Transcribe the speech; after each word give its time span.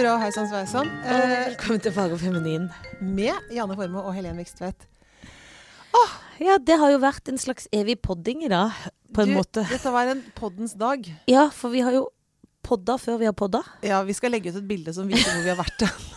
Hurra, 0.00 0.14
hei 0.22 0.30
sann 0.32 0.46
sveisann. 0.48 0.88
Eh, 1.04 1.32
Velkommen 1.50 1.80
til 1.84 1.92
Fag 1.92 2.12
og 2.14 2.20
feminin. 2.22 2.70
med 3.04 3.52
Janne 3.52 3.74
Formoe 3.76 4.00
og 4.08 4.14
Helen 4.16 4.38
Vikstvedt. 4.40 4.86
Ja, 6.40 6.54
det 6.56 6.78
har 6.80 6.88
jo 6.88 6.96
vært 7.02 7.28
en 7.28 7.36
slags 7.36 7.66
evig 7.70 7.98
podding 8.00 8.40
i 8.46 8.48
dag, 8.48 8.72
på 9.12 9.20
en 9.26 9.28
Du, 9.28 9.34
måte. 9.36 9.66
Dette 9.68 9.92
var 9.92 10.08
en 10.08 10.22
poddens 10.34 10.72
dag. 10.72 11.04
Ja, 11.28 11.50
for 11.52 11.68
vi 11.68 11.82
har 11.84 11.92
jo 11.92 12.06
podda 12.64 12.96
før 12.96 13.18
vi 13.20 13.26
har 13.28 13.34
podda. 13.36 13.60
Ja, 13.84 14.00
Vi 14.02 14.14
skal 14.16 14.30
legge 14.32 14.48
ut 14.48 14.56
et 14.56 14.66
bilde 14.66 14.94
som 14.94 15.06
viser 15.06 15.34
hvor 15.34 15.42
vi 15.44 15.52
har 15.52 15.60
vært. 15.60 15.84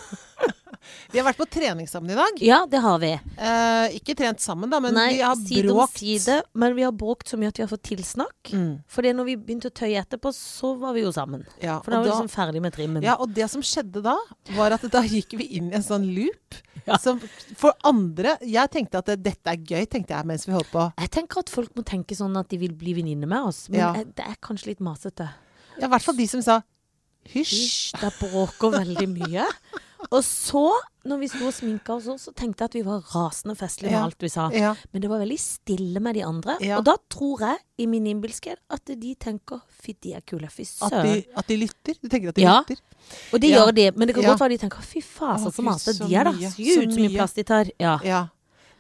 vi 1.14 1.20
har 1.22 1.28
vært 1.28 1.38
på 1.40 1.46
trening 1.54 1.86
sammen 1.88 2.10
i 2.12 2.18
dag. 2.18 2.40
Ja, 2.42 2.64
det 2.70 2.80
har 2.82 2.98
vi. 3.02 3.12
Eh, 3.14 3.96
ikke 4.00 4.16
trent 4.18 4.42
sammen, 4.42 4.72
da, 4.74 4.80
men 4.84 4.96
Nei, 4.98 5.12
vi 5.14 5.22
har 5.22 5.36
side 5.38 5.70
om 5.70 5.78
bråkt. 5.78 6.00
side. 6.02 6.40
Men 6.58 6.74
vi 6.76 6.84
har 6.88 6.92
bråkt 6.98 7.30
så 7.30 7.38
mye 7.40 7.52
at 7.54 7.60
vi 7.62 7.64
har 7.64 7.70
fått 7.72 7.84
tilsnakk. 7.86 8.52
Mm, 8.52 8.72
Fordi 8.90 9.14
når 9.14 9.26
vi 9.30 9.36
begynte 9.38 9.70
å 9.70 9.76
tøye 9.78 10.02
etterpå, 10.02 10.34
så 10.34 10.74
var 10.82 10.94
vi 10.98 11.04
jo 11.06 11.12
sammen. 11.14 11.46
ja, 11.62 11.78
For 11.86 11.92
da 11.94 12.00
var 12.02 12.04
vi 12.08 12.12
liksom 12.12 12.32
ferdig 12.34 12.62
med 12.66 12.74
trimmen. 12.74 13.04
ja, 13.06 13.16
og 13.22 13.32
det 13.38 13.48
som 13.54 13.62
skjedde 13.62 14.02
da, 14.04 14.18
var 14.58 14.74
at 14.76 14.82
da 14.92 15.02
gikk 15.06 15.38
vi 15.38 15.46
inn 15.60 15.72
i 15.72 15.76
en 15.80 15.86
sånn 15.86 16.10
loop. 16.14 16.60
Ja. 16.84 16.98
Som 17.00 17.22
for 17.56 17.72
andre 17.88 18.34
Jeg 18.44 18.68
tenkte 18.74 18.98
at 19.00 19.06
dette 19.24 19.48
er 19.48 19.56
gøy, 19.56 19.86
tenkte 19.88 20.18
jeg 20.18 20.28
mens 20.28 20.44
vi 20.46 20.52
holdt 20.52 20.68
på. 20.74 20.82
Jeg 21.00 21.12
tenker 21.16 21.40
at 21.40 21.48
folk 21.54 21.70
må 21.80 21.84
tenke 21.88 22.12
sånn 22.18 22.36
at 22.36 22.50
de 22.52 22.58
vil 22.60 22.74
bli 22.76 22.92
venninner 22.98 23.26
med 23.32 23.40
oss. 23.48 23.70
Men 23.70 23.80
Ja. 23.80 23.94
det 24.04 24.20
er 24.20 24.36
kanskje 24.44 24.74
litt 24.74 24.82
masete. 24.84 25.30
Ja, 25.80 25.86
I 25.88 25.90
hvert 25.94 26.04
fall 26.04 26.18
de 26.20 26.28
som 26.28 26.42
sa 26.44 26.58
hysj. 27.32 27.54
Hysj, 27.56 28.02
det 28.02 28.12
bråker 28.20 28.76
veldig 28.76 29.08
mye. 29.14 29.46
Og 30.12 30.20
så, 30.28 30.66
når 31.06 31.20
vi 31.20 31.28
sto 31.28 31.48
og 31.50 31.54
sminka 31.54 31.96
oss, 31.98 32.06
så 32.24 32.32
tenkte 32.36 32.64
jeg 32.64 32.70
at 32.72 32.76
vi 32.78 32.82
var 32.88 33.02
rasende 33.12 33.56
festlige 33.60 33.92
med 33.92 33.98
Ja. 34.00 34.04
alt 34.08 34.24
vi 34.24 34.30
sa. 34.32 34.46
Ja. 34.56 34.74
Men 34.94 35.02
det 35.04 35.10
var 35.12 35.20
veldig 35.20 35.40
stille 35.40 36.00
med 36.00 36.16
de 36.16 36.24
andre. 36.24 36.56
Ja. 36.64 36.78
Og 36.80 36.86
da 36.88 36.96
tror 37.12 37.42
jeg, 37.44 37.58
i 37.84 37.88
min 37.92 38.06
innbilskhet, 38.08 38.62
at 38.72 38.86
de 38.86 39.16
tenker 39.16 39.60
fy, 39.68 39.96
de 40.02 40.14
er 40.16 40.22
kule. 40.22 40.48
Fy 40.48 40.62
At, 40.64 40.92
søren. 40.92 41.06
de, 41.10 41.24
at 41.36 41.48
de 41.48 41.58
lytter. 41.58 41.94
Du 42.02 42.08
tenker 42.08 42.30
at 42.30 42.36
de 42.40 42.46
lytter? 42.48 42.80
Og 43.34 43.42
det 43.44 43.50
gjør 43.52 43.72
de. 43.76 43.92
Men 43.98 44.08
det 44.08 44.16
kan 44.16 44.24
godt 44.24 44.40
være 44.46 44.56
de 44.56 44.62
tenker 44.64 44.82
fy 44.82 45.02
faen, 45.04 45.44
så 45.52 45.62
matet 45.66 46.00
De 46.00 46.16
er 46.16 46.24
da 46.24 46.32
mye, 46.32 46.48
ut 46.48 46.56
så 46.56 46.84
så 46.88 47.00
mye 47.00 47.10
plass 47.18 47.34
de 47.34 47.44
tar. 47.44 47.72
Ja. 47.80 48.28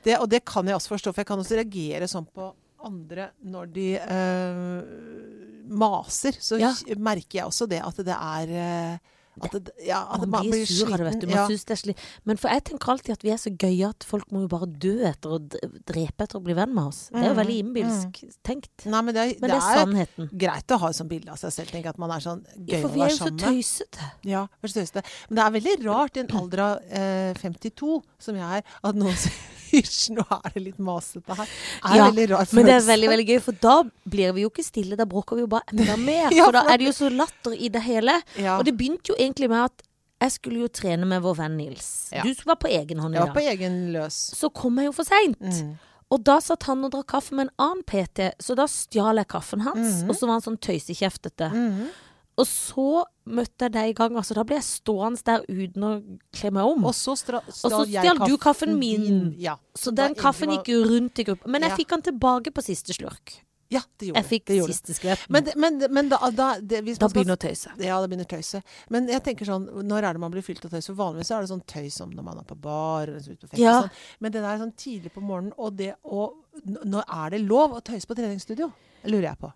Det, 0.03 0.17
og 0.20 0.30
det 0.30 0.44
kan 0.45 0.66
jeg 0.67 0.76
også 0.76 0.95
forstå, 0.95 1.14
for 1.14 1.22
jeg 1.22 1.28
kan 1.28 1.39
også 1.39 1.55
reagere 1.59 2.08
sånn 2.11 2.26
på 2.28 2.53
andre 2.83 3.30
når 3.44 3.66
de 3.73 3.86
øh, 4.00 5.67
maser. 5.72 6.36
Så 6.39 6.59
merker 7.00 7.39
jeg 7.39 7.45
også 7.48 7.67
det 7.72 7.80
at 7.83 8.00
det 8.03 8.16
er 8.16 8.52
eh, 8.52 8.98
at 9.42 9.52
det, 9.52 9.72
ja, 9.88 10.03
at 10.14 10.28
Man 10.30 10.45
blir 10.52 10.66
sur 10.70 10.92
av 10.94 11.00
det, 11.00 11.06
vet 11.08 11.22
du. 11.22 11.28
Man 11.28 11.36
Ja. 11.38 11.48
synes 11.48 11.66
det 11.66 11.72
er 11.73 11.80
sli... 11.81 11.95
Men 12.26 12.38
for 12.38 12.50
jeg 12.53 12.64
tenker 12.66 12.92
alltid 12.94 13.12
at 13.16 13.23
vi 13.23 13.31
er 13.34 13.38
så 13.42 13.50
gøye 13.58 13.89
at 13.89 14.03
folk 14.06 14.30
må 14.31 14.42
jo 14.44 14.48
bare 14.52 14.67
dø 14.70 14.92
etter 15.09 15.30
å 15.34 15.39
drepe 15.42 16.23
etter 16.28 16.38
å 16.38 16.44
bli 16.44 16.53
venn 16.53 16.73
med 16.76 16.86
oss. 16.92 17.09
Det 17.09 17.17
er 17.23 17.30
jo 17.31 17.34
Mm, 17.34 17.39
veldig 17.42 17.58
innbilsk 17.64 18.20
tenkt. 18.44 18.86
Nei, 18.86 19.02
men 19.02 19.14
det, 19.16 19.26
Men 19.42 19.50
det 19.50 19.58
er 19.58 19.80
sannheten. 19.80 20.30
greit 20.38 20.67
å 20.76 20.78
ha 20.84 20.89
et 20.89 20.95
sånt 20.95 21.09
bilde 21.09 21.31
av 21.31 21.38
seg 21.42 21.52
selv. 21.52 21.72
Tenke 21.72 21.89
at 21.89 21.98
man 21.98 22.11
er 22.11 22.20
sånn 22.20 22.44
gøy 22.59 22.81
For 22.81 22.89
å 22.89 22.94
vi 22.94 23.02
er 23.02 23.09
jo 23.09 23.17
så 23.17 23.31
tøysete. 23.38 24.11
Ja, 24.30 24.45
så 24.64 24.73
tøysete. 24.78 25.04
Men 25.30 25.36
det 25.36 25.44
er 25.48 25.58
veldig 25.59 25.76
rart 25.88 26.17
i 26.17 26.20
en 26.20 26.31
alder 26.38 26.59
av 26.59 26.78
eh, 26.92 27.34
52, 27.42 28.02
som 28.20 28.36
jeg 28.36 28.61
er, 28.61 28.64
at 28.84 28.95
noen 28.95 29.16
sier 29.17 29.31
hysj, 29.74 30.12
nå 30.18 30.24
er 30.40 30.54
det 30.56 30.64
litt 30.70 30.80
masete 30.84 31.36
her. 31.38 31.54
Er 31.84 31.98
Ja, 32.00 32.08
veldig 32.10 32.28
rar 32.32 32.54
Men 32.56 32.70
det 32.70 32.76
er 32.80 32.86
veldig 32.88 33.10
veldig 33.14 33.28
gøy, 33.32 33.40
for 33.50 33.60
da 33.66 33.76
blir 34.16 34.34
vi 34.38 34.46
jo 34.46 34.52
ikke 34.54 34.66
stille. 34.66 34.98
Da 35.00 35.06
bråker 35.10 35.40
vi 35.40 35.46
jo 35.46 35.50
bare 35.52 35.68
enda 35.74 35.98
mer. 36.00 36.30
Ja, 36.38 36.46
For 36.48 36.58
da 36.60 36.66
er 36.72 36.78
det 36.82 36.88
jo 36.92 36.94
så 37.02 37.10
latter 37.14 37.58
i 37.58 37.70
det 37.74 37.82
hele. 37.86 38.20
ja. 38.40 38.58
Og 38.60 38.66
det 38.68 38.78
begynte 38.80 39.12
jo 39.14 39.18
egentlig 39.20 39.50
med 39.52 39.66
at 39.72 39.84
jeg 40.24 40.32
skulle 40.38 40.62
jo 40.64 40.70
trene 40.72 41.04
med 41.10 41.20
vår 41.26 41.36
venn 41.36 41.58
Nils. 41.60 41.88
Ja. 42.14 42.22
Du 42.24 42.32
var 42.48 42.56
på 42.62 42.70
egen 42.72 43.02
hånd 43.04 43.16
i 43.16 43.18
Jeg 43.20 43.28
var 43.28 43.34
på 43.36 43.44
egen 43.44 43.82
løs. 43.92 44.20
Så 44.38 44.48
kom 44.56 44.78
jeg 44.80 44.88
jo 44.88 44.94
for 44.96 45.04
seint. 45.10 45.42
Mm. 45.44 45.74
Og 46.14 46.22
da 46.24 46.38
satt 46.46 46.64
han 46.70 46.86
og 46.86 46.94
drakk 46.94 47.10
kaffe 47.16 47.36
med 47.36 47.48
en 47.50 47.54
annen 47.66 47.83
PT, 47.89 48.30
så 48.39 48.56
da 48.56 48.67
stjal 48.70 49.17
jeg 49.20 49.28
kaffen 49.33 49.64
hans. 49.66 50.04
Mhm. 50.04 50.10
Og 50.12 50.16
så 50.16 50.30
var 50.30 50.38
han 50.38 50.45
sånn 50.45 50.60
tøysekjeftete. 50.62 51.50
Mhm. 51.52 51.88
Og 52.36 52.48
så 52.49 53.04
møtte 53.30 53.67
jeg 53.67 53.71
deg 53.76 53.89
i 53.92 53.94
gang, 53.94 54.16
altså 54.17 54.33
da 54.33 54.44
ble 54.44 54.55
jeg 54.58 54.66
stående 54.66 55.21
der 55.23 55.44
uten 55.48 55.83
å 55.86 55.92
kle 56.33 56.49
meg 56.52 56.66
om. 56.66 56.86
Og 56.89 56.94
så 56.98 57.14
stjal 57.20 58.17
du 58.26 58.38
kaffen 58.42 58.77
min. 58.80 59.04
din. 59.05 59.36
Ja. 59.39 59.58
så 59.77 59.94
den 59.94 60.16
kaffen 60.16 60.49
var- 60.49 60.58
gikk 60.64 60.73
jo 60.73 60.83
rundt 60.89 61.20
i 61.20 61.23
gruppa. 61.23 61.48
Men 61.48 61.61
jeg 61.61 61.71
Ja. 61.71 61.76
fikk 61.77 61.89
den 61.89 62.02
tilbake 62.02 62.52
på 62.52 62.64
siste 62.64 62.94
slurk. 62.94 63.42
Ja, 63.70 63.80
det 63.98 64.08
gjorde 64.10 64.17
Jeg 64.21 64.26
fikk 64.30 64.45
det. 64.45 64.58
gjorde 64.60 64.73
siste 64.73 64.94
skvetten. 64.94 65.26
Men, 65.30 65.48
men, 65.55 65.94
men 65.94 66.10
da, 66.10 66.17
da, 66.30 66.60
det, 66.60 66.83
hvis 66.86 66.99
da 66.99 67.08
begynner 67.08 67.33
å 67.38 67.42
tøyse. 67.42 67.71
Ja, 67.82 67.99
det 68.02 68.10
begynner 68.11 68.26
tøyset. 68.30 68.61
Men 68.89 69.08
jeg 69.08 69.23
tenker 69.23 69.45
sånn, 69.45 69.65
når 69.83 70.04
er 70.04 70.14
det 70.14 70.20
man 70.20 70.32
blir 70.32 70.44
fylt 70.45 70.64
av 70.65 70.70
tøys? 70.71 70.86
For 70.86 70.94
vanligvis 70.94 71.32
er 71.32 71.42
det 71.42 71.50
sånn 71.50 71.65
tøys 71.65 71.94
som 71.94 72.11
når 72.11 72.23
man 72.23 72.38
er 72.38 72.44
på 72.44 72.60
bar 72.60 73.04
eller 73.08 73.17
ute 73.20 73.48
på 73.48 73.50
fest. 73.50 73.58
Ja. 73.58 73.82
Sånn. 73.82 73.89
Men 74.20 74.32
det 74.32 74.42
der 74.44 74.58
sånn 74.61 74.76
tidlig 74.76 75.11
på 75.14 75.21
morgenen, 75.23 75.54
og 75.58 75.76
det 75.77 75.95
å 76.05 76.33
Når 76.65 77.04
er 77.10 77.30
det 77.32 77.42
lov 77.48 77.71
å 77.73 77.82
tøyse 77.82 78.05
på 78.05 78.15
treningsstudio? 78.15 78.71
Lurer 79.05 79.23
jeg 79.32 79.39
på. 79.39 79.52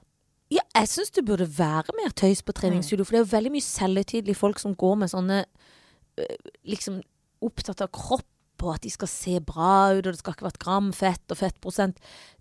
Jeg 0.78 0.90
syns 0.92 1.12
det 1.16 1.26
burde 1.26 1.48
være 1.58 1.94
mer 1.98 2.14
tøys 2.14 2.44
på 2.46 2.54
treningsstudio, 2.54 3.06
for 3.06 3.16
det 3.16 3.20
er 3.22 3.26
jo 3.26 3.32
veldig 3.36 3.52
mye 3.56 3.66
selvhøytidelige 3.66 4.38
folk 4.38 4.60
som 4.62 4.76
går 4.78 4.96
med 5.04 5.10
sånne 5.14 5.40
øh, 6.22 6.50
Liksom 6.70 7.00
opptatt 7.42 7.82
av 7.86 7.90
kropp 7.94 8.26
og 8.66 8.72
at 8.74 8.82
de 8.82 8.90
skal 8.90 9.10
se 9.12 9.36
bra 9.46 9.94
ut, 9.94 10.00
og 10.08 10.14
det 10.14 10.18
skal 10.18 10.34
ikke 10.34 10.48
være 10.48 10.56
et 10.56 10.64
gram 10.64 10.88
fett 10.98 11.34
og 11.34 11.38
fettprosent. 11.38 12.00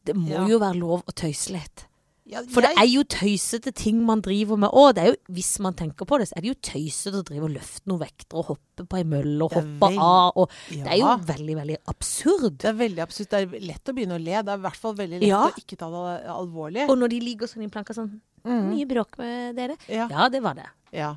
Det 0.09 0.15
må 0.17 0.31
Ja. 0.33 0.47
jo 0.49 0.59
være 0.63 0.79
lov 0.81 1.03
å 1.05 1.13
tøyse 1.13 1.53
litt. 1.53 1.85
For 2.27 2.65
det 2.65 2.73
er 2.75 2.89
jo 2.91 3.05
tøysete 3.07 3.71
ting 3.77 4.01
man 4.03 4.19
driver 4.25 4.59
med 4.59 4.73
Og 4.75 4.97
Det 4.97 5.03
er 5.05 5.13
jo, 5.13 5.17
hvis 5.37 5.51
man 5.63 5.77
tenker 5.79 6.09
på 6.09 6.19
det, 6.19 6.27
så 6.27 6.35
er 6.37 6.43
det 6.43 6.51
jo 6.51 6.57
tøysete 6.73 7.21
å 7.21 7.27
drive 7.27 7.47
og 7.47 7.53
løfte 7.55 7.87
noen 7.87 8.01
vekter 8.03 8.41
og 8.41 8.49
hoppe 8.49 8.87
på 8.91 8.99
ei 8.99 9.05
mølle 9.07 9.47
og 9.47 9.55
hoppe 9.55 9.91
av. 9.95 10.33
Og 10.43 10.51
ja. 10.75 10.83
Det 10.83 10.91
er 10.97 10.99
jo 11.05 11.13
veldig, 11.29 11.57
veldig 11.61 11.77
absurd. 11.93 12.59
Det 12.65 12.71
er 12.73 12.79
veldig 12.81 13.05
absurd. 13.05 13.31
Det 13.31 13.43
er 13.45 13.69
lett 13.69 13.93
å 13.93 13.95
begynne 13.95 14.19
å 14.19 14.23
le. 14.25 14.43
Det 14.43 14.55
er 14.57 14.59
i 14.59 14.65
hvert 14.67 14.83
fall 14.83 14.99
veldig 14.99 15.21
lett 15.23 15.29
Ja. 15.31 15.45
å 15.47 15.63
ikke 15.63 15.79
ta 15.79 15.91
det 15.95 16.17
alvorlig. 16.35 16.89
Og 16.91 16.99
når 16.99 17.15
de 17.15 17.23
ligger 17.29 17.53
sånn 17.53 17.63
i 17.67 17.71
planka 17.71 17.95
sånn 17.95 18.11
mm. 18.43 18.63
Mye 18.73 18.91
bråk 18.91 19.19
med 19.23 19.57
dere. 19.61 19.79
Ja. 19.87 20.09
Ja, 20.11 20.29
det 20.33 20.43
var 20.43 20.59
det. 20.59 20.67
ja. 20.93 21.15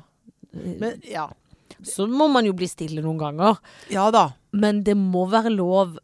Men 0.54 1.02
ja. 1.06 1.28
Så 1.86 2.06
må 2.10 2.26
man 2.30 2.44
jo 2.44 2.52
bli 2.52 2.66
stille 2.68 3.02
noen 3.02 3.18
ganger. 3.18 3.58
Ja 3.90 4.10
da. 4.14 4.32
Men 4.52 4.82
det 4.86 4.96
må 4.98 5.22
være 5.30 5.52
lov 5.54 5.94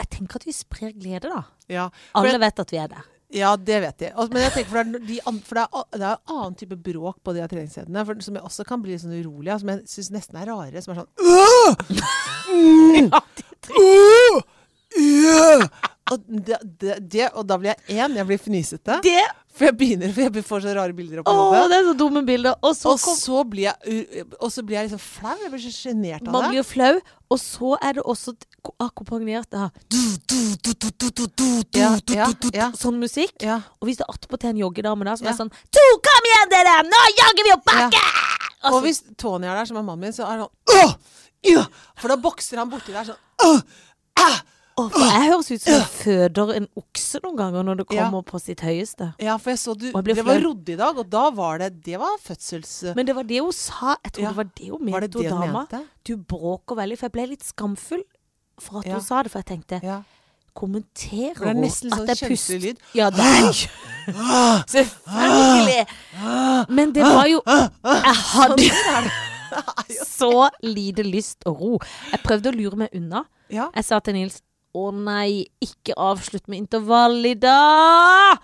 Jeg 0.00 0.08
tenker 0.10 0.40
at 0.40 0.46
vi 0.48 0.52
sprer 0.56 0.92
glede, 0.96 1.30
da. 1.30 1.44
Ja. 1.70 1.90
Alle 2.18 2.38
vet 2.40 2.58
at 2.62 2.72
vi 2.72 2.78
er 2.82 2.88
der. 2.88 3.06
Ja, 3.32 3.52
det 3.56 3.76
vet. 3.84 4.02
Og- 4.16 4.32
Men 4.32 4.42
jeg 4.42 4.52
tenker, 4.52 4.70
for 4.70 4.82
det 4.82 4.94
er, 4.94 5.06
de, 5.06 5.20
for 5.46 5.54
det 5.54 5.62
er, 5.62 5.84
det 5.98 6.02
er 6.02 6.16
en 6.16 6.36
annen 6.36 6.54
type 6.58 6.76
bråk 6.76 7.20
på 7.22 7.32
de 7.36 7.46
treningsstedene, 7.46 8.04
for- 8.06 8.20
som 8.20 8.34
jeg 8.34 8.42
også 8.42 8.64
kan 8.66 8.82
bli 8.82 8.96
sånn 8.98 9.14
urolig 9.22 9.52
av, 9.52 9.60
som 9.60 9.68
jeg 9.68 9.84
syns 9.86 10.10
nesten 10.10 10.36
er 10.40 10.46
rarere. 10.50 10.82
Som 10.82 10.94
er 10.96 11.04
sånn 11.04 11.12
«Åh! 11.20 11.74
Mm! 12.50 13.10
Åh! 13.14 14.40
Øh!» 15.00 15.68
og, 16.10 16.24
det, 16.26 16.56
det, 16.80 16.94
det, 17.12 17.28
og 17.38 17.44
da 17.46 17.56
blir 17.60 17.70
jeg 17.70 18.00
én, 18.02 18.16
jeg 18.18 18.26
blir 18.26 18.40
fnisete. 18.42 18.96
Det 19.04 19.20
For 19.54 19.66
jeg 19.68 19.76
begynner, 19.78 20.10
for 20.14 20.24
jeg 20.26 20.44
får 20.46 20.62
så 20.64 20.72
rare 20.74 20.94
bilder 20.96 21.20
opp 21.20 21.28
i 21.30 21.34
hodet. 21.36 21.60
det 21.70 21.76
er 21.76 21.84
så 21.86 21.94
dumme 21.98 22.22
bilder. 22.26 22.54
Og 22.66 22.74
så 22.74 22.88
Og 22.90 23.00
kom, 23.02 23.16
så 23.18 23.42
blir 23.46 23.68
jeg, 23.68 24.24
og 24.40 24.50
så 24.54 24.62
blir 24.66 24.76
jeg 24.78 24.88
liksom 24.88 25.02
flau. 25.02 25.36
Jeg 25.42 25.50
blir 25.52 25.62
så 25.62 25.72
sjenert 25.74 26.26
av 26.26 26.32
man 26.34 26.46
det. 26.46 26.50
blir 26.56 26.66
flau. 26.66 27.00
Og 27.30 27.38
så 27.42 27.76
er 27.82 27.98
det 27.98 28.02
også 28.02 28.34
akkompagnert 28.82 29.54
av 29.54 29.70
Ja, 31.76 31.90
ja, 32.10 32.26
ja. 32.54 32.68
sånn 32.76 32.98
musikk. 33.00 33.34
Ja, 33.44 33.60
Og 33.80 33.88
hvis 33.90 34.00
det 34.00 34.06
attpåtil 34.10 34.50
er 34.50 34.54
en 34.56 34.62
joggedame 34.64 35.06
der 35.06 35.18
som 35.20 35.28
er 35.30 35.36
sånn 35.38 35.50
To, 35.50 35.84
kom 36.06 36.28
igjen, 36.30 36.50
dere! 36.52 36.76
Nå 36.88 37.02
jogger 37.20 37.46
vi 37.46 37.54
opp 37.54 37.64
bakke! 37.70 38.00
Og 38.00 38.66
Altså, 38.70 38.80
hvis 38.84 39.02
Tony 39.16 39.46
er 39.48 39.54
der, 39.56 39.64
som 39.70 39.78
er 39.80 39.84
mannen 39.86 40.08
min, 40.08 40.12
så 40.16 40.26
er 40.28 40.40
det 40.40 40.46
sånn 40.48 40.82
Åh! 40.82 40.96
Ja! 41.48 41.62
For 42.00 42.12
da 42.12 42.16
bokser 42.20 42.60
han 42.60 42.70
borti 42.72 42.92
der 42.96 43.06
sånn 43.12 43.20
Åh! 43.46 43.60
Ah! 44.20 44.40
For 44.76 45.02
jeg 45.04 45.24
høres 45.30 45.50
ut 45.50 45.60
som 45.60 45.72
jeg 45.74 45.86
føder 45.92 46.52
en 46.56 46.66
okse 46.76 47.20
noen 47.24 47.36
ganger 47.36 47.62
når 47.68 47.76
det 47.80 47.86
Ja. 47.90 48.04
kommer 48.10 48.22
på 48.24 48.40
sitt 48.40 48.60
høyeste. 48.60 49.14
Ja, 49.20 49.36
for 49.36 49.50
jeg 49.50 49.58
så 49.58 49.74
du 49.76 49.86
jeg 49.90 50.04
Det 50.04 50.16
var 50.24 50.38
flau. 50.38 50.48
rodd 50.50 50.68
i 50.68 50.76
dag, 50.76 50.98
og 50.98 51.10
da 51.10 51.30
var 51.30 51.58
det 51.58 51.82
Det 51.84 51.98
var 51.98 52.16
fødsels... 52.22 52.94
Men 52.96 53.06
det 53.06 53.14
var 53.16 53.22
det 53.24 53.40
hun 53.40 53.52
sa. 53.52 53.96
Jeg 54.04 54.12
tror 54.12 54.22
Ja. 54.22 54.28
det 54.28 54.36
var 54.36 54.44
det 54.56 54.68
hun 54.70 54.84
mente, 54.84 55.08
det 55.08 55.30
hun 55.30 55.40
dama. 55.40 55.66
mente? 55.66 55.84
Du 56.04 56.16
bråker 56.16 56.76
veldig. 56.76 56.98
For 56.98 57.06
jeg 57.06 57.12
ble 57.12 57.26
litt 57.26 57.42
skamfull 57.44 58.02
for 58.58 58.78
at 58.80 58.86
Ja. 58.86 58.92
hun 58.94 59.00
sa 59.02 59.22
det. 59.22 59.30
For 59.32 59.38
jeg 59.42 59.46
tenkte 59.46 59.80
Ja. 59.82 60.02
Kommenterer 60.56 61.42
er 61.46 61.54
hun 61.54 61.62
nesten 61.62 61.90
sånn 61.90 62.08
at 62.10 62.20
jeg 62.20 62.28
puster 62.30 62.58
lyd. 62.58 62.78
Ja, 62.94 63.10
det 63.10 63.20
er 63.20 63.52
Selvfølgelig. 64.66 65.86
Men 66.68 66.92
det 66.92 67.02
var 67.04 67.26
jo 67.26 67.40
Jeg 67.46 67.70
hadde 68.34 68.70
så 70.06 70.48
lite 70.62 71.02
lyst 71.02 71.42
og 71.46 71.60
ro. 71.60 71.78
Jeg 72.12 72.20
prøvde 72.22 72.50
å 72.52 72.54
lure 72.56 72.76
meg 72.76 72.88
unna. 72.94 73.24
Jeg 73.50 73.84
sa 73.84 73.98
til 74.00 74.14
Nils 74.14 74.40
å 74.76 74.90
nei, 74.94 75.46
ikke 75.64 75.94
avslutt 75.98 76.46
med 76.48 76.58
intervall 76.64 77.18
i 77.26 77.34
dag! 77.34 78.38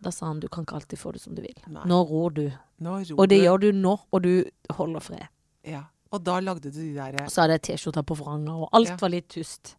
Da 0.00 0.12
sa 0.14 0.28
han 0.30 0.38
du 0.40 0.46
kan 0.48 0.62
ikke 0.66 0.76
alltid 0.78 0.98
få 1.00 1.12
det 1.16 1.20
som 1.24 1.34
du 1.34 1.42
vil. 1.42 1.56
Nei. 1.66 1.82
Nå 1.90 1.96
rår 2.06 2.34
du. 2.36 2.44
Nå 2.86 2.98
ror 3.00 3.18
Og 3.18 3.28
det 3.28 3.40
du. 3.40 3.44
gjør 3.48 3.58
du 3.64 3.72
nå, 3.74 3.96
og 4.14 4.22
du 4.22 4.32
holder 4.78 5.02
fred. 5.02 5.26
Ja. 5.66 5.82
Og 6.14 6.22
da 6.24 6.38
lagde 6.40 6.70
du 6.70 6.78
de 6.78 6.92
der 6.94 7.18
Og 7.24 7.32
så 7.34 7.42
hadde 7.42 7.56
jeg 7.58 7.64
T-skjorta 7.72 8.04
på 8.06 8.14
vranga, 8.16 8.54
og 8.54 8.68
alt 8.72 8.88
Ja. 8.88 8.96
var 9.00 9.10
litt 9.10 9.28
tust. 9.28 9.74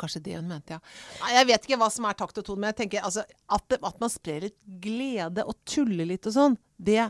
Kanskje 0.00 0.22
det 0.24 0.34
hun 0.40 0.48
mente, 0.48 0.70
ja. 0.74 0.78
Nei, 1.20 1.34
jeg 1.36 1.46
vet 1.46 1.66
ikke 1.68 1.76
hva 1.78 1.90
som 1.92 2.04
er 2.08 2.14
takt 2.18 2.38
og 2.40 2.44
tone, 2.48 2.58
men 2.64 2.72
jeg 2.72 2.78
tenker 2.80 3.04
altså, 3.06 3.22
at, 3.48 3.62
det, 3.68 3.78
at 3.84 4.00
man 4.00 4.10
sprer 4.10 4.40
litt 4.48 4.56
glede 4.82 5.44
og 5.46 5.54
tuller 5.68 6.08
litt 6.08 6.26
og 6.26 6.32
sånn, 6.34 6.56
det 6.80 7.04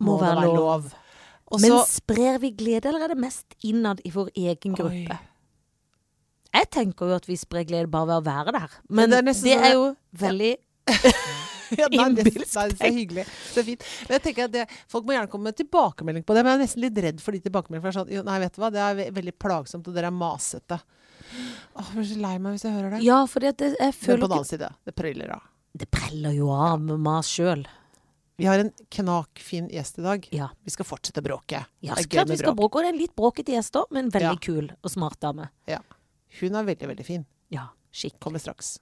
må, 0.00 0.12
Må 0.14 0.20
være 0.22 0.36
være 0.38 0.46
lov. 0.46 0.56
lov. 0.56 0.94
Også, 1.52 1.60
Men 1.60 1.76
sprer 1.84 2.38
vi 2.40 2.50
glede, 2.56 2.88
eller 2.88 3.04
er 3.04 3.08
det 3.12 3.18
mest 3.20 3.58
innad 3.68 4.00
i 4.06 4.10
vår 4.14 4.30
egen 4.38 4.72
gruppe? 4.78 5.18
Oi. 5.18 5.18
Jeg 6.52 6.68
tenker 6.70 7.08
jo 7.08 7.16
at 7.16 7.26
vi 7.28 7.36
sprer 7.40 7.64
glede 7.68 7.88
bare 7.92 8.10
ved 8.10 8.20
å 8.20 8.24
være 8.26 8.52
der. 8.58 8.74
Men 8.92 9.10
det 9.10 9.18
er 9.18 9.22
det 9.24 9.30
nesten 9.30 9.52
er, 9.52 9.62
sånn- 9.62 9.72
jo 9.72 9.84
veldig 10.26 10.52
Ja, 11.72 11.86
nei, 11.88 12.04
det, 12.18 12.26
er 12.36 12.44
så 12.44 12.88
hyggelig. 12.92 13.22
Så 13.48 13.62
fint. 13.64 13.84
Men 14.04 14.18
jeg 14.18 14.22
tenker 14.26 14.44
at 14.44 14.52
det, 14.52 14.64
Folk 14.92 15.06
må 15.08 15.14
gjerne 15.14 15.30
komme 15.32 15.48
med 15.48 15.56
tilbakemelding 15.56 16.24
på 16.28 16.34
det, 16.36 16.42
men 16.44 16.52
jeg 16.52 16.58
er 16.58 16.64
nesten 16.66 16.82
litt 16.84 16.98
redd 17.00 17.22
for 17.24 17.32
de 17.32 17.40
tilbakemeldingene. 17.46 17.86
For 17.94 18.10
jeg 18.10 18.18
sånn, 18.20 18.26
nei, 18.28 18.34
vet 18.42 18.52
du 18.58 18.60
hva, 18.60 18.68
det 18.74 18.82
er 18.84 19.14
veldig 19.16 19.34
plagsomt, 19.40 19.88
og 19.88 19.96
dere 19.96 20.10
er 20.10 20.16
masete. 20.18 20.78
Åh, 21.32 21.86
jeg 21.86 21.96
blir 21.96 22.08
så 22.10 22.18
lei 22.20 22.34
meg 22.44 22.58
hvis 22.58 22.66
jeg 22.66 22.76
hører 22.76 22.92
det. 22.98 23.00
Ja, 23.06 23.22
for 23.30 23.40
det, 23.40 23.54
jeg 23.62 23.78
Men 23.80 23.96
på 23.96 24.18
den 24.18 24.26
annen 24.28 24.50
side, 24.50 24.68
det 24.84 24.94
preller 24.98 25.32
av. 25.38 25.46
Det 25.72 25.88
preller 25.88 26.36
jo 26.36 26.50
av 26.52 26.76
med 26.84 27.00
mas 27.00 27.30
sjøl. 27.32 27.64
Vi 28.36 28.44
har 28.50 28.60
en 28.60 28.72
knakfin 28.92 29.70
gjest 29.72 30.00
i 30.02 30.04
dag. 30.04 30.28
Ja. 30.34 30.50
Vi 30.66 30.72
skal 30.74 30.88
fortsette 30.88 31.22
bråket. 31.24 31.68
Ja, 31.80 31.94
er 31.96 32.04
så 32.04 32.12
klart 32.12 32.28
vi 32.32 32.36
skal 32.40 32.56
bråke. 32.58 32.76
Og 32.76 32.84
det 32.84 32.90
er 32.90 32.94
en 32.96 33.00
litt 33.00 33.16
bråkete 33.16 33.54
gjest 33.56 33.76
òg, 33.80 33.88
men 33.96 34.12
veldig 34.12 34.36
Ja. 34.36 34.44
kul 34.44 34.68
og 34.76 34.90
smart 34.92 35.20
dame. 35.24 35.48
Hun 36.40 36.56
er 36.56 36.70
veldig, 36.70 36.88
veldig 36.94 37.06
fin. 37.06 37.26
Ja, 37.52 37.68
skikk. 37.92 38.16
Kommer 38.22 38.42
straks. 38.42 38.78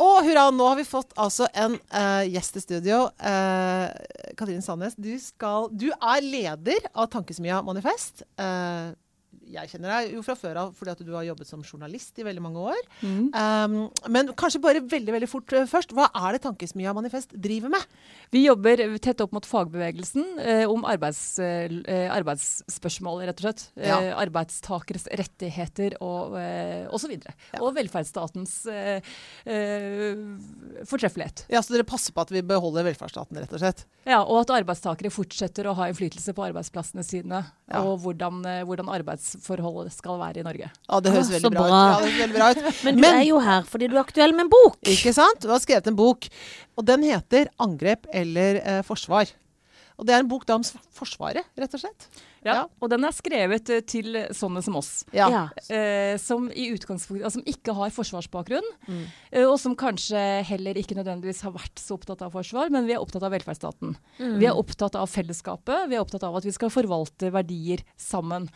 Å, 0.00 0.08
hurra! 0.24 0.48
Nå 0.54 0.66
har 0.68 0.78
vi 0.78 0.86
fått 0.86 1.12
altså 1.20 1.48
en 1.58 1.76
uh, 1.94 2.22
gjest 2.26 2.58
i 2.58 2.62
studio. 2.64 3.04
Uh, 3.18 3.90
Katrin 4.38 4.62
Sandnes, 4.64 4.96
du, 4.96 5.12
skal, 5.20 5.68
du 5.74 5.90
er 5.92 6.24
leder 6.24 6.90
av 6.92 7.10
Tankesmia 7.12 7.60
Manifest. 7.66 8.24
Eh, 8.40 8.92
jeg 9.52 9.70
kjenner 9.72 9.92
deg 9.92 10.16
jo 10.16 10.22
fra 10.24 10.36
før 10.38 10.60
av 10.64 10.72
fordi 10.76 10.92
at 10.92 11.02
du 11.04 11.12
har 11.14 11.26
jobbet 11.26 11.48
som 11.48 11.62
journalist 11.64 12.18
i 12.20 12.26
veldig 12.26 12.42
mange 12.44 12.62
år. 12.72 12.80
Um, 13.02 13.76
men 14.12 14.32
kanskje 14.38 14.62
bare 14.62 14.82
veldig 14.84 15.14
veldig 15.16 15.28
fort 15.30 15.54
eh, 15.56 15.68
først. 15.68 15.94
Hva 15.96 16.08
er 16.10 16.36
det 16.36 16.42
Tankesmia 16.44 16.94
Manifest 16.96 17.34
driver 17.34 17.72
med? 17.72 17.86
Vi 18.32 18.44
jobber 18.44 18.82
tett 19.02 19.20
opp 19.24 19.34
mot 19.36 19.46
fagbevegelsen 19.46 20.40
eh, 20.42 20.64
om 20.70 20.86
arbeids, 20.88 21.22
eh, 21.42 22.06
arbeidsspørsmål, 22.12 23.24
rett 23.28 23.42
og 23.42 23.48
slett. 23.48 23.64
Ja. 23.76 23.98
Arbeidstakeres 24.22 25.08
rettigheter 25.20 25.98
og 26.04 26.36
eh, 26.40 26.86
osv. 26.92 27.16
Ja. 27.16 27.34
Og 27.60 27.74
velferdsstatens 27.76 28.54
fortreffelighet. 30.88 31.46
Ja, 31.52 31.62
Så 31.62 31.74
dere 31.74 31.86
passer 31.88 32.14
på 32.14 32.24
at 32.24 32.32
vi 32.32 32.44
beholder 32.46 32.86
velferdsstaten, 32.86 33.40
rett 33.42 33.52
og 33.52 33.62
slett? 33.62 33.84
Ja, 34.08 34.22
og 34.22 34.42
at 34.42 34.54
arbeidstakere 34.54 35.12
fortsetter 35.12 35.68
å 35.68 35.76
ha 35.78 35.88
innflytelse 35.90 36.34
på 36.36 36.46
arbeidsplassene 36.48 37.04
sine. 37.06 37.44
Ja. 37.70 37.82
Og 37.82 38.00
hvordan, 38.04 38.42
hvordan 38.66 38.82
hvordan 38.82 38.92
arbeidsforholdet 39.32 39.92
skal 39.94 40.18
være 40.20 40.40
i 40.40 40.44
Norge. 40.46 40.68
Ja, 40.88 41.00
det 41.00 41.12
høres 41.12 41.28
Ah, 41.30 41.34
veldig 41.36 41.50
bra, 41.52 41.62
bra. 41.62 41.68
ut. 41.72 41.82
Ja, 41.82 41.98
det 41.98 42.06
høres 42.06 42.20
veldig 42.22 42.36
bra 42.36 42.50
ut. 42.50 42.84
Men 42.84 42.96
du 42.96 43.06
er 43.08 43.22
jo 43.26 43.38
her 43.40 43.62
fordi 43.68 43.88
du 43.88 43.96
er 43.96 44.00
aktuell 44.02 44.32
med 44.36 44.44
en 44.46 44.50
bok. 44.52 44.76
Ikke 44.86 45.12
sant? 45.16 45.40
Du 45.42 45.48
har 45.52 45.58
skrevet 45.62 45.86
en 45.88 45.96
bok, 45.96 46.28
og 46.76 46.84
den 46.86 47.02
heter 47.02 47.48
'Angrep 47.58 48.06
eller 48.12 48.60
eh, 48.62 48.82
forsvar'. 48.82 49.32
Og 49.98 50.06
det 50.08 50.14
er 50.16 50.22
en 50.24 50.28
bok 50.30 50.46
da 50.48 50.56
om 50.58 50.64
Forsvaret, 50.92 51.44
rett 51.58 51.74
og 51.74 51.80
slett. 51.82 52.08
Ja, 52.42 52.52
Ja. 52.52 52.62
Og 52.82 52.90
den 52.90 53.04
er 53.06 53.14
skrevet 53.14 53.70
eh, 53.70 53.80
til 53.86 54.16
sånne 54.34 54.62
som 54.66 54.74
oss. 54.76 55.04
Ja. 55.14 55.48
Eh, 55.70 56.16
som 56.18 56.48
i 56.50 56.72
altså, 56.74 57.30
som 57.36 57.44
ikke 57.46 57.74
har 57.76 57.90
forsvarsbakgrunn, 57.94 58.66
Mm. 58.88 59.04
eh, 59.30 59.44
og 59.46 59.58
som 59.60 59.76
kanskje 59.76 60.42
heller 60.44 60.74
ikke 60.74 60.96
nødvendigvis 60.98 61.42
har 61.42 61.52
vært 61.54 61.78
så 61.78 61.94
opptatt 61.94 62.20
av 62.22 62.32
forsvar, 62.32 62.68
men 62.70 62.84
vi 62.86 62.94
er 62.96 62.98
opptatt 63.00 63.22
av 63.22 63.30
velferdsstaten. 63.30 63.94
Mm. 64.18 64.38
Vi 64.40 64.46
er 64.46 64.58
opptatt 64.58 64.96
av 64.98 65.06
fellesskapet, 65.08 65.88
vi 65.88 65.94
er 65.94 66.02
opptatt 66.02 66.24
av 66.24 66.34
at 66.36 66.44
vi 66.44 66.50
skal 66.50 66.68
forvalte 66.74 67.30
verdier 67.30 67.84
sammen. 67.96 68.48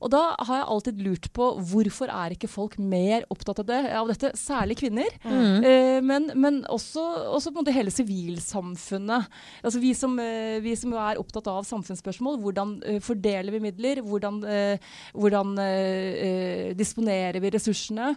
Og 0.00 0.10
da 0.10 0.34
har 0.38 0.62
jeg 0.62 0.68
alltid 0.68 1.02
lurt 1.04 1.28
på 1.36 1.50
hvorfor 1.68 2.08
er 2.12 2.32
ikke 2.34 2.48
folk 2.48 2.78
mer 2.78 3.24
opptatt 3.30 3.60
av, 3.60 3.66
det, 3.68 3.92
av 3.92 4.08
dette, 4.08 4.32
særlig 4.36 4.78
kvinner. 4.80 5.12
Mm. 5.24 5.64
Eh, 5.64 6.00
men, 6.00 6.30
men 6.34 6.62
også, 6.64 7.04
også 7.36 7.52
på 7.52 7.60
en 7.60 7.64
måte 7.64 7.76
hele 7.76 7.92
sivilsamfunnet. 7.92 9.28
Altså 9.62 9.80
vi 9.84 9.92
som, 9.96 10.16
eh, 10.18 10.60
vi 10.64 10.74
som 10.76 10.93
jo 10.94 11.02
er 11.02 11.20
opptatt 11.20 11.48
av 11.50 11.66
samfunnsspørsmål. 11.68 12.40
Hvordan 12.42 12.74
uh, 12.86 12.98
fordeler 13.04 13.54
vi 13.54 13.62
midler? 13.66 14.00
Hvordan, 14.04 14.40
uh, 14.46 14.98
hvordan 15.14 15.54
eh, 15.62 16.72
disponerer 16.78 17.40
vi 17.42 17.52
ressursene? 17.54 18.14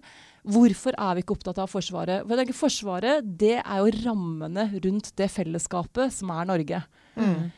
Hvorfor 0.47 0.95
er 0.95 1.17
vi 1.17 1.23
ikke 1.25 1.35
opptatt 1.35 1.59
av 1.59 1.71
Forsvaret? 1.71 2.23
For 2.23 2.33
jeg 2.33 2.45
tenker 2.45 2.57
Forsvaret 2.57 3.31
det 3.41 3.57
er 3.59 3.81
jo 3.83 3.95
rammene 4.05 4.69
rundt 4.85 5.11
det 5.19 5.27
fellesskapet 5.33 6.13
som 6.15 6.31
er 6.31 6.47
Norge. 6.47 6.83
Mm. 7.17 7.49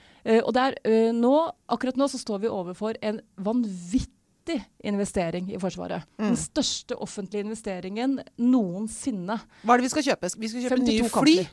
Og 0.44 0.50
der, 0.54 0.76
nå, 1.16 1.34
akkurat 1.72 2.00
nå 2.00 2.10
så 2.12 2.20
står 2.20 2.42
vi 2.44 2.50
overfor 2.52 2.98
en 3.06 3.22
vanvittig 3.40 4.58
investering 4.90 5.52
i 5.54 5.62
Forsvaret. 5.62 6.08
Mm. 6.18 6.32
Den 6.32 6.40
største 6.42 6.98
offentlige 6.98 7.46
investeringen 7.46 8.18
noensinne. 8.42 9.38
Hva 9.62 9.76
er 9.76 9.82
det 9.82 9.88
vi 9.88 9.94
skal 9.94 10.08
kjøpe? 10.10 10.34
Vi 10.36 10.52
skal 10.52 10.66
kjøpe 10.66 10.82
52 10.82 10.90
nye 10.90 11.00
fly. 11.06 11.14
kampfly. 11.14 11.48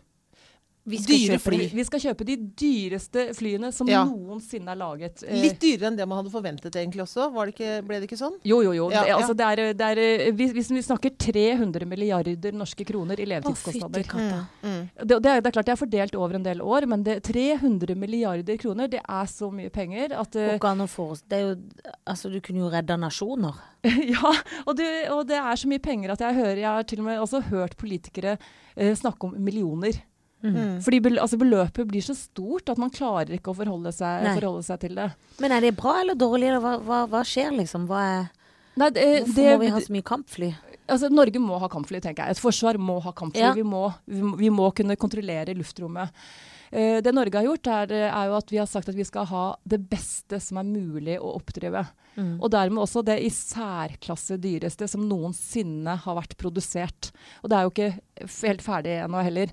Vi 0.87 0.99
skal 1.03 1.17
Dyre 1.19 1.39
fly. 1.43 1.57
de. 1.59 1.67
Vi 1.75 1.85
skal 1.85 2.01
kjøpe 2.01 2.25
de 2.29 2.37
dyreste 2.63 3.23
flyene 3.35 3.73
som 3.75 3.89
Ja. 3.91 4.05
noensinne 4.07 4.71
er 4.71 4.77
laget. 4.79 5.25
Eh, 5.27 5.41
Litt 5.43 5.59
dyrere 5.61 5.89
enn 5.91 5.97
det 5.99 6.07
man 6.07 6.21
hadde 6.23 6.31
forventet 6.31 6.71
egentlig 6.79 7.03
også. 7.03 7.27
Var 7.35 7.47
det 7.47 7.55
ikke, 7.57 7.73
ble 7.89 7.99
det 8.01 8.09
ikke 8.09 8.19
sånn? 8.21 8.37
Jo, 8.47 8.61
jo, 8.63 8.73
jo. 8.73 8.91
Ja, 8.93 9.03
det, 9.03 9.09
ja. 9.11 9.17
altså, 9.19 9.35
det 9.37 9.47
er, 9.47 9.73
det 9.75 9.89
er, 9.91 10.33
vi, 10.33 10.47
vi, 10.55 10.63
vi 10.63 10.83
snakker 10.87 11.11
300 11.19 11.85
milliarder 11.91 12.53
norske 12.55 12.87
kroner 12.87 13.19
i 13.19 13.27
levetidskostnader. 13.27 14.07
Å, 14.15 14.47
Mm. 14.63 14.89
det, 15.03 15.19
det, 15.23 15.27
er, 15.27 15.41
det 15.43 15.47
er 15.51 15.55
klart 15.59 15.67
det 15.67 15.75
er 15.75 15.83
fordelt 15.83 16.15
over 16.15 16.35
en 16.39 16.43
del 16.47 16.61
år, 16.63 16.87
men 16.87 17.03
det, 17.03 17.23
300 17.27 17.95
milliarder 17.99 18.57
kroner, 18.57 18.89
det 18.89 19.01
er 19.03 19.27
så 19.27 19.51
mye 19.53 19.71
penger 19.71 20.13
at 20.19 20.37
eh, 20.37 20.59
kan 20.63 20.79
å 20.79 20.87
få- 20.87 21.21
det 21.29 21.37
er 21.39 21.43
jo, 21.49 21.57
altså, 22.07 22.31
du 22.31 22.41
kunne 22.41 22.63
jo 22.63 22.71
redda 22.71 22.97
nasjoner. 22.99 23.55
Ja, 23.87 24.33
og 24.67 24.77
det, 24.77 25.09
og 25.11 25.27
det 25.29 25.37
er 25.39 25.55
så 25.59 25.67
mye 25.71 25.79
penger 25.83 26.11
at 26.13 26.19
jeg 26.21 26.35
hører 26.35 26.57
Jeg 26.59 26.67
har 26.67 26.83
til 26.83 26.99
og 27.01 27.05
med 27.07 27.19
også 27.23 27.41
hørt 27.51 27.77
politikere 27.77 28.37
eh, 28.77 28.95
snakke 28.99 29.25
om 29.29 29.35
millioner. 29.39 29.93
Mm. 30.45 30.79
Fordi 30.85 31.01
bel, 31.03 31.19
altså 31.23 31.39
beløpet 31.41 31.89
blir 31.89 32.05
så 32.05 32.15
stort 32.15 32.69
at 32.71 32.79
man 32.79 32.93
klarer 32.95 33.39
ikke 33.39 33.51
å 33.55 33.57
forholde 33.57 33.93
seg, 33.95 34.27
forholde 34.37 34.63
seg 34.67 34.83
til 34.85 34.99
det. 34.99 35.09
Men 35.43 35.57
er 35.57 35.65
det 35.65 35.77
bra 35.79 35.97
eller 36.03 36.19
dårlig? 36.19 36.51
Eller 36.51 36.63
hva, 36.63 36.77
hva, 36.85 37.03
hva 37.11 37.23
skjer, 37.27 37.55
liksom? 37.57 37.89
Hva 37.91 38.03
er, 38.11 38.27
Nei, 38.77 38.91
det, 38.93 39.07
hvorfor 39.25 39.39
det, 39.41 39.49
må 39.49 39.65
vi 39.65 39.73
ha 39.73 39.83
så 39.87 39.97
mye 39.97 40.09
kampfly? 40.13 40.51
altså, 40.87 41.11
Norge 41.13 41.41
må 41.43 41.59
ha 41.63 41.71
kampfly, 41.71 42.01
tenker 42.03 42.27
jeg. 42.27 42.37
Et 42.37 42.43
forsvar 42.43 42.79
må 42.81 42.99
ha 43.05 43.13
kampfly. 43.17 43.45
Ja. 43.49 43.55
Vi, 43.57 43.65
må, 43.67 43.89
vi, 44.07 44.21
må, 44.23 44.37
vi 44.41 44.53
må 44.53 44.69
kunne 44.77 44.99
kontrollere 45.01 45.57
luftrommet. 45.57 46.15
Uh, 46.73 46.99
det 47.05 47.15
Norge 47.15 47.39
har 47.39 47.47
gjort, 47.47 47.71
er, 47.73 47.95
er 48.09 48.31
jo 48.31 48.37
at 48.39 48.53
vi 48.53 48.61
har 48.61 48.71
sagt 48.71 48.91
at 48.91 48.99
vi 48.99 49.07
skal 49.07 49.29
ha 49.31 49.47
det 49.69 49.81
beste 49.91 50.41
som 50.43 50.61
er 50.61 50.69
mulig 50.69 51.19
å 51.19 51.37
oppdrive. 51.39 51.85
Mm. 52.17 52.37
Og 52.41 52.51
dermed 52.53 52.83
også 52.83 53.05
det 53.07 53.19
i 53.23 53.33
særklasse 53.33 54.39
dyreste 54.43 54.89
som 54.91 55.05
noensinne 55.09 55.99
har 56.05 56.19
vært 56.19 56.37
produsert. 56.41 57.11
Og 57.43 57.53
det 57.53 57.59
er 57.59 57.67
jo 57.67 57.75
ikke 57.75 58.39
helt 58.41 58.65
ferdig 58.65 58.97
ennå 59.03 59.25
heller. 59.27 59.53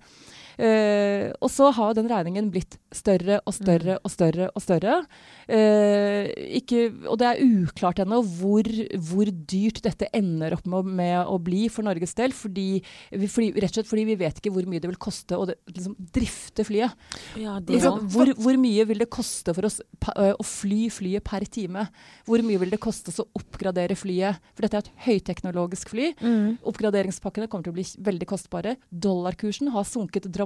Eh, 0.58 1.32
og 1.42 1.50
så 1.52 1.70
har 1.74 1.96
den 1.98 2.10
regningen 2.12 2.50
blitt 2.54 2.78
større 2.94 3.40
og 3.48 3.56
større 3.56 3.98
og 4.04 4.12
større 4.14 4.50
og 4.54 4.64
større. 4.64 5.00
Uh, 5.44 6.30
ikke, 6.56 6.86
og 7.10 7.18
det 7.20 7.28
er 7.28 7.42
uklart 7.44 8.00
ennå 8.00 8.22
hvor, 8.38 8.68
hvor 9.10 9.28
dyrt 9.28 9.82
dette 9.84 10.08
ender 10.16 10.56
opp 10.56 10.68
med, 10.70 10.88
med 11.02 11.18
å 11.28 11.36
bli 11.42 11.66
for 11.74 11.86
Norges 11.86 12.16
del. 12.18 12.36
Fordi, 12.36 12.68
vi, 13.12 13.30
fordi, 13.32 13.52
rett 13.58 13.74
og 13.74 13.82
slett 13.82 13.90
fordi 13.90 14.06
vi 14.12 14.18
vet 14.22 14.40
ikke 14.40 14.54
hvor 14.54 14.68
mye 14.70 14.84
det 14.84 14.92
vil 14.92 15.02
koste 15.02 15.40
å 15.40 15.48
liksom, 15.50 15.98
drifte 16.16 16.66
flyet. 16.68 16.96
Ja, 17.40 17.58
det 17.60 17.80
Ikke 17.80 17.96
Hvor, 18.14 18.34
hvor 18.46 18.60
mye 18.62 18.88
vil 18.90 19.04
det 19.04 19.10
koste 19.14 19.56
for 19.58 19.68
oss 19.68 19.82
pa, 20.04 20.16
å 20.32 20.48
fly 20.48 20.88
flyet 20.94 21.26
per 21.28 21.48
time? 21.50 21.88
Hvor 22.30 22.46
mye 22.46 22.62
vil 22.62 22.74
det 22.74 22.82
koste 22.84 23.12
oss 23.12 23.22
å 23.24 23.28
oppgradere 23.40 23.98
flyet? 24.00 24.40
For 24.54 24.66
dette 24.66 24.80
er 24.80 24.88
et 24.88 25.06
høyteknologisk 25.10 25.92
fly. 25.94 26.14
Mm. 26.24 26.62
Oppgraderingspakkene 26.72 27.50
kommer 27.52 27.68
til 27.68 27.76
å 27.76 27.80
bli 27.82 27.88
veldig 28.12 28.30
kostbare. 28.30 28.78
Dollarkursen 28.90 29.74
har 29.76 29.88
sunket 29.90 30.30
dramatisk 30.30 30.43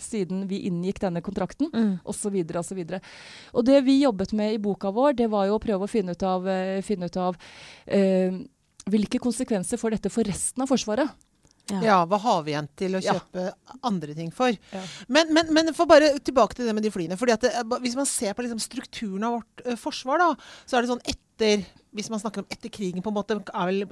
siden 0.00 0.46
vi 0.48 0.62
inngikk 0.68 1.00
denne 1.00 1.20
kontrakten, 1.22 1.70
Mm. 1.72 2.00
osv. 2.04 2.36
osv. 2.56 3.00
Og 3.54 3.64
det 3.64 3.84
vi 3.84 4.02
jobbet 4.02 4.32
med 4.32 4.54
i 4.54 4.58
boka 4.58 4.90
vår, 4.90 5.14
det 5.16 5.30
var 5.30 5.46
jo 5.46 5.58
å 5.58 5.62
prøve 5.62 5.84
å 5.84 5.88
finne 5.90 6.12
ut 6.12 6.22
av, 6.22 6.46
eh, 6.48 6.80
finne 6.82 7.06
ut 7.06 7.16
av 7.16 7.36
eh, 7.86 8.30
hvilke 8.86 9.18
konsekvenser 9.18 9.76
får 9.78 9.90
dette 9.90 10.10
for 10.10 10.24
resten 10.24 10.62
av 10.62 10.68
Forsvaret. 10.68 11.08
Ja. 11.70 11.80
Ja, 11.80 11.98
hva 12.04 12.18
har 12.20 12.42
vi 12.44 12.52
igjen 12.52 12.68
til 12.76 12.92
å 12.92 13.00
Ja. 13.02 13.14
kjøpe 13.14 13.52
andre 13.82 14.14
ting 14.14 14.30
for? 14.30 14.48
Ja. 14.50 14.82
Men, 15.08 15.32
men, 15.32 15.46
men 15.54 15.72
for 15.72 15.86
bare 15.86 16.18
tilbake 16.20 16.54
til 16.54 16.66
det 16.66 16.74
med 16.74 16.82
de 16.84 16.90
flyene. 16.90 17.16
fordi 17.16 17.32
at 17.32 17.40
det, 17.40 17.54
er 17.54 17.64
Hvis 17.80 17.96
man 17.96 18.04
ser 18.04 18.34
på 18.34 18.42
liksom 18.44 18.60
strukturen 18.60 19.24
av 19.24 19.38
vårt 19.40 19.66
uh, 19.66 19.74
forsvar, 19.74 20.18
da, 20.18 20.34
så 20.66 20.76
er 20.76 20.82
det 20.82 20.90
sånn 20.90 21.14
etter 21.34 21.64
hvis 21.94 22.08
man 22.10 22.18
snakker 22.18 22.42
om 22.42 22.48
etter 22.50 22.70
krigen, 22.74 23.02
på 23.04 23.10
en 23.12 23.14
måte, 23.14 23.36
er 23.38 23.68
vel 23.70 23.84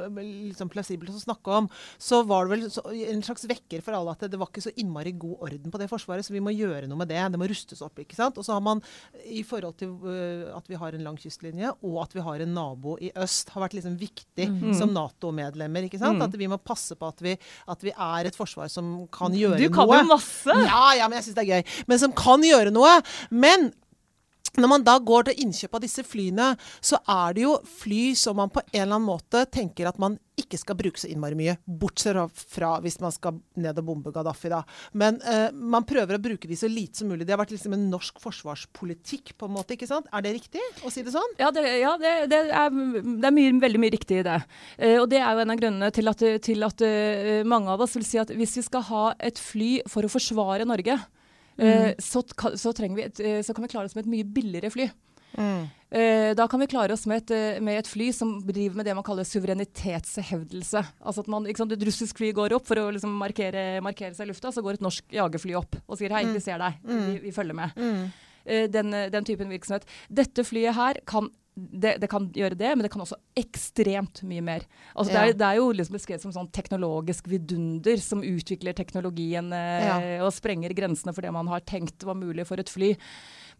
liksom 0.50 0.66
plausibelt 0.72 1.12
å 1.14 1.20
snakke 1.22 1.52
om, 1.54 1.68
så 2.02 2.18
var 2.26 2.48
det 2.48 2.56
vel 2.56 3.04
en 3.12 3.22
slags 3.22 3.44
vekker 3.46 3.78
for 3.86 3.94
alle 3.94 4.10
at 4.16 4.24
det, 4.26 4.40
var 4.40 4.48
ikke 4.50 4.64
så 4.64 4.72
innmari 4.82 5.12
god 5.14 5.44
orden 5.46 5.70
på 5.70 5.78
det 5.78 5.86
forsvaret, 5.86 6.26
så 6.26 6.34
vi 6.34 6.42
må 6.42 6.50
gjøre 6.50 6.88
noe 6.90 6.98
med 6.98 7.12
det. 7.12 7.20
Det 7.30 7.38
må 7.38 7.46
rustes 7.46 7.78
opp. 7.86 8.00
ikke 8.02 8.18
sant? 8.18 8.40
Og 8.42 8.46
så 8.46 8.56
har 8.56 8.64
man, 8.66 8.82
i 9.22 9.44
forhold 9.46 9.76
til 9.78 9.92
eh, 10.10 10.48
at 10.50 10.66
vi 10.66 10.80
har 10.80 10.96
en 10.98 11.04
lang 11.06 11.18
kystlinje, 11.22 11.70
og 11.86 12.00
at 12.02 12.16
vi 12.18 12.24
har 12.26 12.42
en 12.42 12.56
nabo 12.58 12.96
i 12.98 13.12
øst, 13.22 13.54
har 13.54 13.62
vært 13.68 13.78
liksom 13.78 13.94
viktig 14.00 14.48
Mm. 14.52 14.72
som 14.74 14.90
Nato-medlemmer. 14.90 15.86
ikke 15.86 16.00
sant? 16.00 16.18
Mm. 16.18 16.22
At 16.26 16.34
vi 16.38 16.48
må 16.50 16.58
passe 16.58 16.96
på 16.98 17.06
at 17.06 17.22
vi, 17.22 17.36
at 17.70 17.84
vi 17.86 17.92
er 17.94 18.26
et 18.26 18.34
forsvar 18.36 18.66
som 18.72 19.06
kan 19.14 19.30
gjøre 19.30 19.60
noe. 19.60 19.62
Du 19.62 19.70
kan 19.74 19.86
noe. 19.86 20.00
jo 20.02 20.08
masse! 20.10 20.56
Ja, 20.66 20.82
ja, 20.98 21.06
men 21.06 21.20
jeg 21.20 21.28
syns 21.28 21.38
det 21.38 21.44
er 21.46 21.62
gøy. 21.62 21.86
Men 21.86 22.02
som 22.02 22.12
kan 22.16 22.42
gjøre 22.42 22.74
noe. 22.74 22.98
Men 23.30 23.70
når 24.60 24.68
man 24.68 24.82
da 24.84 24.98
går 25.00 25.30
til 25.30 25.46
innkjøp 25.46 25.78
av 25.78 25.84
disse 25.84 26.04
flyene, 26.04 26.50
så 26.84 26.98
er 27.08 27.36
det 27.36 27.46
jo 27.46 27.54
fly 27.80 28.12
som 28.18 28.36
man 28.36 28.52
på 28.52 28.60
en 28.66 28.82
eller 28.82 28.98
annen 28.98 29.08
måte 29.08 29.46
tenker 29.48 29.88
at 29.88 30.00
man 30.02 30.18
ikke 30.38 30.58
skal 30.60 30.76
bruke 30.76 31.00
så 31.00 31.08
innmari 31.08 31.36
mye. 31.38 31.54
Bortsett 31.64 32.42
fra 32.52 32.74
hvis 32.84 32.98
man 33.00 33.12
skal 33.14 33.38
ned 33.60 33.78
og 33.80 33.86
bombe 33.86 34.12
Gaddafi, 34.12 34.50
da. 34.52 34.62
Men 34.98 35.20
eh, 35.28 35.48
man 35.52 35.86
prøver 35.88 36.16
å 36.16 36.22
bruke 36.22 36.48
de 36.50 36.56
så 36.58 36.68
lite 36.68 37.00
som 37.00 37.08
mulig. 37.08 37.24
Det 37.28 37.34
har 37.34 37.40
vært 37.40 37.54
liksom 37.54 37.76
en 37.76 37.88
norsk 37.92 38.20
forsvarspolitikk, 38.22 39.34
på 39.38 39.48
en 39.48 39.54
måte. 39.56 39.76
ikke 39.76 39.88
sant? 39.88 40.08
Er 40.12 40.24
det 40.24 40.34
riktig 40.36 40.64
å 40.84 40.92
si 40.92 41.04
det 41.04 41.14
sånn? 41.14 41.36
Ja, 41.40 41.52
det, 41.54 41.64
ja, 41.80 41.94
det, 42.00 42.12
det 42.32 42.42
er, 42.48 42.68
det 42.72 43.28
er 43.28 43.36
mye, 43.36 43.56
veldig 43.62 43.82
mye 43.82 43.94
riktig 43.96 44.20
i 44.20 44.26
det. 44.28 44.38
Eh, 44.76 44.98
og 44.98 45.08
det 45.12 45.22
er 45.22 45.32
jo 45.32 45.46
en 45.46 45.54
av 45.54 45.62
grunnene 45.62 45.92
til 45.94 46.12
at, 46.12 46.26
til 46.44 46.68
at 46.68 46.84
uh, 46.84 47.40
mange 47.48 47.72
av 47.72 47.84
oss 47.84 47.96
vil 47.96 48.06
si 48.06 48.20
at 48.20 48.32
hvis 48.36 48.58
vi 48.60 48.66
skal 48.66 48.84
ha 48.88 49.04
et 49.22 49.40
fly 49.40 49.74
for 49.90 50.04
å 50.04 50.12
forsvare 50.12 50.68
Norge, 50.68 50.98
mm. 51.58 51.94
så, 51.98 52.22
så, 52.56 52.72
vi 52.72 53.04
et, 53.04 53.20
eh, 53.20 53.40
så, 53.44 53.54
kan 53.54 53.66
vi 53.66 53.72
klare 53.72 53.90
oss 53.90 53.96
med 53.96 54.06
et 54.06 54.12
mye 54.14 54.28
billigere 54.28 54.72
fly. 54.72 54.90
Mm. 55.32 55.68
Da 56.36 56.44
kan 56.48 56.60
vi 56.60 56.68
klare 56.68 56.92
oss 56.92 57.06
med 57.08 57.20
et, 57.20 57.60
med 57.64 57.78
et, 57.80 57.88
fly 57.88 58.06
som 58.16 58.34
driver 58.44 58.78
med 58.78 58.86
det 58.88 58.94
man 58.96 59.04
kaller 59.04 59.26
suverenitetshevdelse. 59.28 60.80
Altså 61.04 61.24
at 61.24 61.28
man, 61.32 61.48
sant, 61.56 61.72
Et 61.72 61.84
russisk 61.84 62.20
fly 62.20 62.30
går 62.36 62.54
opp 62.56 62.64
for 62.68 62.80
å 62.80 62.86
liksom 62.92 63.12
markere, 63.20 63.80
markere, 63.84 64.16
seg 64.16 64.28
i 64.28 64.32
lufta, 64.32 64.52
så 64.52 64.64
går 64.64 64.78
et 64.78 64.84
norsk 64.84 65.12
jagerfly 65.12 65.56
opp 65.60 65.76
og 65.86 66.00
sier 66.00 66.12
hei, 66.16 66.24
mm. 66.28 66.32
vi 66.36 66.44
ser 66.44 66.60
deg, 66.60 66.80
mm. 66.84 67.02
vi, 67.08 67.18
vi, 67.26 67.34
følger 67.36 67.58
med. 67.60 67.76
Mm. 67.76 68.02
Den, 68.72 68.96
den, 69.12 69.28
typen 69.28 69.52
virksomhet. 69.52 69.84
Dette 70.08 70.44
flyet 70.48 70.76
her 70.76 71.00
kan 71.08 71.28
det, 71.54 71.98
det, 72.00 72.08
kan 72.08 72.30
gjøre 72.32 72.56
det, 72.56 72.70
men 72.72 72.86
det 72.86 72.90
kan 72.92 73.02
også 73.04 73.18
ekstremt 73.36 74.22
mye 74.24 74.44
mer. 74.44 74.64
Altså, 74.94 75.12
ja. 75.12 75.18
det, 75.18 75.22
er, 75.22 75.36
det, 75.36 75.48
er, 75.50 75.60
jo 75.60 75.68
liksom 75.76 75.98
beskrevet 75.98 76.24
som 76.24 76.32
sånn 76.32 76.48
teknologisk 76.54 77.28
vidunder 77.28 78.00
som 78.00 78.24
utvikler 78.24 78.76
teknologien 78.76 79.52
eh, 79.56 79.84
ja. 79.84 79.98
og 80.24 80.32
sprenger 80.32 80.72
grensene 80.76 81.12
for 81.12 81.24
det 81.24 81.32
man 81.34 81.50
har 81.52 81.64
tenkt 81.68 82.06
var 82.08 82.16
mulig 82.16 82.46
for 82.48 82.62
et 82.62 82.72
fly. 82.72 82.94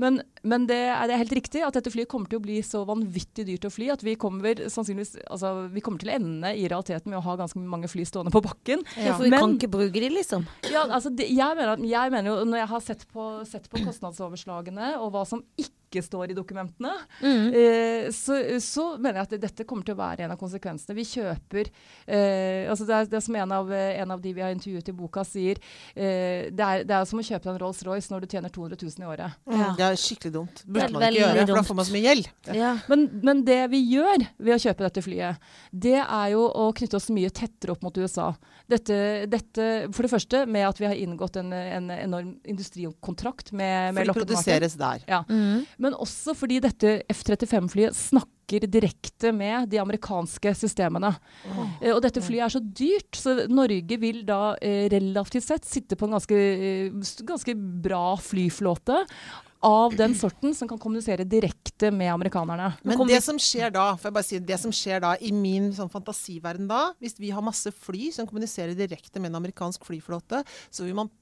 Men, 0.01 0.23
men 0.41 0.65
det, 0.71 0.79
er, 0.89 1.05
det, 1.05 1.15
er, 1.15 1.21
helt 1.21 1.35
riktig 1.37 1.65
at 1.67 1.77
dette 1.77 1.93
flyet 1.93 2.09
kommer 2.11 2.31
til 2.31 2.41
å 2.41 2.45
bli 2.45 2.57
så 2.65 2.81
vanvittig 2.89 3.45
dyrt 3.51 3.69
å 3.69 3.73
fly 3.73 3.91
at 3.93 4.05
vi 4.07 4.17
kommer, 4.21 4.65
altså, 4.65 5.53
vi 5.69 5.85
kommer 5.85 6.01
til 6.01 6.13
å 6.13 6.17
ende 6.17 6.55
i 6.57 6.65
realiteten 6.65 7.13
med 7.13 7.21
å 7.21 7.27
ha 7.27 7.37
ganske 7.43 7.61
mange 7.61 7.91
fly 7.93 8.07
stående 8.09 8.33
på 8.33 8.43
bakken. 8.45 8.87
Ja, 8.97 9.19
For 9.19 9.27
vi 9.27 9.35
men, 9.35 9.45
kan 9.45 9.59
ikke 9.59 9.73
bruke 9.77 10.01
de, 10.01 10.09
liksom? 10.17 10.49
Ja, 10.73 10.87
altså, 10.89 11.13
det, 11.13 11.29
jeg, 11.29 11.61
mener, 11.61 11.85
jeg, 11.85 12.15
mener, 12.17 12.33
jo, 12.33 12.49
når 12.49 12.65
jeg 12.65 12.73
har 12.73 12.85
sett 12.89 13.07
på, 13.13 13.29
sett 13.49 13.69
på 13.69 13.85
kostnadsoverslagene 13.85 14.97
og 15.03 15.13
hva 15.13 15.27
som 15.29 15.45
ikke 15.61 15.82
ikke 15.93 16.05
står 16.05 16.33
i 16.33 16.37
dokumentene, 16.37 16.93
mm. 17.21 17.47
eh, 17.53 18.07
så, 18.15 18.39
så, 18.63 18.87
mener 18.97 19.21
jeg 19.21 19.29
at 19.29 19.45
dette 19.45 19.67
kommer 19.69 19.87
til 19.87 19.97
å 19.97 20.01
være 20.01 20.25
en 20.25 20.35
av 20.35 20.41
konsekvensene. 20.41 20.97
Vi 20.97 21.05
kjøper 21.09 21.69
eh, 21.69 22.71
altså 22.71 22.87
det, 22.89 22.97
er, 22.97 23.11
det 23.13 23.23
som 23.25 23.37
en 23.39 23.55
av, 23.59 23.73
en 23.73 24.15
av, 24.15 24.23
de 24.23 24.33
vi 24.33 24.45
har 24.45 24.55
intervjuet 24.55 24.89
i 24.89 24.97
boka 24.97 25.25
sier, 25.27 25.61
eh, 25.95 26.49
det, 26.49 26.65
er, 26.65 26.87
det, 26.89 26.97
er, 26.97 27.09
som 27.09 27.21
å 27.21 27.27
kjøpe 27.27 27.53
en 27.53 27.61
Rolls-Royce 27.61 28.13
når 28.13 28.25
du 28.25 28.37
tjener 28.37 28.55
200 28.55 28.81
000 28.81 29.05
i 29.05 29.11
året. 29.13 29.39
Ja. 29.53 29.71
Det 29.79 29.87
er 29.89 30.01
skikkelig 30.01 30.35
dumt. 30.39 30.65
Burde 30.67 30.89
man 30.97 31.07
ikke 31.09 31.21
gjøre, 31.21 31.47
for 31.47 31.61
da 31.61 31.67
får 31.69 31.81
man 31.81 31.89
så 31.89 31.97
mye 31.97 32.07
gjeld. 32.07 32.31
Ja. 32.57 32.73
Men, 32.93 33.07
men, 33.23 33.45
det 33.47 33.61
vi 33.73 33.83
gjør 33.93 34.27
ved 34.39 34.57
å 34.57 34.61
kjøpe 34.63 34.87
dette 34.87 35.05
flyet, 35.05 35.53
det 35.71 35.99
er 36.01 36.33
jo 36.35 36.47
å 36.47 36.69
knytte 36.77 36.99
oss 36.99 37.11
mye 37.13 37.33
tettere 37.35 37.75
opp 37.75 37.85
mot 37.85 37.99
USA. 37.99 38.31
Dette, 38.71 38.97
dette 39.29 39.69
for 39.93 40.07
det 40.07 40.13
første 40.13 40.45
med 40.49 40.65
at 40.69 40.79
vi 40.81 40.87
har 40.89 40.97
inngått 40.97 41.37
en, 41.41 41.51
en 41.53 41.91
enorm 41.93 42.35
industrikontrakt 42.49 43.51
med, 43.53 43.93
med 43.93 44.01
For 44.01 44.13
det 44.13 44.19
produseres 44.23 44.79
der. 44.81 45.05
Ja. 45.11 45.23
Mm 45.29 45.67
men 45.83 45.97
også 45.99 46.35
fordi 46.39 46.61
dette 46.63 47.01
F-35-flyet 47.11 47.97
snakker 47.97 48.67
direkte 48.71 49.33
med 49.35 49.71
de 49.73 49.81
amerikanske 49.81 50.53
systemene. 50.59 51.13
Oh. 51.49 51.63
Eh, 51.81 51.93
og 51.95 52.03
dette 52.05 52.23
flyet 52.23 52.47
er 52.47 52.55
så 52.55 52.63
dyrt, 52.63 53.17
så 53.19 53.37
Norge 53.51 53.99
vil 54.03 54.23
da 54.29 54.55
eh, 54.63 54.87
relativt 54.93 55.47
sett 55.47 55.69
sitte 55.69 55.99
på 55.99 56.07
en 56.07 56.19
ganske, 56.19 56.37
eh, 56.37 57.15
ganske 57.27 57.57
bra 57.85 58.05
flyflåte 58.21 59.03
av 59.63 59.95
den 59.95 60.15
sorten 60.19 60.55
som 60.59 60.69
kan 60.69 60.79
kommunisere 60.83 61.25
direkte 61.29 61.93
med 61.95 62.11
amerikanerne. 62.13 62.73
Men 62.83 63.05
det 63.07 63.21
som 63.23 63.39
skjer 63.41 63.71
da, 63.75 63.93
for 63.95 64.11
jeg 64.11 64.17
bare 64.17 64.27
si, 64.27 64.41
det 64.43 64.59
som 64.59 64.75
skjer 64.75 65.05
da 65.05 65.15
i 65.23 65.31
min 65.35 65.71
sånn 65.77 65.91
fantasiverden 65.93 66.67
da, 66.71 66.89
hvis 67.03 67.15
vi 67.23 67.31
har 67.35 67.47
masse 67.47 67.71
fly 67.85 68.11
som 68.15 68.27
kommuniserer 68.27 68.75
direkte 68.79 69.23
med 69.23 69.31
en 69.31 69.39
amerikansk 69.39 69.87
flyflåte, 69.87 70.43
så 70.67 70.87
vil 70.87 70.99
man, 70.99 71.13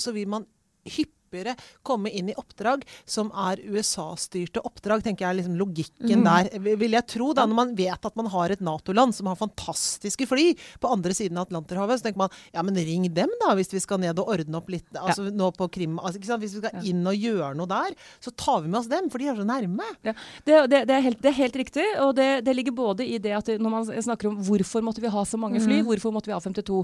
så 0.00 0.16
vil 0.16 0.32
man 0.32 0.48
hyppig 0.88 1.19
hyppigere 1.30 1.56
komme 1.82 2.10
inn 2.10 2.30
i 2.30 2.34
oppdrag 2.36 2.82
som 3.04 3.30
er 3.30 3.60
USA-styrte 3.70 4.62
oppdrag, 4.66 5.02
tenker 5.04 5.26
jeg 5.26 5.40
liksom 5.40 5.56
logikken 5.58 6.22
mm. 6.22 6.26
der. 6.26 6.76
Vil 6.80 6.96
jeg 6.96 7.06
tro, 7.08 7.32
da, 7.36 7.46
når 7.46 7.58
man 7.58 7.74
vet 7.78 8.06
at 8.06 8.16
man 8.18 8.30
har 8.30 8.50
et 8.50 8.60
Nato-land 8.64 9.14
som 9.14 9.30
har 9.30 9.38
fantastiske 9.38 10.26
fly 10.28 10.52
på 10.80 10.90
andre 10.90 11.14
siden 11.16 11.38
av 11.38 11.48
Atlanterhavet, 11.48 12.00
så 12.00 12.08
tenker 12.08 12.24
man 12.24 12.34
ja, 12.52 12.64
men 12.66 12.78
ring 12.78 13.06
dem 13.14 13.32
da, 13.42 13.54
hvis 13.58 13.72
vi 13.72 13.82
skal 13.82 14.02
ned 14.02 14.18
og 14.20 14.32
ordne 14.34 14.58
opp 14.58 14.70
litt 14.72 14.86
altså 14.98 15.28
ja. 15.28 15.34
nå 15.34 15.50
på 15.56 15.70
Krim. 15.72 15.98
Altså, 16.00 16.20
hvis 16.40 16.56
vi 16.58 16.64
skal 16.64 16.86
inn 16.86 17.06
og 17.06 17.16
gjøre 17.16 17.54
noe 17.58 17.70
der, 17.70 17.96
så 18.22 18.32
tar 18.34 18.64
vi 18.64 18.72
med 18.72 18.82
oss 18.82 18.90
dem, 18.90 19.10
for 19.12 19.22
de 19.22 19.30
er 19.30 19.38
så 19.38 19.46
nærme. 19.46 19.86
Ja. 20.06 20.14
Det, 20.44 20.58
det, 20.72 20.82
det, 20.88 20.96
er 20.96 21.06
helt, 21.06 21.20
det, 21.22 21.32
er 21.32 21.38
helt, 21.38 21.60
riktig, 21.60 21.86
og 22.02 22.14
det, 22.18 22.56
ligger 22.56 22.74
både 22.76 23.06
i 23.06 23.18
det 23.22 23.32
at 23.36 23.48
når 23.60 23.72
man 23.72 23.86
snakker 23.86 24.30
om 24.30 24.38
hvorfor 24.44 24.82
måtte 24.84 25.02
vi 25.02 25.12
ha 25.12 25.24
så 25.26 25.38
mange 25.40 25.60
fly, 25.62 25.80
mm. 25.80 25.86
hvorfor 25.88 26.12
måtte 26.14 26.30
vi 26.30 26.34
ha 26.34 26.40
52, 26.42 26.82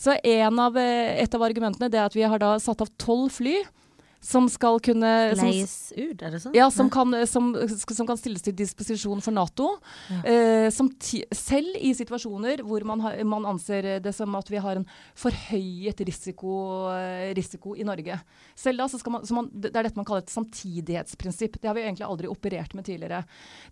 så 0.00 0.16
av, 0.16 0.76
et 0.78 1.34
av 1.36 1.44
argumentene 1.44 1.90
det 1.92 2.00
er 2.00 2.08
at 2.08 2.16
vi 2.16 2.24
har 2.26 2.40
da 2.42 2.54
satt 2.62 2.82
av 2.84 2.90
tolv 3.00 3.32
fly 3.34 3.60
som 4.22 4.46
skal 4.48 4.78
kunne 4.84 5.10
Leies 5.34 5.92
ut, 5.96 6.22
er 6.22 6.30
det 6.30 6.38
sånn? 6.44 6.54
Ja, 6.54 6.68
som 6.70 6.86
kan, 6.92 7.10
som, 7.26 7.50
som 7.82 8.06
kan, 8.06 8.18
stilles 8.20 8.44
til 8.46 8.54
disposisjon 8.54 9.22
for 9.24 9.34
Nato. 9.34 9.72
Ja. 10.12 10.20
Eh, 10.68 10.82
ti, 11.02 11.24
selv 11.34 11.74
i 11.74 11.90
situasjoner 11.98 12.62
hvor 12.66 12.86
man, 12.86 13.02
har, 13.02 13.18
man, 13.26 13.48
anser 13.50 13.96
det 14.04 14.12
som 14.14 14.34
at 14.38 14.50
vi 14.52 14.60
har 14.62 14.78
en 14.78 14.86
forhøyet 15.18 16.04
risiko, 16.06 16.54
eh, 16.94 17.32
risiko 17.34 17.74
i 17.74 17.86
Norge. 17.86 18.20
Selv 18.54 18.84
da 18.84 18.86
så 18.92 19.00
skal 19.02 19.16
man, 19.16 19.26
så 19.26 19.34
man, 19.34 19.50
Det 19.52 19.72
er 19.72 19.88
dette 19.88 19.98
man 19.98 20.06
kaller 20.06 20.22
et 20.22 20.30
samtidighetsprinsipp. 20.30 21.58
Det 21.58 21.70
har 21.70 21.74
vi 21.74 21.82
egentlig 21.88 22.06
aldri 22.06 22.30
operert 22.30 22.78
med 22.78 22.86
tidligere. 22.86 23.24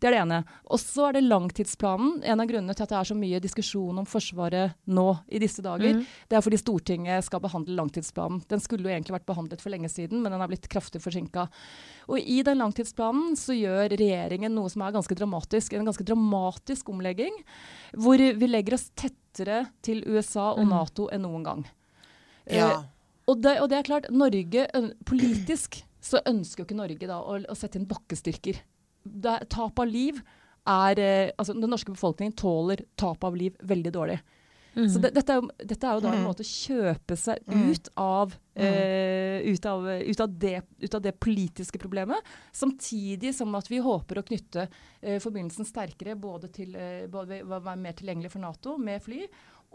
Det 0.03 0.11
er 0.11 0.17
det 0.17 0.23
ene. 0.25 0.43
Og 0.67 0.83
så 0.83 1.09
er 1.09 1.21
det 1.21 1.25
langtidsplanen. 1.29 2.25
En 2.27 2.43
av 2.43 2.51
grunnene 2.51 2.75
til 2.75 2.89
at 2.89 2.91
det 2.91 2.99
er 2.99 3.13
så 3.13 3.19
mye 3.19 3.43
diskusjon 3.43 4.03
om 4.03 4.11
Forsvaret 4.11 4.75
nå 4.91 5.09
i 5.31 5.39
disse 5.39 5.63
dager, 5.63 5.95
mm. 5.95 6.05
det 6.27 6.37
er 6.37 6.43
fordi 6.43 6.59
Stortinget 6.59 7.31
skal 7.31 7.43
behandle 7.45 7.79
langtidsplanen. 7.79 8.43
Den 8.51 8.63
skulle 8.63 8.89
jo 8.89 8.95
egentlig 8.97 9.15
vært 9.15 9.31
behandlet 9.31 9.63
for 9.63 9.71
lenge 9.71 9.91
siden, 9.93 10.19
men 10.25 10.35
den 10.35 10.40
den 10.41 10.47
har 10.47 10.53
blitt 10.55 10.69
kraftig 10.73 11.03
forsinka. 11.05 11.47
Og 12.11 12.19
i 12.19 12.41
den 12.47 12.63
langtidsplanen 12.63 13.37
så 13.39 13.55
gjør 13.55 13.93
regjeringen 13.93 14.55
noe 14.57 14.71
som 14.73 14.87
er 14.87 14.95
ganske 14.97 15.17
dramatisk. 15.19 15.77
En 15.77 15.89
ganske 15.89 16.07
dramatisk 16.07 16.89
omlegging. 16.91 17.37
Hvor 17.93 18.17
vi 18.19 18.49
legger 18.49 18.79
oss 18.79 18.89
tettere 18.97 19.67
til 19.85 20.03
USA 20.09 20.51
og 20.55 20.65
mm. 20.65 20.73
Nato 20.73 21.11
enn 21.13 21.25
noen 21.27 21.47
gang. 21.47 21.63
Ja. 22.49 22.73
Eh, 22.73 22.83
og, 23.31 23.39
det, 23.45 23.59
og, 23.61 23.69
det, 23.71 23.79
er 23.79 23.87
klart, 23.87 24.11
Norge 24.11 24.67
politisk 25.07 25.83
så 26.03 26.23
ønsker 26.27 26.63
jo 26.63 26.69
ikke 26.71 26.81
Norge 26.81 27.09
da 27.11 27.21
å, 27.21 27.39
å 27.45 27.59
sette 27.59 27.79
inn 27.79 27.89
bakkestyrker. 27.91 28.63
Det, 29.05 29.37
tap 29.53 29.79
av 29.81 29.89
liv 29.89 30.19
er 30.69 31.01
eh, 31.01 31.31
Altså, 31.39 31.55
den 31.57 31.71
norske 31.73 31.93
befolkningen 31.93 32.35
tåler 32.37 32.85
tap 33.01 33.23
av 33.25 33.37
liv 33.37 33.57
veldig 33.65 33.93
dårlig. 33.95 34.19
Mm. 34.75 34.89
Så 34.91 34.99
det, 35.03 35.11
dette, 35.17 35.35
er 35.35 35.41
jo, 35.41 35.49
dette, 35.59 35.87
er 35.87 35.97
jo, 35.97 36.03
da 36.05 36.13
en 36.13 36.21
mm. 36.21 36.27
måte 36.29 36.45
å 36.45 36.49
kjøpe 36.49 37.17
seg 37.19 37.43
mm. 37.51 37.63
ut 37.71 37.91
av, 37.99 38.35
eh, 38.55 39.41
ut, 39.51 39.67
av, 39.67 39.89
ut, 39.91 40.23
av 40.23 40.37
det, 40.45 40.55
ut, 40.79 40.95
av, 40.95 41.03
det, 41.05 41.15
politiske 41.19 41.81
problemet, 41.83 42.31
samtidig 42.55 43.35
som 43.37 43.55
at 43.59 43.71
vi 43.71 43.81
håper 43.83 44.21
å 44.21 44.27
knytte 44.27 44.69
eh, 44.69 45.19
forbindelsen 45.23 45.67
sterkere 45.69 46.15
både 46.21 46.53
til 46.55 46.77
å 46.79 46.87
både 47.11 47.43
være 47.51 47.77
mer 47.81 47.99
tilgjengelig 47.99 48.33
for 48.35 48.45
Nato 48.45 48.77
med 48.81 49.03
fly, 49.03 49.25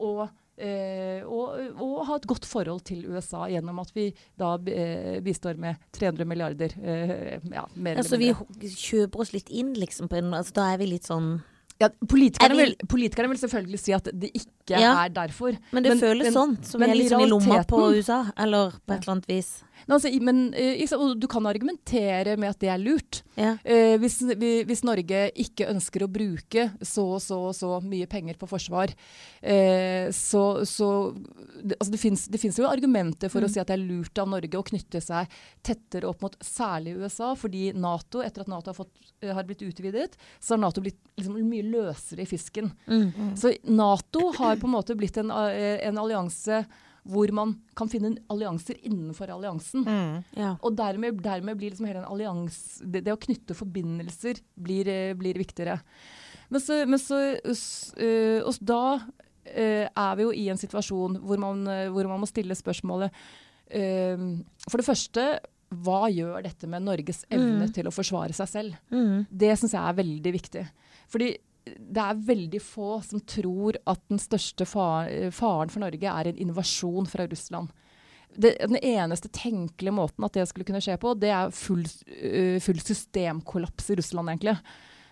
og, 0.04 0.26
og, 0.56 1.52
og, 1.80 1.94
ha 2.08 2.16
et 2.18 2.28
godt 2.28 2.48
forhold 2.48 2.82
til 2.88 3.06
USA 3.08 3.46
gjennom 3.52 3.80
at 3.80 3.94
vi 3.96 4.10
da 4.40 4.58
bistår 4.60 5.60
med 5.60 5.80
300 5.96 6.28
milliarder. 6.28 6.76
ja, 6.76 7.64
mer 7.76 8.02
altså, 8.04 8.20
vi 8.20 8.34
kjøper 8.76 9.24
oss 9.24 9.32
litt 9.36 9.52
inn, 9.56 9.72
liksom. 9.80 10.12
En, 10.12 10.34
altså, 10.36 10.58
da 10.60 10.68
er 10.74 10.82
vi 10.84 10.90
litt 10.92 11.08
sånn 11.08 11.38
ja, 11.82 11.90
politikerne, 12.10 12.56
vil, 12.56 12.76
politikerne, 12.88 13.30
vil, 13.34 13.40
selvfølgelig 13.40 13.80
si 13.82 13.94
at 13.96 14.08
det 14.08 14.30
ikke 14.32 14.80
ja, 14.80 14.94
er 15.06 15.12
derfor. 15.16 15.58
Men 15.76 15.84
det 15.84 15.92
men, 15.92 16.00
føles 16.00 16.30
men, 16.30 16.36
sånn, 16.36 16.58
som 16.64 16.82
vi 16.82 16.88
er 16.88 16.96
liksom 16.96 17.24
i 17.26 17.30
lomma 17.30 17.62
på 17.68 17.82
USA, 17.92 18.22
eller 18.40 18.78
på 18.80 18.96
et 18.96 19.04
eller 19.04 19.16
annet 19.18 19.28
vis. 19.32 19.50
Altså, 19.86 20.10
men 20.24 20.48
uh, 20.56 21.14
du 21.20 21.28
kan 21.30 21.46
argumentere 21.46 22.36
med 22.40 22.54
at 22.54 22.62
det 22.64 22.72
er 22.72 22.82
lurt. 22.82 23.22
Ja. 23.36 23.56
Eh, 23.64 23.96
hvis, 24.00 24.18
vi, 24.40 24.52
hvis, 24.68 24.84
Norge 24.88 25.28
ikke 25.44 25.68
ønsker 25.70 26.06
å 26.06 26.12
bruke 26.12 26.70
så 26.80 27.04
og 27.18 27.22
så 27.24 27.38
og 27.50 27.56
så 27.58 27.70
mye 27.84 28.08
penger 28.10 28.40
på 28.40 28.48
forsvar, 28.50 28.94
eh, 29.42 30.08
så, 30.16 30.44
så 30.66 30.90
det, 31.12 31.76
altså, 31.78 31.92
det 32.32 32.42
fins 32.42 32.60
jo 32.60 32.70
argumenter 32.70 33.32
for 33.32 33.44
mm. 33.44 33.50
å 33.50 33.52
si 33.52 33.62
at 33.62 33.70
det 33.70 33.78
er 33.78 33.84
lurt 33.84 34.22
av 34.22 34.32
Norge 34.32 34.60
å 34.60 34.66
knytte 34.66 35.04
seg 35.04 35.36
tettere 35.66 36.10
opp 36.10 36.24
mot 36.24 36.40
særlig 36.44 36.96
USA, 37.02 37.34
fordi 37.38 37.68
Nato, 37.76 38.24
etter 38.26 38.46
at 38.46 38.52
Nato 38.52 38.72
har, 38.72 38.80
fått, 38.80 39.14
har 39.26 39.48
blitt 39.48 39.66
utvidet, 39.68 40.16
så 40.40 40.56
har 40.56 40.64
Nato 40.64 40.84
blitt 40.86 41.00
liksom, 41.20 41.38
mye 41.44 41.68
løsere 41.68 42.24
i 42.24 42.30
fisken. 42.30 42.72
Mm. 42.88 43.08
Mm. 43.12 43.32
Så 43.40 43.54
Nato 43.68 44.32
har 44.40 44.58
på 44.62 44.70
en 44.70 44.78
måte 44.78 44.98
blitt 44.98 45.20
en, 45.22 45.34
en 45.36 46.04
allianse 46.06 46.64
hvor 47.06 47.32
man 47.38 47.54
kan 47.78 47.90
finne 47.92 48.16
allianser 48.34 48.80
innenfor 48.88 49.30
alliansen. 49.30 49.84
Mm, 49.86 50.24
ja. 50.40 50.56
Og 50.66 50.74
dermed, 50.78 51.20
dermed, 51.22 51.58
blir 51.60 51.70
liksom 51.74 51.86
hele 51.86 52.02
en 52.02 52.10
allians 52.10 52.58
det, 52.82 53.04
det, 53.06 53.14
å 53.14 53.22
knytte 53.22 53.58
forbindelser 53.58 54.42
blir, 54.58 54.90
eh, 54.90 55.14
blir 55.18 55.38
viktigere. 55.38 55.78
Men 56.50 56.62
så, 56.62 56.80
men 56.90 57.02
så 57.02 57.20
øh, 57.46 58.42
og 58.46 58.58
da 58.62 58.82
øh, 58.98 59.86
er 59.86 60.16
vi 60.18 60.26
jo 60.26 60.34
i 60.34 60.48
en 60.54 60.62
situasjon 60.62 61.20
hvor 61.26 61.42
man, 61.42 61.66
hvor 61.94 62.10
man 62.10 62.22
må 62.22 62.30
stille 62.30 62.58
spørsmålet 62.58 63.14
For 63.66 64.78
det 64.78 64.86
første, 64.86 65.24
hva 65.74 66.06
gjør 66.14 66.44
dette 66.46 66.68
med 66.70 66.84
Norges 66.86 67.24
evne 67.34 67.66
Mm. 67.66 67.74
til 67.74 67.88
å 67.90 67.94
forsvare 67.94 68.34
seg 68.38 68.48
selv? 68.48 68.76
Mm. 68.94 69.26
Det 69.30 69.56
syns 69.58 69.74
jeg 69.74 69.82
er 69.82 69.98
veldig 69.98 70.34
viktig. 70.36 70.64
Fordi 71.10 71.32
det 71.66 72.02
er 72.02 72.22
veldig 72.28 72.62
få 72.62 73.00
som 73.06 73.22
tror 73.26 73.80
at 73.90 74.02
den 74.12 74.22
største 74.22 74.68
faren 74.70 75.72
for 75.74 75.82
Norge 75.82 76.12
er 76.12 76.30
en 76.30 76.42
invasjon 76.48 77.10
fra 77.10 77.26
Russland. 77.30 77.72
Det, 78.36 78.58
den 78.60 78.78
eneste 78.84 79.32
tenkelige 79.32 79.96
måten 79.96 80.26
at 80.28 80.36
det 80.36 80.48
skulle 80.50 80.68
kunne 80.68 80.84
skje 80.84 80.98
på, 81.00 81.14
det 81.18 81.32
er 81.32 81.54
full, 81.56 81.86
øh, 81.86 82.58
full 82.62 82.82
systemkollaps 82.84 83.90
i 83.94 83.98
Russland, 84.02 84.34
egentlig. 84.34 84.58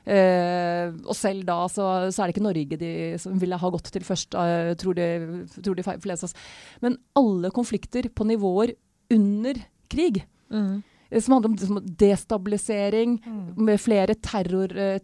Eh, 0.04 0.92
og 1.08 1.16
selv 1.16 1.46
da 1.48 1.62
så, 1.72 1.86
så 2.12 2.22
er 2.22 2.28
det 2.28 2.34
ikke 2.36 2.44
Norge 2.44 2.80
de 2.82 2.92
som 3.24 3.38
ville 3.40 3.60
ha 3.62 3.70
gått 3.72 3.88
til 3.96 4.04
først, 4.04 4.36
eh, 4.36 4.74
tror, 4.82 4.98
de, 5.00 5.08
tror 5.56 5.80
de 5.80 5.86
fleste 5.88 6.28
av 6.28 6.30
oss. 6.30 6.36
Men 6.84 7.00
alle 7.16 7.54
konflikter 7.56 8.12
på 8.12 8.28
nivåer 8.28 8.76
under 9.14 9.64
krig, 9.90 10.26
Mm. 10.54 10.84
Eh, 11.14 11.22
som 11.22 11.36
handler 11.36 11.54
om 11.54 11.88
destabilisering, 12.00 13.18
destabilisering, 13.24 13.54
med 13.70 13.82
flere 13.82 14.16
terror, 14.18 14.74
eh, 14.74 15.00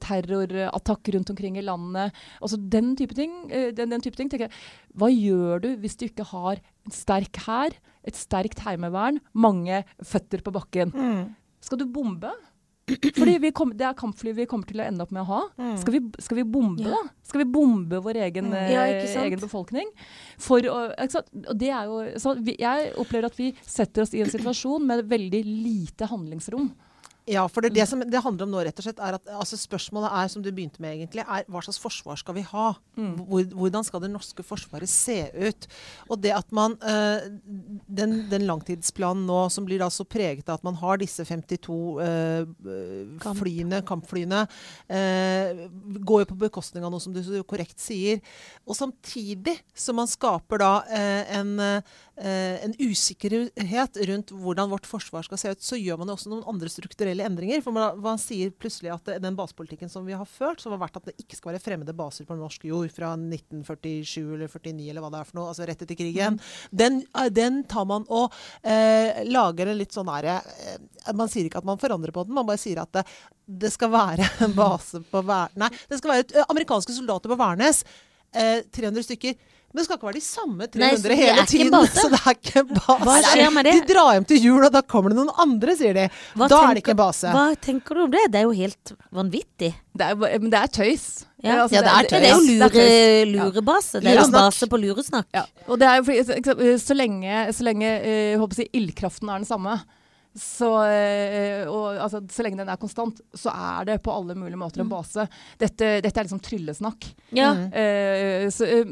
rundt 1.13 1.29
omkring 1.29 1.57
i 1.57 1.65
landet. 1.65 2.15
Altså 2.41 2.57
den 2.57 2.95
type 2.97 3.15
ting, 3.15 3.51
eh, 3.51 3.69
den, 3.75 3.93
den 3.93 4.01
type 4.01 4.17
ting 4.17 4.31
jeg, 4.33 4.49
Hva 4.97 5.09
gjør 5.13 5.61
du 5.61 5.69
hvis 5.77 5.97
du 5.99 6.07
ikke 6.09 6.25
har 6.31 6.57
en 6.57 6.95
sterk 6.95 7.37
hær, 7.45 7.77
et 8.03 8.15
sterkt 8.15 8.63
heimevern, 8.65 9.19
mange 9.33 9.83
føtter 10.01 10.41
på 10.41 10.53
bakken? 10.55 10.93
Mm. 10.95 11.35
Skal 11.61 11.81
du 11.81 11.85
bombe? 11.91 12.31
Fordi 13.15 13.37
vi 13.43 13.51
kom, 13.55 13.71
Det 13.77 13.85
er 13.87 13.93
kampfly 13.97 14.33
vi 14.35 14.45
kommer 14.49 14.67
til 14.69 14.81
å 14.81 14.87
ende 14.87 15.03
opp 15.05 15.11
med 15.15 15.21
å 15.23 15.27
ha. 15.29 15.41
Mm. 15.59 15.77
Skal, 15.81 15.93
vi, 15.97 16.01
skal 16.25 16.39
vi 16.41 16.43
bombe, 16.43 16.83
Ja. 16.83 16.89
da? 16.97 17.13
Skal 17.29 17.43
vi 17.43 17.47
bombe 17.53 18.01
vår 18.01 18.19
egen, 18.25 18.49
Mm. 18.49 18.53
eh, 18.57 18.71
Ja, 18.73 18.83
egen 19.25 19.39
befolkning? 19.39 19.89
For? 20.37 20.59
Og 20.59 21.57
det 21.57 21.69
er 21.69 21.85
jo, 21.85 21.99
så 22.17 22.35
vi, 22.43 22.55
jeg 22.59 22.93
opplever 22.97 23.25
at 23.29 23.35
vi 23.37 23.53
setter 23.61 24.01
oss 24.03 24.13
i 24.13 24.21
en 24.21 24.29
situasjon 24.31 24.85
med 24.85 25.07
veldig 25.09 25.43
lite 25.45 26.07
handlingsrom. 26.09 26.71
Ja, 27.29 27.43
for 27.51 27.61
det, 27.61 27.73
det 27.75 27.85
som 27.89 28.01
det 28.01 28.21
handler 28.23 28.47
om 28.47 28.53
nå, 28.55 28.61
rett 28.65 28.79
og 28.81 28.85
slett, 28.87 29.01
er 29.03 29.17
at 29.19 29.29
altså 29.29 29.57
Spørsmålet 29.59 30.13
er, 30.17 30.29
som 30.31 30.43
du 30.43 30.49
begynte 30.49 30.81
med, 30.81 30.95
egentlig, 30.95 31.23
er 31.25 31.45
hva 31.51 31.61
slags 31.61 31.79
forsvar 31.81 32.17
skal 32.19 32.37
vi 32.39 32.45
ha? 32.49 32.71
Hvor, 32.97 33.45
hvordan 33.59 33.85
skal 33.85 34.01
det 34.03 34.11
norske 34.13 34.43
forsvaret 34.45 34.89
se 34.89 35.17
ut? 35.35 35.67
Og 36.09 36.21
det 36.23 36.33
at 36.35 36.49
man 36.55 36.75
eh, 36.81 37.27
den, 37.85 38.15
den 38.31 38.47
langtidsplanen 38.49 39.27
nå, 39.29 39.41
som 39.53 39.67
blir 39.67 39.81
da 39.83 39.89
så 39.93 40.05
preget 40.09 40.49
av 40.49 40.59
at 40.59 40.67
man 40.67 40.79
har 40.81 40.99
disse 41.01 41.25
52 41.27 41.77
eh, 42.03 42.49
Kamp. 43.21 43.41
flyene, 43.43 43.81
kampflyene, 43.87 44.43
eh, 44.89 45.65
går 45.99 46.23
jo 46.23 46.29
på 46.33 46.39
bekostning 46.47 46.87
av 46.87 46.93
noe 46.93 47.03
som 47.03 47.13
du 47.15 47.21
korrekt 47.47 47.79
sier. 47.83 48.23
Og 48.65 48.77
samtidig 48.77 49.59
som 49.77 49.99
man 49.99 50.09
skaper 50.09 50.63
da 50.63 50.73
eh, 50.89 51.35
en, 51.39 51.53
eh, 51.63 51.97
en 52.19 52.73
usikkerhet 52.75 53.97
rundt 54.09 54.31
hvordan 54.35 54.71
vårt 54.73 54.87
forsvar 54.89 55.23
skal 55.23 55.39
se 55.39 55.53
ut, 55.55 55.61
så 55.63 55.77
gjør 55.79 56.01
man 56.01 56.09
jo 56.11 56.17
også 56.17 56.31
noen 56.31 56.43
andre 56.51 56.67
strukturelle 56.71 57.23
endringer. 57.23 57.61
For 57.63 57.75
man, 57.75 57.99
man 58.03 58.19
sier 58.19 58.51
plutselig 58.51 58.91
at 58.91 59.13
den 59.23 59.37
basepolitikken 59.37 59.91
som 59.91 60.03
vi 60.07 60.17
har 60.17 60.27
ført, 60.27 60.59
som 60.59 60.75
har 60.75 60.81
vært 60.81 60.99
at 60.99 61.07
det 61.07 61.15
ikke 61.23 61.37
skal 61.39 61.53
være 61.53 61.63
fremmede 61.63 61.95
baser 61.95 62.27
på 62.27 62.35
norsk 62.35 62.65
jord 62.67 62.91
fra 62.91 63.13
1947 63.15 64.19
eller 64.35 64.51
49 64.51 64.89
eller 64.89 65.05
hva 65.05 65.11
det 65.13 65.21
er 65.21 65.29
for 65.29 65.39
noe, 65.39 65.53
altså 65.53 65.67
rett 65.69 65.83
etter 65.85 65.99
krigen, 65.99 66.39
den, 66.71 67.01
eh, 67.15 67.29
den 67.33 67.63
tar 67.69 67.87
man 67.89 68.05
og 68.09 68.35
eh, 68.63 69.23
lager 69.29 69.71
en 69.71 69.79
litt 69.79 69.95
sånn 69.95 70.09
derre 70.09 70.39
eh, 70.41 70.79
Man 71.15 71.29
sier 71.31 71.47
ikke 71.47 71.61
at 71.61 71.67
man 71.67 71.79
forandrer 71.81 72.13
på 72.15 72.25
den, 72.25 72.35
man 72.37 72.47
bare 72.47 72.61
sier 72.61 72.81
at 72.83 72.91
det, 72.95 73.05
det 73.63 73.71
skal 73.73 73.93
være 73.93 74.27
en 74.45 74.55
base 74.57 75.01
på 75.11 75.23
Værnes 75.25 75.57
Nei, 75.59 75.71
det 75.89 75.99
skal 75.99 76.13
være 76.13 76.25
et, 76.27 76.35
amerikanske 76.49 76.93
soldater 76.95 77.31
på 77.31 77.37
Værnes. 77.39 77.81
Eh, 78.35 78.61
300 78.75 79.03
stykker. 79.07 79.35
Men 79.69 79.77
det 79.79 79.85
skal 79.85 79.97
ikke 79.99 80.07
være 80.09 80.17
de 80.17 80.25
samme 80.25 80.65
300 80.73 81.09
Nei, 81.11 81.15
hele 81.19 81.43
tiden. 81.45 81.71
base? 81.75 82.01
Så 82.01 82.09
det 82.09 82.19
er 82.25 82.35
ikke 82.39 82.63
en 82.63 82.71
base. 82.73 82.97
Hva 83.05 83.17
skjer 83.27 83.51
med 83.53 83.67
det? 83.69 83.73
De 83.77 83.93
drar 83.93 84.11
hjem 84.15 84.25
til 84.31 84.45
jul, 84.47 84.63
og 84.65 84.71
da 84.73 84.81
kommer 84.81 85.13
det 85.13 85.19
noen 85.19 85.29
andre, 85.45 85.75
sier 85.77 85.93
de. 85.97 86.05
Hva 86.33 86.47
da 86.49 86.61
er 86.65 86.73
det 86.79 86.83
ikke 86.83 86.95
en 86.95 87.01
base. 87.03 87.33
Hva 87.35 87.43
tenker 87.67 87.99
du 87.99 88.03
om 88.07 88.15
det? 88.15 88.23
Det 88.33 88.41
er 88.41 88.47
jo 88.47 88.55
helt 88.57 88.93
vanvittig. 89.19 89.69
Det 89.99 90.07
er, 90.09 90.17
men 90.41 90.49
det 90.49 90.61
er 90.63 90.73
tøys. 90.79 91.05
Ja, 91.39 91.61
Altså, 91.61 91.75
Ja, 91.77 91.81
det 91.85 91.91
er 91.93 92.09
Det 92.09 92.31
er 92.31 92.33
jo 92.33 92.41
lure, 92.49 93.51
lurebase. 93.51 94.01
Det 94.03 94.11
er 94.11 94.19
jo 94.19 94.25
base 94.33 94.67
på 94.67 94.79
luresnakk. 94.81 95.29
Ja. 95.37 95.45
Og 95.69 95.79
det 95.79 95.87
er 95.87 96.01
jo 96.01 96.03
fordi, 96.09 96.79
så- 96.81 96.97
lenge, 96.97 97.45
så 97.55 97.63
lenge 97.63 97.87
eh, 98.01 98.33
håper 98.41 98.63
jeg, 98.65 98.69
ildkraften 98.73 99.29
er 99.29 99.37
den 99.39 99.47
samme, 99.47 99.77
så, 100.35 100.85
eh, 100.85 101.67
og, 101.67 101.97
altså, 101.97 102.21
så 102.29 102.43
lenge 102.45 102.59
den 102.61 102.69
er 102.69 102.77
konstant, 102.79 103.17
så 103.33 103.49
er 103.49 103.87
det 103.89 103.95
på 104.05 104.13
alle 104.13 104.35
mulige 104.37 104.59
måter 104.61 104.83
en 104.83 104.91
base. 104.91 105.25
Dette, 105.57 105.95
dette 106.05 106.21
er 106.21 106.27
liksom 106.27 106.41
tryllesnakk. 106.45 107.07
Ja. 107.35 107.49
Uh, 107.55 108.45
så, 108.53 108.67
eh, 108.69 108.91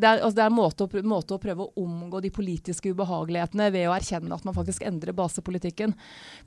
det 0.00 0.08
er, 0.08 0.22
altså, 0.22 0.34
det 0.38 0.46
er 0.46 0.48
en 0.48 0.56
måte 0.56 0.88
måte 1.04 1.36
å 1.36 1.42
prøve 1.42 1.66
å 1.66 1.84
omgå 1.84 2.22
de 2.24 2.32
politiske 2.34 2.94
ubehagelighetene 2.94 3.68
ved 3.74 3.90
å 3.90 3.94
erkjenne 3.96 4.34
at 4.34 4.48
man 4.48 4.56
faktisk 4.56 4.86
endrer 4.88 5.16
basepolitikken. 5.16 5.92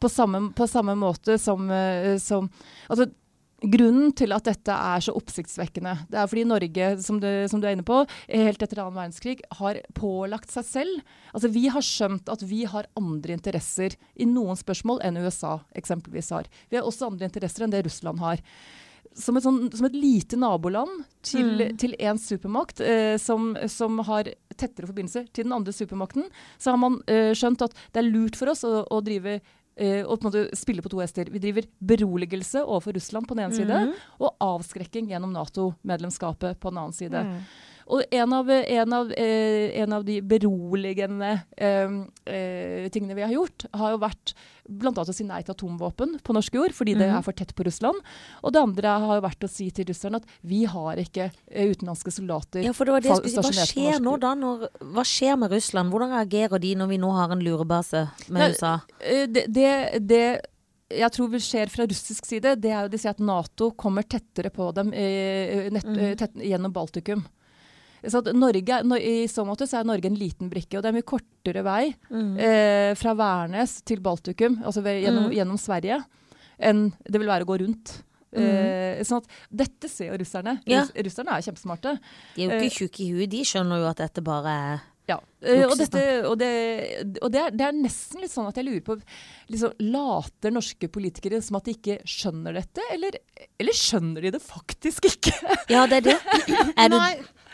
På 0.01 0.09
samme, 0.09 0.47
på 0.57 0.67
samme 0.67 0.97
måte 0.97 1.37
som, 1.41 1.69
uh, 1.69 2.17
som 2.21 2.49
altså, 2.89 3.11
Grunnen 3.57 4.11
til 4.13 4.35
at 4.35 4.45
dette 4.45 4.69
er 4.69 5.01
så 5.01 5.15
oppsiktsvekkende, 5.17 5.95
det 6.11 6.19
er 6.21 6.27
fordi 6.29 6.43
Norge, 6.45 6.89
som 7.01 7.17
du, 7.17 7.27
som 7.49 7.61
du 7.61 7.65
er 7.65 7.73
inne 7.73 7.85
på, 7.87 8.03
helt 8.29 8.61
etter 8.61 8.83
annen 8.83 8.93
verdenskrig, 8.93 9.39
har 9.57 9.79
pålagt 9.97 10.53
seg 10.53 10.67
selv. 10.67 11.15
Altså 11.33 11.49
Vi 11.55 11.63
har 11.73 11.85
skjønt 11.85 12.29
at 12.29 12.43
vi 12.45 12.67
har 12.69 12.89
andre 12.99 13.33
interesser 13.33 13.97
i 14.13 14.29
noen 14.29 14.59
spørsmål 14.59 15.01
enn 15.07 15.17
USA 15.23 15.55
eksempelvis 15.77 16.29
har. 16.37 16.51
Vi 16.69 16.77
har 16.77 16.85
også 16.85 17.09
andre 17.09 17.31
interesser 17.31 17.65
enn 17.65 17.73
det 17.73 17.81
Russland 17.87 18.21
har. 18.21 18.45
Som 19.17 19.39
et, 19.39 19.47
sånn, 19.47 19.63
som 19.73 19.87
et 19.87 19.97
lite 19.97 20.37
naboland 20.37 21.07
til, 21.25 21.71
til 21.81 21.95
en 21.97 22.19
supermakt 22.21 22.83
eh, 22.85 23.15
som, 23.17 23.55
som 23.73 23.97
har 24.05 24.29
tettere 24.53 24.85
forbindelser 24.85 25.25
til 25.33 25.47
den 25.47 25.55
andre 25.57 25.73
supermakten, 25.73 26.27
så 26.61 26.75
har 26.75 26.81
man 26.81 26.99
eh, 27.09 27.31
skjønt 27.33 27.65
at 27.65 27.73
det 27.95 28.03
er 28.03 28.11
lurt 28.11 28.37
for 28.37 28.53
oss 28.53 28.61
å, 28.67 28.83
å 28.85 29.01
drive 29.01 29.39
eh, 29.77 30.01
og 30.03 30.17
på 30.19 30.27
en 30.27 30.29
måte 30.31 30.57
spille 30.57 30.81
på 30.81 30.89
to 30.91 30.99
hester. 31.01 31.29
Vi 31.31 31.39
driver 31.43 31.67
beroligelse 31.79 32.63
overfor 32.65 32.97
Russland 32.97 33.27
på 33.29 33.37
den 33.37 33.45
ene 33.45 33.55
side, 33.55 33.81
og 34.19 34.35
avskrekking 34.41 35.09
gjennom 35.13 35.33
Nato-medlemskapet 35.35 36.59
på 36.59 36.73
den 36.73 36.77
annen 36.83 36.93
side. 36.97 37.23
Og 37.87 38.03
en 38.11 38.33
av, 38.35 38.49
en, 38.51 38.93
av, 38.93 39.11
eh, 39.15 39.71
en 39.79 39.93
av 39.95 40.03
de 40.03 40.17
beroligende 40.21 41.29
eh, 41.55 41.93
eh, 42.27 42.87
tingene 42.91 43.15
vi 43.15 43.23
har 43.23 43.31
gjort, 43.31 43.63
har 43.79 43.93
jo 43.93 43.99
vært 44.01 44.33
bl.a. 44.67 44.91
å 44.91 45.13
si 45.15 45.23
nei 45.23 45.39
til 45.47 45.53
atomvåpen 45.55 46.17
på 46.27 46.35
norsk 46.35 46.57
jord, 46.59 46.73
fordi 46.75 46.97
det 46.99 47.07
er 47.07 47.21
for 47.23 47.31
tett 47.37 47.53
på 47.55 47.63
Russland. 47.63 48.01
Og 48.43 48.51
det 48.51 48.59
andre 48.59 48.97
har 49.05 49.21
jo 49.21 49.23
vært 49.23 49.45
å 49.47 49.51
si 49.51 49.69
til 49.71 49.87
russerne 49.87 50.19
at 50.19 50.27
vi 50.43 50.65
har 50.67 50.99
ikke 50.99 51.29
eh, 51.47 51.69
utenlandske 51.71 52.11
soldater 52.11 52.65
Ja, 52.67 52.73
for 52.75 52.89
det 52.89 52.97
var 52.97 53.05
det 53.07 53.15
stasjonert. 53.15 53.55
Hva 53.55 53.69
skjer 53.71 54.03
nå 54.03 54.17
da? 54.19 54.33
Når, 54.35 54.67
hva 54.91 55.07
skjer 55.07 55.39
med 55.39 55.55
Russland? 55.55 55.93
Hvordan 55.95 56.11
reagerer 56.17 56.59
de 56.67 56.73
når 56.81 56.91
vi 56.91 56.99
nå 57.05 57.13
har 57.15 57.31
en 57.37 57.45
lurebase 57.47 58.03
med 58.27 58.41
Nei, 58.43 58.51
USA? 58.51 58.73
Eh, 58.99 59.23
Det, 59.31 59.45
det, 59.47 59.71
det 60.11 60.21
jeg 60.97 61.11
tror 61.15 61.31
vil 61.33 61.41
skjer 61.43 61.67
fra 61.71 61.83
russisk 61.87 62.27
side, 62.27 62.53
det 62.63 62.69
er 62.71 62.85
jo 62.85 62.91
de 62.93 62.99
sier 62.99 63.11
at 63.15 63.23
Nato 63.23 63.71
kommer 63.79 64.03
tettere 64.07 64.51
på 64.55 64.69
dem 64.75 64.91
eh, 64.95 65.67
nett, 65.71 65.83
Mhm. 65.87 65.97
eh, 66.03 66.13
tett, 66.19 66.35
gjennom 66.43 66.71
Baltikum. 66.75 67.23
Så 68.07 68.21
at 68.23 68.31
Norge, 68.35 68.81
I 69.01 69.15
så 69.31 69.45
måte 69.47 69.67
så 69.67 69.81
er 69.81 69.87
Norge 69.87 70.09
en 70.09 70.17
liten 70.19 70.51
brikke, 70.51 70.77
og 70.77 70.83
det 70.85 70.91
er 70.91 70.97
mye 70.97 71.07
kortere 71.07 71.63
vei 71.65 71.83
mm. 72.09 72.33
eh, 72.39 72.91
fra 72.99 73.13
Værnes 73.17 73.79
til 73.87 74.01
Baltikum, 74.03 74.61
altså 74.63 74.83
ved, 74.85 75.01
gjennom, 75.03 75.29
mm. 75.29 75.37
gjennom 75.37 75.61
Sverige, 75.61 76.01
enn 76.57 76.87
det 77.05 77.21
vil 77.21 77.31
være 77.31 77.47
å 77.47 77.51
gå 77.51 77.61
rundt. 77.63 77.97
Eh, 78.37 78.99
sånn 79.07 79.23
at 79.23 79.39
dette 79.63 79.89
ser 79.89 80.11
jo 80.11 80.19
russerne. 80.21 80.57
Ja. 80.69 80.83
Russerne 81.07 81.37
er 81.37 81.45
kjempesmarte. 81.45 81.95
De 82.35 82.45
er 82.45 82.53
jo 82.53 82.67
ikke 82.67 82.83
tjukke 82.83 83.03
i 83.05 83.09
huet, 83.15 83.31
de 83.31 83.41
skjønner 83.47 83.81
jo 83.81 83.89
at 83.89 84.03
dette 84.03 84.23
bare 84.25 84.53
er 84.53 84.85
Ja, 85.07 85.17
eh, 85.39 85.63
og, 85.63 85.77
dette, 85.79 86.03
og, 86.27 86.35
det, 86.41 86.51
og 87.23 87.31
det, 87.31 87.45
er, 87.45 87.55
det 87.55 87.65
er 87.69 87.77
nesten 87.77 88.19
litt 88.21 88.33
sånn 88.33 88.49
at 88.49 88.59
jeg 88.59 88.67
lurer 88.67 88.83
på 88.83 88.97
liksom, 89.53 89.77
Later 89.87 90.51
norske 90.51 90.89
politikere 90.91 91.39
som 91.45 91.59
at 91.61 91.69
de 91.69 91.77
ikke 91.77 91.97
skjønner 92.03 92.59
dette, 92.59 92.83
eller, 92.91 93.15
eller 93.55 93.79
skjønner 93.79 94.27
de 94.27 94.35
det 94.35 94.43
faktisk 94.43 95.07
ikke? 95.13 95.33
Ja, 95.71 95.87
det 95.87 96.01
er 96.01 96.09
det. 96.11 96.19
Er 96.77 96.91
det 96.91 96.99
Nei. 96.99 97.13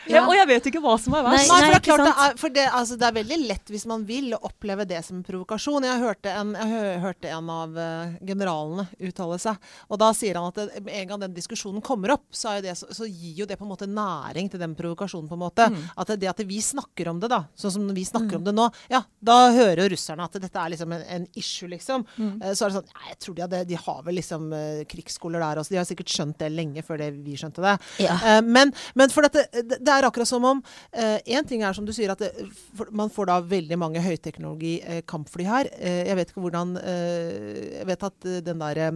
Ja. 0.10 0.24
og 0.28 0.36
jeg 0.36 0.48
vet 0.50 0.70
ikke 0.72 0.82
hva 0.84 0.96
som 1.02 1.16
er 1.18 1.24
Nei, 1.26 1.34
verst. 1.38 1.52
Nei, 1.52 1.60
for 1.60 1.70
det 1.70 1.78
er 1.78 1.86
klart 1.88 2.04
det 2.04 2.13
er, 2.26 2.38
for 2.42 2.56
det, 2.58 2.66
altså, 2.80 2.98
det 3.00 3.08
er 3.08 3.18
veldig 3.20 3.39
lett 3.50 3.74
hvis 3.74 3.86
man 3.89 4.06
vil 4.08 4.34
å 4.36 4.42
oppleve 4.50 4.88
det 4.89 5.00
som 5.06 5.20
en 5.20 5.26
provokasjon. 5.28 5.88
Jeg 5.88 6.04
hørte 6.04 6.34
en, 6.34 6.54
jeg 6.58 7.00
hørte 7.04 7.32
en 7.34 7.52
av 7.54 7.78
uh, 7.78 8.16
generalene 8.26 8.88
uttale 9.10 9.39
seg, 9.42 9.72
og 9.88 10.02
da 10.02 10.12
sier 10.18 10.39
han 10.39 10.50
at 10.52 10.60
det, 10.60 10.84
med 10.84 11.00
en 11.02 11.12
gang 11.13 11.24
den 11.26 11.38
diskusjonen 11.38 11.84
kommer 11.86 12.16
opp, 12.18 12.28
så, 12.32 12.52
er 12.52 12.60
jo 12.60 12.66
det, 12.68 12.76
så, 12.80 12.89
så 12.96 13.08
gir 13.10 13.44
jo 13.44 13.50
det 13.50 13.58
på 13.60 13.68
en 13.68 13.74
måte 13.74 13.89
næring 13.89 14.52
til 14.52 14.62
den 14.62 14.76
provokasjonen. 14.78 15.30
på 15.30 15.38
en 15.38 15.44
måte. 15.46 15.70
At 15.96 16.12
det, 16.12 16.20
det 16.24 16.32
at 16.32 16.44
vi 16.48 16.60
snakker 16.63 17.12
om 17.12 17.22
det, 17.24 17.32
da, 17.32 17.44
sånn 17.56 17.76
som 17.78 17.89
vi 17.96 18.06
snakker 18.08 18.39
om 18.39 18.48
det 18.48 18.56
nå, 18.56 18.68
ja, 18.92 19.04
da 19.24 19.38
hører 19.56 19.86
jo 19.86 19.94
russerne 19.94 20.26
at 20.26 20.38
dette 20.42 20.60
er 20.60 20.74
liksom 20.74 20.94
en, 20.96 21.06
en 21.18 21.28
issue, 21.39 21.70
liksom. 21.72 22.06
Eh, 22.20 22.54
så 22.54 22.66
er 22.66 22.72
det 22.72 22.80
sånn 22.80 22.92
Jeg 23.10 23.18
tror 23.24 23.38
de, 23.38 23.44
hadde, 23.46 23.62
de 23.70 23.80
har 23.80 24.02
vel 24.06 24.18
liksom 24.20 24.50
uh, 24.54 24.84
krigsskoler 24.89 25.44
der 25.44 25.62
også. 25.62 25.74
De 25.74 25.80
har 25.80 25.88
sikkert 25.88 26.13
skjønt 26.13 26.39
det 26.42 26.52
lenge 26.54 26.84
før 26.86 27.02
det 27.02 27.10
vi 27.24 27.38
skjønte 27.39 27.63
det. 27.63 27.76
Ja. 28.06 28.18
Eh, 28.18 28.42
men, 28.46 28.74
men 29.00 29.13
for 29.13 29.26
dette, 29.28 29.46
det, 29.54 29.80
det 29.94 30.06
er 30.06 30.10
akkurat 30.10 30.30
som 30.30 30.46
om 30.50 30.64
Én 30.94 31.48
ting 31.48 31.64
er 31.64 31.74
som 31.76 31.86
du 31.86 31.94
sier, 31.96 32.12
at 32.14 32.22
det, 32.22 32.32
for, 32.78 32.90
man 32.96 33.12
får 33.14 33.30
da 33.30 33.38
veldig 33.46 33.78
mange 33.80 34.02
høyteknologi 34.04 34.76
eh, 34.82 35.02
her. 35.48 35.70
Eh, 35.80 36.08
jeg 36.08 36.18
vet 36.18 36.32
ikke 36.32 36.44
hvordan 36.44 36.76
eh, 36.78 37.80
Jeg 37.80 37.88
vet 37.88 38.04
at 38.10 38.28
eh, 38.30 38.42
den 38.44 38.60
derre 38.62 38.92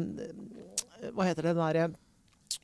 Hva 1.13 1.27
heter 1.27 1.47
det? 1.47 1.55
Den 1.55 1.63
derre 1.63 1.89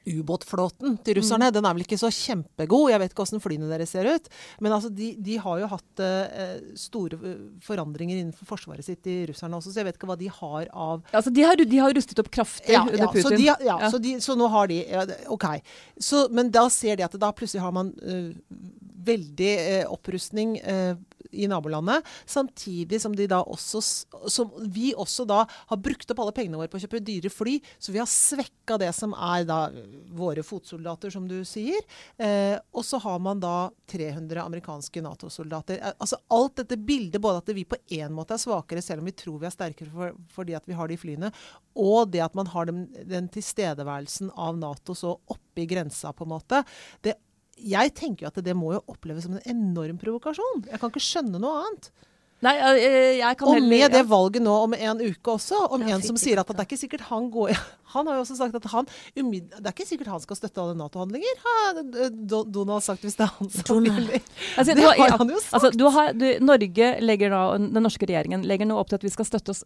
ubåtflåten 0.08 0.98
til 1.04 1.18
russerne. 1.20 1.50
Den 1.54 1.66
er 1.66 1.76
vel 1.76 1.86
ikke 1.86 2.00
så 2.00 2.10
kjempegod. 2.14 2.90
Jeg 2.92 3.02
vet 3.02 3.14
ikke 3.14 3.24
åssen 3.26 3.44
flyene 3.44 3.70
deres 3.72 3.94
ser 3.96 4.10
ut. 4.10 4.30
Men 4.64 4.76
altså, 4.76 4.92
de, 4.94 5.14
de 5.24 5.38
har 5.40 5.62
jo 5.62 5.70
hatt 5.72 6.04
uh, 6.04 6.58
store 6.80 7.20
eh, 7.20 7.42
forandringer 7.64 8.20
innenfor 8.20 8.50
forsvaret 8.54 8.86
sitt 8.86 9.08
i 9.10 9.22
russerne 9.30 9.58
også, 9.58 9.72
så 9.72 9.82
jeg 9.82 9.90
vet 9.90 10.00
ikke 10.00 10.10
hva 10.12 10.20
de 10.20 10.30
har 10.32 10.68
av 10.72 11.04
Altså, 11.14 11.32
de, 11.34 11.46
har, 11.48 11.60
de 11.60 11.82
har 11.82 11.96
rustet 11.96 12.20
opp 12.20 12.32
kraftig 12.34 12.76
ja, 12.76 12.84
under 12.84 13.06
ja, 13.06 13.10
Putin. 13.12 13.28
Så, 13.28 13.36
de, 13.36 13.48
ja, 13.50 13.58
Ja. 13.64 13.92
Så, 13.92 14.00
de, 14.04 14.16
så 14.24 14.36
nå 14.38 14.48
har 14.52 14.70
de 14.72 14.80
ja, 14.82 15.06
OK. 15.32 15.48
Så, 16.00 16.28
men 16.36 16.52
da 16.54 16.66
ser 16.74 17.00
de 17.00 17.08
at 17.08 17.16
da 17.20 17.32
plutselig 17.36 17.64
har 17.64 17.74
man 17.76 17.94
uh, 18.04 18.32
veldig 19.08 19.54
uh, 19.60 19.94
opprustning 19.96 20.58
i 21.34 21.48
nabolandet, 21.50 22.06
samtidig 22.26 23.02
som 23.02 23.14
også 23.14 23.82
som 24.32 24.52
vi 24.74 24.94
også 24.94 25.26
da 25.28 25.44
har 25.50 25.80
brukt 25.82 26.10
opp 26.12 26.22
alle 26.24 26.36
pengene 26.36 26.60
våre 26.60 26.72
på 26.72 26.80
å 26.80 26.84
kjøpe 26.84 27.02
dyre 27.04 27.32
fly, 27.34 27.58
så 27.80 27.94
vi 27.94 28.02
har 28.02 28.10
svekka 28.10 28.78
det 28.82 28.92
som 28.96 29.14
er 29.14 29.46
da 29.48 29.60
våre 30.14 30.44
fotsoldater, 30.46 31.12
som 31.14 31.28
du 31.28 31.42
sier. 31.48 31.82
Eh, 32.18 32.56
og 32.74 32.86
så 32.86 33.00
har 33.04 33.20
man 33.24 33.42
da 33.44 33.72
300 33.92 34.44
amerikanske 34.44 35.04
Nato-soldater. 35.04 35.80
Eh, 35.80 35.98
altså 35.98 36.20
alt 36.34 36.58
dette 36.62 36.78
bildet, 36.78 37.22
både 37.24 37.44
at 37.44 37.54
vi 37.56 37.66
på 37.68 37.80
en 38.00 38.16
måte 38.16 38.38
er 38.38 38.44
svakere, 38.44 38.84
selv 38.84 39.04
om 39.04 39.10
vi 39.10 39.18
tror 39.18 39.42
vi 39.42 39.50
er 39.50 39.56
sterkere 39.56 39.94
for, 39.94 40.16
fordi 40.34 40.58
at 40.58 40.70
vi 40.70 40.78
har 40.78 40.92
de 40.92 41.00
flyene, 41.00 41.34
og 41.80 42.14
det 42.14 42.24
at 42.26 42.38
man 42.38 42.50
har 42.54 42.70
den, 42.70 42.86
den 43.10 43.30
tilstedeværelsen 43.34 44.32
av 44.38 44.58
Nato 44.62 44.96
så 44.98 45.16
oppe 45.18 45.64
i 45.64 45.70
grensa, 45.70 46.14
på 46.14 46.28
en 46.28 46.34
måte. 46.36 46.64
Det, 47.06 47.18
jeg 47.58 47.94
tenker 47.96 48.26
jo 48.26 48.32
at 48.34 48.42
det 48.46 48.56
må 48.58 48.74
jo 48.74 48.82
oppleves 48.88 49.24
som 49.28 49.36
en 49.38 49.46
enorm 49.50 49.98
provokasjon. 50.02 50.66
Jeg 50.72 50.80
kan 50.82 50.90
ikke 50.94 51.04
skjønne 51.04 51.40
noe 51.44 51.62
annet. 51.66 51.92
Nei, 52.44 52.58
jeg 52.60 53.38
kan 53.40 53.48
Og 53.48 53.54
heller 53.56 53.70
med 53.72 53.92
det 53.94 54.00
ja. 54.02 54.08
valget 54.10 54.44
nå 54.44 54.52
om 54.66 54.74
en 54.76 55.00
uke 55.00 55.32
også, 55.32 55.62
om 55.72 55.86
Ja, 55.88 55.96
en 55.96 56.02
som 56.04 56.18
sier 56.20 56.42
at 56.42 56.50
det 56.50 56.60
er 56.60 56.66
ikke 56.68 56.80
sikkert 56.82 57.06
han 57.08 57.30
går 57.32 57.54
Han 57.94 58.10
har 58.10 58.18
jo 58.18 58.24
også 58.26 58.36
sagt 58.36 58.58
at 58.60 58.66
han 58.74 58.90
Det 59.16 59.62
er 59.62 59.70
ikke 59.72 59.86
sikkert 59.88 60.10
han 60.12 60.20
skal 60.20 60.36
støtte 60.42 60.60
alle 60.60 60.76
Nato-handlinger, 60.76 61.40
har 61.46 61.80
Do- 62.28 62.44
Donald 62.44 62.84
sagt, 62.84 63.06
hvis 63.08 63.16
det 63.16 63.30
er 63.30 63.32
han 63.38 63.48
som 63.54 63.80
vil. 63.86 64.10
Altså, 64.58 64.74
Det 64.74 64.76
du 64.76 64.84
har- 64.90 65.16
han 65.22 65.30
jo 65.32 65.40
sagt. 65.40 65.54
Altså, 65.56 65.72
du 65.72 65.86
har, 65.96 66.12
du, 66.20 66.28
Norge 66.44 66.90
legger 67.00 67.32
nå, 67.32 67.44
Den 67.70 67.84
norske 67.88 68.10
regjeringen 68.12 68.44
legger 68.44 68.68
nå 68.68 68.76
opp 68.82 68.92
til 68.92 69.00
at 69.00 69.04
vi 69.08 69.14
skal 69.16 69.30
støtte 69.30 69.56
oss 69.56 69.64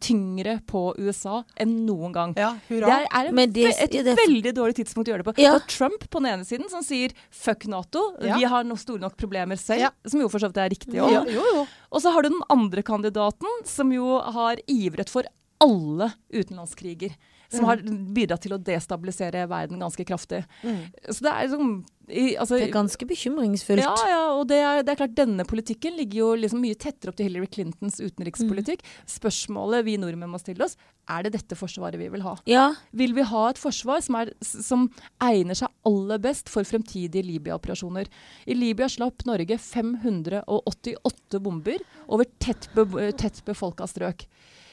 tyngre 0.00 0.60
på 0.66 0.94
USA 0.98 1.42
enn 1.60 1.86
noen 1.86 2.12
gang. 2.14 2.34
Ja, 2.36 2.52
Det 2.68 2.80
hurra. 2.82 3.00
er, 3.00 3.06
er 3.10 3.28
en, 3.30 3.36
det- 3.52 3.74
et 3.80 3.90
det- 3.92 4.16
veldig 4.18 4.52
dårlig 4.54 4.74
tidspunkt 4.76 5.08
å 5.08 5.12
gjøre 5.12 5.24
det 5.24 5.34
på. 5.34 5.42
Ja. 5.42 5.52
Det 5.58 5.62
er 5.62 5.66
Trump 5.68 6.10
på 6.10 6.20
den 6.22 6.32
ene 6.32 6.44
siden 6.44 6.68
som 6.70 6.82
sier 6.82 7.10
'fuck 7.30 7.66
Nato', 7.66 8.22
Ja. 8.24 8.36
vi 8.38 8.44
har 8.44 8.64
no 8.64 8.74
store 8.76 9.00
nok 9.00 9.16
problemer 9.16 9.56
selv, 9.58 9.80
Ja. 9.80 9.90
som 10.06 10.20
jo 10.20 10.28
for 10.28 10.38
så 10.38 10.48
vidt 10.52 10.56
er 10.58 10.68
riktig 10.70 11.00
òg. 11.00 11.26
jo, 11.26 11.32
jo. 11.32 11.66
Og 11.92 12.00
så 12.02 12.12
har 12.12 12.22
du 12.22 12.28
den 12.30 12.42
andre 12.50 12.82
kandidaten, 12.82 13.48
som 13.64 13.90
jo 13.92 14.18
har 14.20 14.56
ivret 14.68 15.08
for 15.08 15.22
alle 15.60 16.12
utenlandskriger. 16.32 17.14
Som 17.52 17.68
har 17.68 17.82
bidratt 18.16 18.44
til 18.46 18.54
å 18.56 18.60
destabilisere 18.62 19.46
verden 19.50 19.82
ganske 19.82 20.06
kraftig. 20.08 20.42
Mm. 20.62 20.78
Så 21.08 21.20
det 21.26 21.32
er 21.32 21.48
liksom 21.48 21.74
i, 22.08 22.34
altså, 22.36 22.58
Det 22.58 22.66
er 22.66 22.72
ganske 22.74 23.06
bekymringsfullt. 23.06 23.82
ja, 23.82 23.94
ja, 24.08 24.22
og 24.34 24.48
det 24.50 24.58
er, 24.58 24.82
det 24.82 24.92
er 24.92 24.98
klart 24.98 25.14
denne 25.16 25.44
politikken 25.48 25.94
ligger 25.96 26.18
jo 26.18 26.30
liksom 26.40 26.60
mye 26.64 26.78
tettere 26.78 27.12
opp 27.12 27.18
til 27.18 27.28
Hillary 27.28 27.48
Clintons 27.52 28.00
utenrikspolitikk. 28.02 28.82
Spørsmålet 29.08 29.86
vi 29.86 29.96
nordmenn 30.02 30.32
må 30.32 30.40
stille 30.42 30.66
oss, 30.66 30.76
er 31.10 31.26
det 31.26 31.34
dette 31.38 31.58
forsvaret 31.58 31.98
vi 32.00 32.10
vil 32.12 32.24
ha? 32.26 32.34
Ja, 32.50 32.66
Vil 32.90 33.14
vi 33.16 33.24
ha 33.26 33.44
et 33.50 33.60
forsvar 33.60 34.02
som, 34.04 34.18
er, 34.18 34.32
som 34.42 34.88
egner 35.22 35.58
seg 35.58 35.72
aller 35.88 36.22
best 36.22 36.50
for 36.52 36.66
fremtidige 36.68 37.24
Libya-operasjoner? 37.26 38.10
I 38.46 38.58
Libya 38.58 38.90
slapp 38.90 39.24
Norge 39.28 39.58
588 39.62 41.42
bomber 41.42 41.82
over 42.08 42.28
tett, 42.42 42.68
be, 42.74 43.12
tett 43.18 43.44
befolka 43.46 43.86
strøk. 43.90 44.26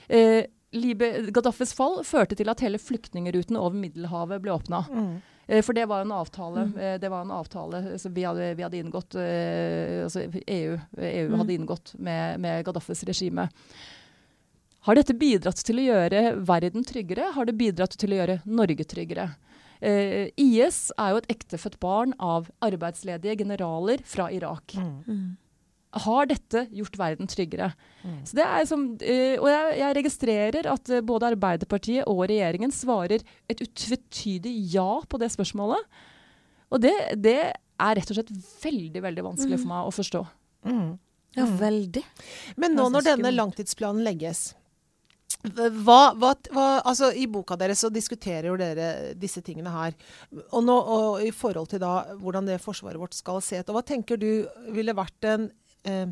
Eh, 0.09 0.45
Gaddafis 0.71 1.73
fall 1.73 2.03
førte 2.05 2.37
til 2.37 2.49
at 2.51 2.61
hele 2.61 2.77
flyktningeruten 2.77 3.57
over 3.57 3.77
Middelhavet 3.77 4.41
ble 4.43 4.53
åpna. 4.53 4.83
Mm. 4.89 5.13
Eh, 5.47 5.61
For 5.65 5.73
det 5.73 5.87
var 5.89 6.05
en 6.05 6.13
avtale, 6.13 6.67
eh, 6.77 6.97
det 7.01 7.09
var 7.09 7.25
en 7.25 7.33
avtale 7.33 7.97
som 7.99 8.13
vi 8.13 8.23
hadde, 8.23 8.53
vi 8.55 8.63
hadde 8.63 8.77
inngått, 8.77 9.15
eh, 9.15 10.03
altså 10.05 10.27
EU, 10.45 10.77
EU 10.97 11.37
hadde 11.41 11.55
inngått 11.55 11.95
med, 11.97 12.39
med 12.39 12.65
Gaddafis 12.65 13.03
regime. 13.03 13.49
Har 14.85 14.95
dette 14.95 15.13
bidratt 15.17 15.59
til 15.65 15.81
å 15.81 15.87
gjøre 15.89 16.21
verden 16.47 16.85
tryggere? 16.87 17.33
Har 17.35 17.49
det 17.49 17.57
bidratt 17.59 17.97
til 17.99 18.13
å 18.13 18.21
gjøre 18.21 18.39
Norge 18.45 18.85
tryggere? 18.87 19.31
Eh, 19.81 20.29
IS 20.37 20.91
er 20.99 21.13
jo 21.13 21.19
et 21.21 21.29
ektefødt 21.33 21.79
barn 21.79 22.13
av 22.19 22.49
arbeidsledige 22.63 23.37
generaler 23.41 24.03
fra 24.05 24.29
Irak. 24.31 24.75
Mm. 24.75 25.37
Har 25.89 26.27
dette 26.29 26.67
gjort 26.75 26.97
verden 26.99 27.29
tryggere? 27.29 27.71
Mm. 28.03 28.19
Så 28.27 28.37
det 28.37 28.45
er 28.45 28.67
som, 28.69 28.83
eh, 29.01 29.39
og 29.39 29.47
jeg, 29.49 29.77
jeg 29.79 29.95
registrerer 29.97 30.69
at 30.69 30.91
eh, 30.93 31.01
både 31.05 31.31
Arbeiderpartiet 31.31 32.05
og 32.05 32.27
regjeringen 32.29 32.73
svarer 32.73 33.25
et 33.49 33.63
utvetydig 33.65 34.53
ja 34.75 35.01
på 35.09 35.21
det 35.21 35.31
spørsmålet. 35.33 35.81
Og 36.69 36.83
det, 36.83 36.93
det 37.17 37.39
er 37.49 37.97
rett 37.97 38.11
og 38.11 38.19
slett 38.19 38.29
veldig 38.61 39.01
veldig 39.01 39.25
vanskelig 39.31 39.57
for 39.63 39.71
meg 39.71 39.89
å 39.89 39.95
forstå. 39.95 40.23
Mm. 40.69 40.87
ja 41.39 41.49
veldig. 41.57 42.05
Men 42.59 42.77
nå 42.77 42.89
når 42.93 43.09
denne 43.13 43.33
langtidsplanen 43.33 44.05
legges 44.05 44.51
hva, 45.39 46.11
hva, 46.19 46.33
hva, 46.51 46.63
altså 46.83 47.13
I 47.15 47.23
boka 47.31 47.55
deres 47.55 47.79
så 47.85 47.87
diskuterer 47.93 48.49
jo 48.49 48.57
dere 48.59 49.13
disse 49.15 49.39
tingene 49.45 49.71
her. 49.71 49.95
Og, 50.51 50.59
nå, 50.65 50.75
og 50.75 51.23
i 51.23 51.31
forhold 51.31 51.69
til 51.71 51.79
da 51.79 51.93
hvordan 52.19 52.49
det 52.49 52.59
forsvaret 52.59 52.99
vårt 52.99 53.15
skal 53.15 53.39
se 53.43 53.61
ut. 53.61 53.71
Og 53.71 53.77
hva 53.77 53.85
tenker 53.87 54.19
du 54.19 54.43
ville 54.75 54.95
vært 54.97 55.29
en 55.29 55.47
eh, 55.83 56.07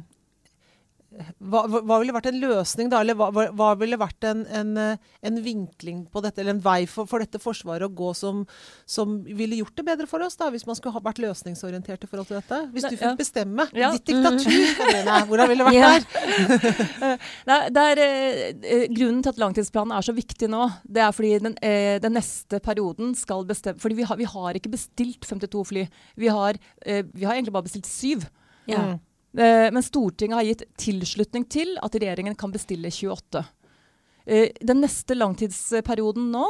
hva, 1.18 1.62
hva 1.66 1.98
ville 2.02 2.14
vært 2.14 2.28
en 2.30 2.40
løsning, 2.42 2.90
da? 2.92 3.00
Eller 3.02 3.16
hva, 3.18 3.30
hva, 3.32 3.70
ville 3.80 3.98
vært 4.00 4.26
en, 4.28 4.44
en, 4.54 4.74
eh, 4.82 5.14
en 5.26 5.40
vinkling 5.42 6.04
på 6.12 6.22
dette, 6.24 6.42
eller 6.44 6.58
en 6.58 6.62
vei 6.64 6.82
for, 6.90 7.08
for 7.10 7.24
dette 7.24 7.40
forsvaret 7.42 7.88
å 7.88 7.94
gå 7.96 8.12
som, 8.18 8.44
som 8.90 9.16
ville 9.24 9.62
gjort 9.62 9.78
det 9.80 9.86
bedre 9.88 10.08
for 10.10 10.24
oss, 10.26 10.38
da? 10.40 10.50
Hvis 10.54 10.68
man 10.68 10.78
skulle 10.78 10.98
ha 10.98 11.04
vært 11.04 11.22
løsningsorientert 11.24 12.04
i 12.04 12.10
forhold 12.12 12.30
til 12.30 12.40
dette? 12.42 12.60
Hvis 12.76 12.90
du 12.90 12.96
fikk 12.98 13.08
ja. 13.08 13.14
bestemme. 13.20 13.68
Ja. 13.78 13.94
Ditt 13.96 14.12
diktatur, 14.12 14.68
Karoline. 14.82 15.18
Hvordan 15.32 15.52
ville 15.54 15.64
det 15.64 15.72
vært 15.72 15.80
Ja. 15.80 15.94
der? 15.96 17.18
Nei, 17.50 17.60
det 17.74 17.88
er, 17.94 18.04
eh, 18.04 18.44
eh, 18.62 18.86
grunnen 18.92 19.24
til 19.24 19.34
at 19.34 19.42
langtidsplanen 19.42 19.96
er 19.96 20.06
så 20.06 20.16
viktig 20.18 20.52
nå, 20.52 20.68
det 20.84 21.06
er 21.08 21.16
fordi 21.16 21.34
den, 21.48 21.58
eh, 21.64 21.98
den 22.04 22.18
neste 22.20 22.60
perioden 22.64 23.16
skal 23.18 23.48
bestemme 23.48 23.80
Fordi 23.80 23.96
vi 23.98 24.06
har, 24.08 24.20
vi 24.20 24.28
har 24.28 24.58
ikke 24.58 24.72
bestilt 24.76 25.24
52 25.26 25.64
fly. 25.72 25.88
Vi 26.20 26.30
har, 26.30 26.60
eh, 26.86 27.04
vi 27.14 27.26
har 27.26 27.38
egentlig 27.38 27.56
bare 27.56 27.70
bestilt 27.72 27.88
syv. 27.88 28.28
Ja. 28.68 28.98
Eh, 29.38 29.68
men 29.74 29.84
Stortinget 29.84 30.38
har 30.38 30.48
gitt 30.48 30.64
tilslutning 30.80 31.46
til 31.52 31.76
at 31.84 31.96
regjeringen 31.96 32.38
kan 32.38 32.54
bestille 32.54 32.92
28. 32.94 33.44
Eh, 34.28 34.50
den 34.62 34.82
neste 34.84 35.16
langtidsperioden 35.16 36.32
nå 36.34 36.46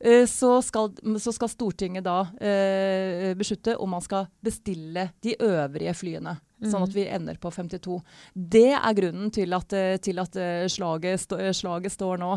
eh, 0.00 0.24
så 0.26 0.56
skal, 0.62 0.90
så 1.22 1.32
skal 1.34 1.50
Stortinget 1.52 2.06
da 2.06 2.24
eh, 2.42 3.30
beslutte 3.38 3.76
om 3.78 3.94
man 3.94 4.02
skal 4.02 4.26
bestille 4.42 5.10
de 5.22 5.36
øvrige 5.38 5.94
flyene. 5.94 6.38
Sånn 6.62 6.84
at 6.86 6.92
vi 6.94 7.08
ender 7.10 7.40
på 7.42 7.50
52. 7.50 7.96
Det 8.34 8.68
er 8.70 8.94
grunnen 8.94 9.32
til 9.34 9.50
at, 9.56 9.72
til 9.98 10.20
at 10.22 10.36
slaget, 10.70 11.24
slaget 11.58 11.90
står 11.90 12.20
nå. 12.22 12.36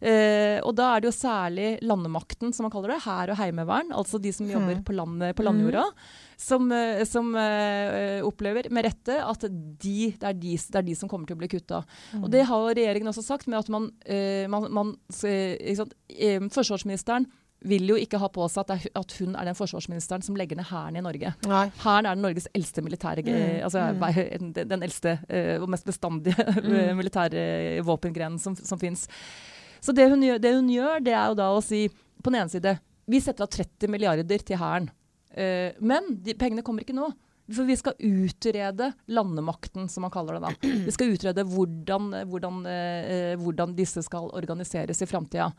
Eh, 0.00 0.58
og 0.60 0.74
da 0.76 0.90
er 0.92 1.02
det 1.02 1.10
jo 1.10 1.16
særlig 1.16 1.68
landemakten, 1.86 2.52
som 2.54 2.66
man 2.66 2.74
kaller 2.74 2.94
det, 2.94 3.02
hær 3.06 3.32
og 3.32 3.40
heimevern, 3.40 3.92
altså 3.96 4.20
de 4.22 4.32
som 4.34 4.48
jobber 4.50 4.82
på, 4.86 4.96
landet, 4.96 5.36
på 5.36 5.46
landjorda, 5.46 5.86
som, 6.36 6.68
eh, 6.72 7.02
som 7.08 7.32
eh, 7.40 8.20
opplever 8.26 8.68
med 8.74 8.86
rette 8.90 9.16
at 9.22 9.46
de, 9.48 10.12
det, 10.12 10.20
er 10.20 10.36
de, 10.36 10.56
det 10.58 10.82
er 10.82 10.86
de 10.86 10.98
som 10.98 11.10
kommer 11.10 11.28
til 11.28 11.38
å 11.38 11.40
bli 11.40 11.50
kutta. 11.56 11.82
Og 12.20 12.28
det 12.32 12.44
har 12.48 12.68
regjeringen 12.68 13.10
også 13.12 13.24
sagt, 13.24 13.48
med 13.48 13.60
at 13.62 13.72
man, 13.72 13.90
eh, 14.04 14.44
man, 14.52 14.68
man 14.72 14.94
eh, 15.24 15.74
sant, 15.78 15.96
eh, 16.12 16.40
Forsvarsministeren 16.52 17.28
vil 17.66 17.88
jo 17.88 17.96
ikke 17.98 18.20
ha 18.20 18.28
på 18.30 18.44
seg 18.52 18.66
at, 18.66 18.74
er, 18.74 18.90
at 19.00 19.14
hun 19.16 19.32
er 19.34 19.48
den 19.48 19.56
forsvarsministeren 19.56 20.22
som 20.22 20.36
legger 20.38 20.58
ned 20.58 20.68
hæren 20.68 20.98
i 21.00 21.02
Norge. 21.02 21.32
Hæren 21.48 22.06
er 22.06 22.12
den 22.12 22.22
Norges 22.22 22.46
eldste 22.54 22.84
militære 22.84 23.24
mm. 23.24 23.64
altså, 23.64 23.86
den, 23.96 24.52
den 24.54 24.84
eldste 24.84 25.16
og 25.56 25.64
mest 25.72 25.88
bestandige 25.88 26.36
mm. 26.36 26.92
militære 27.00 27.46
våpengrenen 27.88 28.38
som, 28.38 28.54
som 28.60 28.78
fins. 28.78 29.08
Så 29.86 29.94
det 29.94 30.08
hun, 30.10 30.22
gjør, 30.24 30.40
det 30.42 30.50
hun 30.56 30.70
gjør, 30.72 31.02
det 31.06 31.14
er 31.14 31.30
jo 31.30 31.38
da 31.38 31.52
å 31.54 31.62
si 31.62 31.84
på 31.86 32.32
den 32.32 32.40
ene 32.40 32.50
side 32.50 32.72
Vi 33.06 33.20
setter 33.22 33.46
av 33.46 33.52
30 33.54 33.92
milliarder 33.92 34.42
til 34.42 34.58
Hæren. 34.58 34.88
Uh, 35.30 35.70
men 35.78 36.16
de 36.26 36.34
pengene 36.34 36.64
kommer 36.66 36.82
ikke 36.82 36.96
nå. 36.96 37.06
For 37.46 37.68
vi 37.68 37.76
skal 37.78 37.94
utrede 38.02 38.88
landemakten, 39.14 39.86
som 39.86 40.02
man 40.02 40.10
kaller 40.10 40.40
det 40.40 40.48
da. 40.48 40.70
Vi 40.88 40.94
skal 40.94 41.12
utrede 41.14 41.44
hvordan, 41.46 42.08
hvordan, 42.26 42.62
uh, 42.66 43.34
hvordan 43.38 43.76
disse 43.78 44.02
skal 44.02 44.26
organiseres 44.34 45.04
i 45.04 45.06
framtida. 45.06 45.52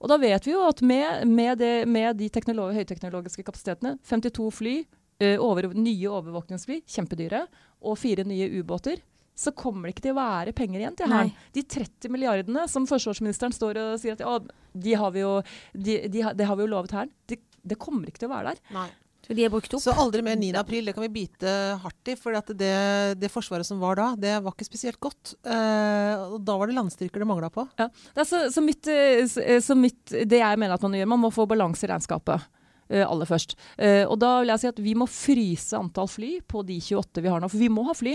Og 0.00 0.08
da 0.12 0.16
vet 0.20 0.48
vi 0.48 0.54
jo 0.54 0.62
at 0.64 0.80
med, 0.84 1.26
med, 1.28 1.58
det, 1.60 1.74
med 1.88 2.16
de 2.16 2.30
høyteknologiske 2.30 3.44
kapasitetene, 3.44 3.98
52 4.08 4.48
fly, 4.62 4.78
uh, 5.20 5.36
over, 5.44 5.74
nye 5.76 6.08
overvåkningsfly, 6.08 6.80
kjempedyre, 6.88 7.44
og 7.84 8.00
fire 8.00 8.24
nye 8.24 8.48
ubåter, 8.62 9.04
så 9.36 9.52
kommer 9.52 9.86
det 9.86 9.96
ikke 9.96 10.06
til 10.08 10.14
å 10.14 10.20
være 10.20 10.54
penger 10.56 10.80
igjen 10.80 10.94
til 10.96 11.12
Hæren. 11.12 11.32
De 11.52 11.64
30 11.76 12.12
milliardene 12.12 12.66
som 12.72 12.86
forsvarsministeren 12.88 13.52
står 13.52 13.80
og 13.82 13.96
sier 14.00 14.16
at 14.16 14.24
å, 14.24 14.38
de 14.72 14.94
har 14.96 15.12
vi 15.12 15.24
jo, 15.24 15.34
de, 15.74 15.98
de, 16.06 16.22
de 16.22 16.30
det 16.38 16.48
har 16.48 16.56
vi 16.56 16.64
jo 16.64 16.72
lovet 16.72 16.94
Hæren, 16.96 17.12
det, 17.28 17.42
det 17.60 17.78
kommer 17.80 18.08
ikke 18.08 18.24
til 18.24 18.30
å 18.30 18.36
være 18.36 18.54
der. 18.54 18.62
Nei. 18.76 18.88
Så 19.26 19.34
de 19.34 19.42
er 19.42 19.50
brukt 19.50 19.72
opp. 19.74 19.82
Så 19.82 19.94
aldri 19.98 20.22
mer 20.22 20.36
9. 20.38 20.52
april, 20.60 20.86
det 20.86 20.94
kan 20.94 21.02
vi 21.02 21.10
bite 21.16 21.52
hardt 21.82 22.10
i. 22.12 22.14
For 22.18 22.36
det, 22.54 22.74
det 23.18 23.30
forsvaret 23.32 23.66
som 23.66 23.80
var 23.82 23.98
da, 23.98 24.12
det 24.22 24.36
var 24.44 24.54
ikke 24.54 24.68
spesielt 24.68 25.00
godt. 25.02 25.34
Eh, 25.42 26.26
og 26.30 26.38
da 26.46 26.54
var 26.60 26.70
det 26.70 26.76
landstyrker 26.76 27.24
det 27.24 27.28
mangla 27.28 27.50
på. 27.50 27.66
Ja. 27.80 27.88
Det, 27.90 28.22
er 28.22 28.28
så, 28.28 28.44
så 28.54 28.62
mitt, 28.62 28.86
eh, 28.86 29.24
så, 29.26 29.42
eh, 29.42 29.80
mitt, 29.80 30.04
det 30.14 30.38
jeg 30.38 30.62
mener 30.62 30.76
at 30.76 30.86
man 30.86 30.94
gjør, 30.94 31.10
man 31.10 31.24
må 31.24 31.32
få 31.34 31.48
balanse 31.50 31.88
i 31.88 31.90
regnskapet. 31.90 32.52
Uh, 32.86 33.02
aller 33.02 33.26
først. 33.26 33.56
Uh, 33.80 34.04
og 34.06 34.12
da 34.22 34.28
vil 34.38 34.52
jeg 34.52 34.62
si 34.62 34.68
at 34.68 34.76
vi 34.78 34.92
må 34.94 35.08
fryse 35.10 35.74
antall 35.74 36.06
fly 36.06 36.36
på 36.46 36.60
de 36.68 36.76
28 36.78 37.24
vi 37.24 37.32
har 37.32 37.42
nå. 37.42 37.48
For 37.50 37.58
vi 37.58 37.70
må 37.72 37.82
ha 37.88 37.96
fly. 37.98 38.12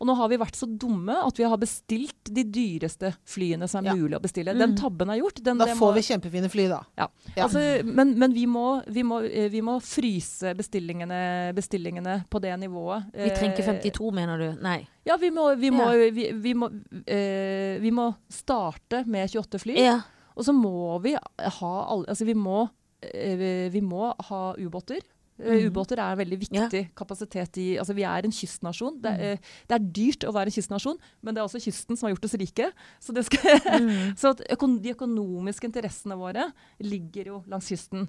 Og 0.00 0.06
nå 0.06 0.14
har 0.16 0.28
vi 0.28 0.36
vært 0.38 0.54
så 0.54 0.66
dumme 0.78 1.14
at 1.26 1.36
vi 1.36 1.42
har 1.44 1.56
bestilt 1.58 2.30
de 2.30 2.44
dyreste 2.44 3.14
flyene 3.26 3.66
som 3.68 3.84
er 3.84 3.90
Ja. 3.90 3.94
mulig 3.96 4.14
å 4.16 4.20
bestille. 4.22 4.56
Den 4.56 4.74
Mm. 4.74 4.76
tabben 4.78 5.10
er 5.10 5.18
gjort. 5.20 5.42
Den, 5.42 5.58
Da 5.58 5.66
får 5.66 5.74
må- 5.92 5.94
vi 5.94 6.00
kjempefine 6.00 6.48
fly, 6.50 6.68
da. 6.68 6.82
ja. 6.96 7.06
Ja. 7.36 7.44
Altså, 7.48 7.82
men 7.84 8.18
men 8.18 8.32
vi, 8.32 8.46
må, 8.46 8.82
vi, 8.86 9.02
må, 9.02 9.20
eh, 9.24 9.48
vi 9.48 9.60
må 9.60 9.80
fryse 9.82 10.54
bestillingene, 10.56 11.52
bestillingene 11.54 12.24
på 12.30 12.40
det 12.40 12.54
nivået. 12.60 13.10
Vi 13.12 13.30
trenger 13.30 13.56
ikke 13.56 13.68
Eh, 13.68 13.80
52, 13.82 14.10
mener 14.12 14.38
du? 14.38 14.62
Nei. 14.62 14.86
Ja, 15.04 15.16
vi 15.16 15.30
må, 15.30 15.56
vi 15.58 15.70
må, 15.70 15.86
Ja. 15.92 16.10
vi, 16.10 16.32
vi 16.32 16.54
må, 16.54 16.70
eh, 17.06 17.78
vi 17.80 17.90
må 17.90 18.14
starte 18.30 19.04
med 19.06 19.28
28 19.30 19.58
fly. 19.58 19.74
Ja. 19.76 20.00
Og 20.36 20.44
så 20.44 20.52
må 20.54 21.00
vi 21.02 21.14
ha 21.14 21.86
alle 21.90 22.06
Altså, 22.06 22.24
vi 22.24 22.34
må, 22.34 22.68
vi 23.02 23.80
må 23.80 24.14
ha 24.28 24.54
ubåter. 24.54 25.00
Mhm. 25.38 25.68
Ubåter 25.70 26.00
er 26.02 26.12
en 26.12 26.18
veldig 26.18 26.38
viktig 26.40 26.80
kapasitet 26.98 27.58
i 27.62 27.66
Altså, 27.78 27.94
vi 27.94 28.02
er 28.02 28.24
en 28.26 28.32
kystnasjon. 28.34 29.00
Det, 29.00 29.12
er, 29.12 29.32
eh, 29.32 29.38
det 29.68 29.74
er 29.76 29.84
dyrt 29.94 30.24
å 30.26 30.32
være 30.34 30.50
en 30.50 30.56
kystnasjon, 30.56 30.98
men 31.22 31.34
det 31.34 31.40
er 31.40 31.46
også 31.46 31.62
kysten 31.62 31.96
som 31.96 32.08
har 32.08 32.14
gjort 32.16 32.24
oss 32.26 32.34
rike. 32.40 32.70
Så, 33.00 33.14
det 33.14 33.24
skal, 33.24 33.60
Mm. 33.78 34.16
så 34.20 34.34
økon, 34.50 34.80
de 34.82 34.94
økonomiske 34.96 35.64
interessene 35.70 36.16
våre 36.18 36.48
ligger 36.82 37.26
jo 37.26 37.42
langs 37.46 37.68
kysten. 37.70 38.08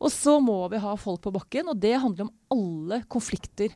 Og 0.00 0.10
så 0.10 0.40
må 0.42 0.68
vi 0.70 0.78
ha 0.82 0.96
folk 0.96 1.22
på 1.22 1.32
bakken, 1.32 1.68
og 1.68 1.78
det 1.78 1.94
handler 2.00 2.26
om 2.26 2.32
alle 2.50 3.02
konflikter 3.08 3.70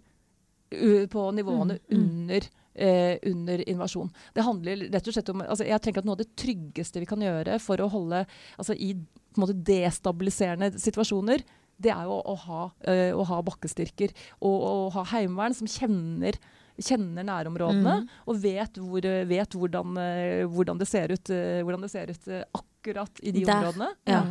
på 0.72 1.22
nivåene 1.36 1.78
Mm, 1.90 1.98
mm. 1.98 2.04
under, 2.08 2.46
eh, 2.74 3.18
under 3.28 3.68
invasjon. 3.68 4.10
Det 4.34 4.42
handler 4.42 4.88
rett 4.90 5.06
og 5.08 5.12
slett 5.14 5.28
om 5.28 5.42
altså 5.42 5.66
Jeg 5.66 5.80
tenker 5.82 5.98
at 6.00 6.04
Noe 6.06 6.16
av 6.16 6.22
det 6.22 6.34
tryggeste 6.34 6.98
vi 6.98 7.06
kan 7.06 7.20
gjøre 7.20 7.60
for 7.60 7.76
å 7.76 7.90
holde 7.92 8.26
altså 8.58 8.74
i 8.74 8.94
på 8.94 9.40
en 9.40 9.46
måte 9.46 9.64
destabiliserende 9.64 10.72
situasjoner, 10.80 11.42
det 11.82 11.92
er 11.94 12.08
jo 12.08 12.18
å, 12.18 12.34
ha, 12.46 12.64
eh, 12.90 13.10
å 13.14 13.26
ha 13.28 13.38
bakkestyrker 13.44 14.14
og 14.40 14.66
å 14.68 14.74
ha 14.96 15.06
heimevern 15.14 15.56
som 15.56 15.70
kjenner 15.70 16.40
Kjenner 16.82 17.20
nærområdene 17.28 17.94
mm. 18.00 18.04
og 18.32 18.38
vet, 18.40 18.78
hvor, 18.80 19.04
vet 19.28 19.54
hvordan, 19.54 19.98
eh, 20.00 20.40
hvordan, 20.48 20.78
det 20.80 20.86
ser 20.88 21.12
ut, 21.12 21.30
eh, 21.30 21.60
hvordan 21.60 21.84
det 21.84 21.90
ser 21.92 22.08
ut 22.08 22.30
akkurat 22.56 23.20
i 23.20 23.34
de 23.36 23.42
Der. 23.44 23.58
områdene. 23.60 23.90
Ja. 24.08 24.22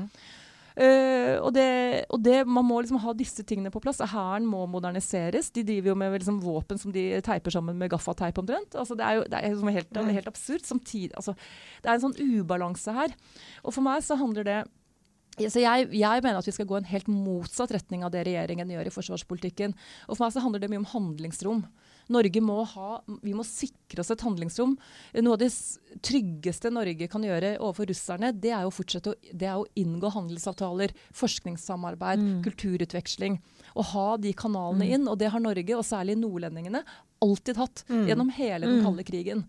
Uh, 0.71 1.35
og, 1.43 1.49
det, 1.51 1.67
og 2.15 2.21
det, 2.23 2.37
man 2.47 2.63
må 2.63 2.79
liksom 2.79 3.01
ha 3.03 3.13
disse 3.17 3.43
tingene 3.47 3.71
på 3.73 3.81
plass. 3.83 3.99
Hæren 4.11 4.47
må 4.47 4.63
moderniseres. 4.71 5.51
De 5.51 5.65
driver 5.67 5.91
jo 5.91 5.97
med 5.99 6.15
liksom 6.15 6.39
våpen 6.43 6.79
som 6.79 6.93
de 6.95 7.05
teiper 7.25 7.53
sammen 7.53 7.77
med 7.77 7.91
gaffateip 7.91 8.39
omtrent. 8.39 8.77
Altså, 8.79 8.95
det 8.97 9.05
er 9.05 9.19
jo 9.19 9.25
det 9.29 9.41
er 9.41 9.75
helt, 9.77 9.97
er 9.99 10.13
helt 10.15 10.31
absurd. 10.31 10.63
Samtidig, 10.65 11.11
altså, 11.19 11.35
det 11.83 11.91
er 11.91 11.97
en 11.97 12.05
sånn 12.07 12.39
ubalanse 12.39 12.95
her. 12.95 13.15
Og 13.65 13.75
for 13.75 13.85
meg 13.85 14.05
så 14.07 14.17
handler 14.19 14.47
det 14.47 14.61
jeg, 15.39 15.87
jeg 15.95 16.23
mener 16.23 16.37
at 16.37 16.45
vi 16.45 16.51
skal 16.51 16.65
gå 16.67 16.77
en 16.77 16.83
helt 16.89 17.07
motsatt 17.07 17.71
retning 17.71 18.03
av 18.03 18.11
det 18.11 18.25
regjeringen 18.27 18.67
gjør 18.69 18.87
i 18.87 18.93
forsvarspolitikken. 18.93 19.73
Og 20.09 20.17
for 20.17 20.25
meg 20.25 20.33
så 20.33 20.41
handler 20.43 20.59
det 20.59 20.69
mye 20.69 20.81
om 20.83 20.85
handlingsrom. 20.91 21.63
Norge 22.11 22.41
må 22.43 22.65
ha, 22.67 23.01
Vi 23.23 23.31
må 23.33 23.43
sikre 23.45 24.01
oss 24.01 24.11
et 24.11 24.19
handlingsrom. 24.19 24.77
Noe 25.23 25.33
av 25.33 25.39
det 25.39 25.51
tryggeste 26.03 26.71
Norge 26.73 27.07
kan 27.07 27.23
gjøre 27.23 27.53
overfor 27.59 27.87
russerne, 27.87 28.33
det 28.41 28.51
er 28.51 28.65
å 28.67 28.73
fortsette 28.73 29.13
å, 29.13 29.15
det 29.31 29.47
er 29.47 29.55
å 29.61 29.65
inngå 29.79 30.11
handelsavtaler, 30.11 30.91
forskningssamarbeid, 31.13 32.19
Mm. 32.19 32.43
kulturutveksling. 32.43 33.39
Å 33.75 33.83
ha 33.93 34.17
de 34.17 34.33
kanalene 34.33 34.89
inn. 34.89 35.07
Og 35.07 35.17
det 35.17 35.29
har 35.31 35.39
Norge, 35.39 35.71
og 35.77 35.85
særlig 35.85 36.17
nordlendingene, 36.17 36.83
alltid 37.21 37.55
hatt 37.57 37.83
Mm. 37.87 38.07
gjennom 38.07 38.29
hele 38.31 38.65
den 38.67 38.81
Mm. 38.81 38.83
kalde 38.83 39.03
krigen. 39.05 39.45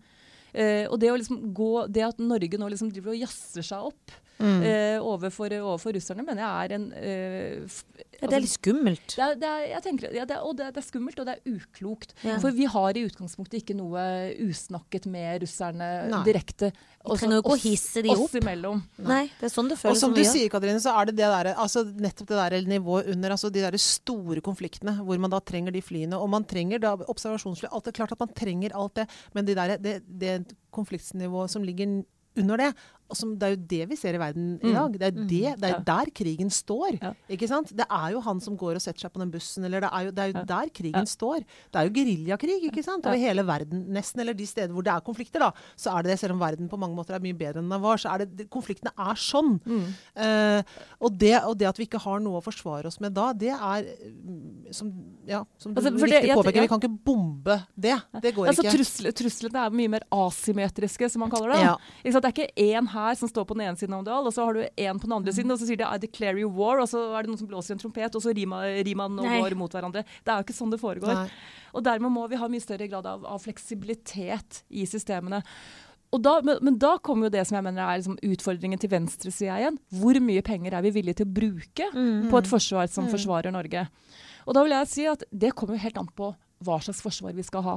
Eh, 0.53 0.85
og 0.87 0.99
det, 1.01 1.09
å 1.11 1.17
liksom 1.17 1.53
gå, 1.57 1.71
det 1.89 2.03
at 2.05 2.19
Norge 2.21 2.59
nå 2.61 2.67
liksom 2.69 2.91
driver 2.93 3.15
og 3.15 3.23
jazzer 3.25 3.65
seg 3.73 3.89
opp 3.93 4.19
Mm. 4.43 4.63
eh, 4.65 4.97
overfor, 4.99 5.53
overfor 5.61 5.93
russerne, 5.95 6.23
mener 6.25 6.41
jeg 6.41 6.65
er 6.65 6.71
en 6.75 6.85
eh, 6.97 7.75
Ja, 8.23 8.29
det 8.31 8.37
er 8.37 8.43
litt 8.45 8.53
skummelt. 8.55 9.15
det 9.17 9.23
er, 9.25 9.35
det 9.41 9.49
er, 9.49 9.63
jeg 9.73 9.83
tenker, 9.83 10.13
ja, 10.15 10.23
det 10.29 10.37
er, 10.37 10.45
og 10.47 10.55
det 10.57 10.65
er, 10.69 10.71
det 10.75 10.79
er 10.79 10.87
skummelt, 10.87 11.19
og 11.19 11.27
det 11.27 11.35
er 11.35 11.57
uklokt. 11.57 12.15
Ja. 12.23 12.37
For 12.39 12.55
vi 12.55 12.65
har 12.71 12.97
i 12.99 13.03
utgangspunktet 13.09 13.59
ikke 13.59 13.75
noe 13.75 14.05
usnakket 14.45 15.07
med 15.11 15.43
russerne 15.43 15.89
Nei. 16.13 16.21
direkte. 16.27 16.71
Vi 17.03 17.17
trenger 17.19 17.37
jo 17.37 17.43
ikke 17.43 17.55
å 17.57 17.59
hisse 17.59 18.03
de 18.05 18.13
Oss 18.13 18.23
opp. 18.29 18.37
imellom. 18.39 18.79
Nei, 19.03 19.25
det 19.41 19.49
er 19.49 19.53
sånn 19.53 19.67
det 19.67 19.75
Og 19.75 19.83
føles 19.83 19.99
som 19.99 20.13
som 20.13 20.15
du 20.15 20.23
sier, 20.23 20.47
Katrine, 20.53 20.79
så 20.79 20.95
er 20.95 21.09
det, 21.11 21.17
det 21.19 21.27
der, 21.35 21.51
altså 21.59 21.83
nettopp 21.83 22.31
det 22.31 22.39
der 22.39 22.69
nivået 22.69 23.11
under, 23.11 23.35
altså 23.35 23.51
de 23.51 23.63
der 23.65 23.77
store 23.81 24.43
konfliktene 24.45 24.95
hvor 25.03 25.19
man 25.19 25.33
da 25.33 25.41
trenger 25.43 25.75
de 25.75 25.81
flyene. 25.83 26.15
Og 26.15 26.29
man 26.31 26.47
trenger 26.47 26.79
da 26.79 26.95
observasjonsfly. 26.95 27.67
Alt 27.73 27.91
er 27.91 27.97
klart 27.99 28.15
at 28.15 28.23
man 28.23 28.31
trenger 28.31 28.75
alt 28.77 28.95
det, 29.01 29.07
men 29.35 29.45
de 29.49 29.55
der, 29.57 29.77
det, 29.83 29.99
det 30.07 30.37
konfliktnivået 30.71 31.51
som 31.51 31.65
ligger 31.65 32.03
under 32.39 32.57
det, 32.57 32.71
som, 33.11 33.35
det 33.37 33.43
er 33.45 33.55
jo 33.55 33.61
det 33.67 33.89
vi 33.89 33.95
ser 33.99 34.15
i 34.15 34.21
verden 34.21 34.59
i 34.63 34.71
Mm. 34.71 34.73
dag. 34.73 34.91
Det 34.99 35.07
er, 35.07 35.11
Mm. 35.19 35.27
det, 35.27 35.59
det 35.61 35.69
er 35.69 35.79
der 35.83 36.05
krigen 36.15 36.49
står. 36.49 36.99
Ikke 37.29 37.47
sant? 37.47 37.75
Det 37.75 37.85
er 37.89 38.11
jo 38.13 38.21
han 38.21 38.39
som 38.39 38.55
går 38.57 38.75
og 38.75 38.81
setter 38.81 39.01
seg 39.01 39.11
på 39.13 39.19
den 39.19 39.29
bussen, 39.31 39.63
eller 39.65 39.81
det 39.81 39.89
er 39.91 40.03
jo, 40.05 40.11
det 40.11 40.23
er 40.23 40.31
jo 40.33 40.45
der 40.45 40.69
krigen 40.73 41.05
står. 41.05 41.43
Det 41.71 41.75
er 41.75 41.89
jo 41.89 41.93
geriljakrig 41.93 42.63
ikke 42.71 42.83
sant? 42.83 43.05
over 43.05 43.17
hele 43.17 43.43
verden, 43.45 43.85
nesten. 43.93 44.21
Eller 44.21 44.33
de 44.33 44.45
steder 44.47 44.73
hvor 44.73 44.83
det 44.83 44.93
er 44.93 45.01
konflikter, 45.01 45.39
da. 45.39 45.51
Så 45.75 45.91
er 45.91 46.01
det 46.03 46.11
det, 46.13 46.19
selv 46.19 46.33
om 46.33 46.39
verden 46.39 46.69
på 46.69 46.77
mange 46.79 46.95
måter 46.95 47.13
er 47.15 47.19
mye 47.19 47.33
bedre 47.37 47.59
enn 47.61 47.69
den 47.69 47.81
var, 47.81 47.97
så 47.97 48.13
er 48.15 48.25
det, 48.25 48.49
konfliktene 48.49 48.91
er 48.97 49.15
sånn. 49.15 49.59
Mm. 49.65 49.93
Uh, 50.17 50.63
og, 51.01 51.17
det, 51.17 51.35
og 51.43 51.57
det 51.57 51.67
at 51.67 51.77
vi 51.77 51.85
ikke 51.85 51.99
har 52.01 52.19
noe 52.19 52.39
å 52.39 52.43
forsvare 52.43 52.85
oss 52.87 52.99
med 53.03 53.13
da, 53.13 53.33
det 53.33 53.49
er 53.53 53.83
mm, 53.83 54.73
som, 54.73 54.89
ja, 55.27 55.43
som 55.57 55.73
du 55.73 55.81
Altså, 55.81 55.93
riktig 55.99 56.29
det- 56.29 56.35
påpeker, 56.37 56.55
ja. 56.55 56.61
vi 56.61 56.67
kan 56.67 56.79
ikke 56.79 57.03
bombe 57.05 57.57
det. 57.77 57.99
Det 58.21 58.33
går 58.35 58.47
Altså, 58.47 58.63
ikke. 58.63 58.77
trusler, 58.77 59.11
truslene 59.11 59.65
er 59.65 59.69
mye 59.69 59.89
mer 59.89 60.03
asymmetriske, 60.11 61.09
som 61.11 61.19
man 61.19 61.29
kaller 61.33 61.53
det. 61.53 61.61
Ja. 61.61 61.75
Ikke 62.03 62.13
sant? 62.13 62.23
Det 62.23 62.31
er 62.31 62.37
ikke 62.43 62.53
én 62.73 62.87
her 62.93 63.02
som 63.19 63.29
står 63.29 63.45
på 63.49 63.53
den 63.57 63.67
ene 63.67 63.77
siden 63.79 63.93
av 63.97 64.03
Dal, 64.07 64.25
og 64.25 64.33
så 64.33 64.45
har 64.47 64.53
du 64.53 64.61
én 64.63 64.99
på 64.99 65.07
den 65.07 65.15
andre 65.17 65.33
siden, 65.35 65.51
og 65.51 65.59
så 65.59 65.67
sier 65.67 65.77
de 65.77 65.83
I 65.83 65.97
declare 65.99 66.39
you 66.39 66.49
war, 66.49 66.79
og 66.79 66.87
så 66.87 67.01
er 67.17 67.23
det 67.23 67.29
noen 67.33 67.37
som 67.41 67.47
blåser 67.51 67.71
i 67.71 67.75
en 67.75 67.83
trompet, 67.83 68.15
og 68.15 68.21
så 68.23 68.33
rir 68.33 68.47
man, 68.95 69.19
og 69.19 69.25
går 69.25 69.55
mot 69.59 69.71
hverandre. 69.71 70.03
Det 70.23 70.31
er 70.33 70.39
jo 70.41 70.45
ikke 70.47 70.57
sånn 70.57 70.71
det 70.71 70.79
foregår. 70.81 71.13
Nei. 71.13 71.29
Og 71.73 71.83
dermed 71.83 72.11
må 72.15 72.27
vi 72.29 72.39
ha 72.41 72.47
mye 72.47 72.63
større 72.63 72.87
grad 72.87 73.05
av, 73.05 73.25
av 73.25 73.39
fleksibilitet 73.43 74.63
i 74.69 74.85
systemene. 74.89 75.43
Og 76.13 76.21
da, 76.21 76.35
men, 76.45 76.59
men 76.61 76.75
da 76.77 76.95
kommer 77.01 77.25
jo 77.27 77.33
det 77.33 77.41
som 77.49 77.55
jeg 77.57 77.65
mener 77.65 77.81
er 77.89 77.97
liksom 77.97 78.19
utfordringen 78.21 78.77
til 78.79 78.91
venstresida 78.91 79.55
igjen. 79.57 79.79
Hvor 79.97 80.19
mye 80.21 80.43
penger 80.45 80.75
er 80.77 80.85
vi 80.85 80.91
villige 80.93 81.21
til 81.23 81.25
å 81.29 81.33
bruke 81.39 81.87
Mm. 81.93 82.29
på 82.29 82.37
et 82.37 82.49
forsvar 82.51 82.87
som 82.89 83.07
Mm. 83.07 83.11
forsvarer 83.15 83.51
Norge? 83.51 83.87
Og 84.45 84.53
da 84.53 84.61
vil 84.63 84.71
jeg 84.77 84.87
si 84.91 85.05
at 85.07 85.23
det 85.31 85.55
kommer 85.55 85.73
jo 85.75 85.81
helt 85.87 85.97
an 85.97 86.09
på 86.15 86.35
hva 86.65 86.79
slags 86.83 87.01
forsvar 87.03 87.35
vi 87.37 87.45
skal 87.45 87.63
ha. 87.65 87.75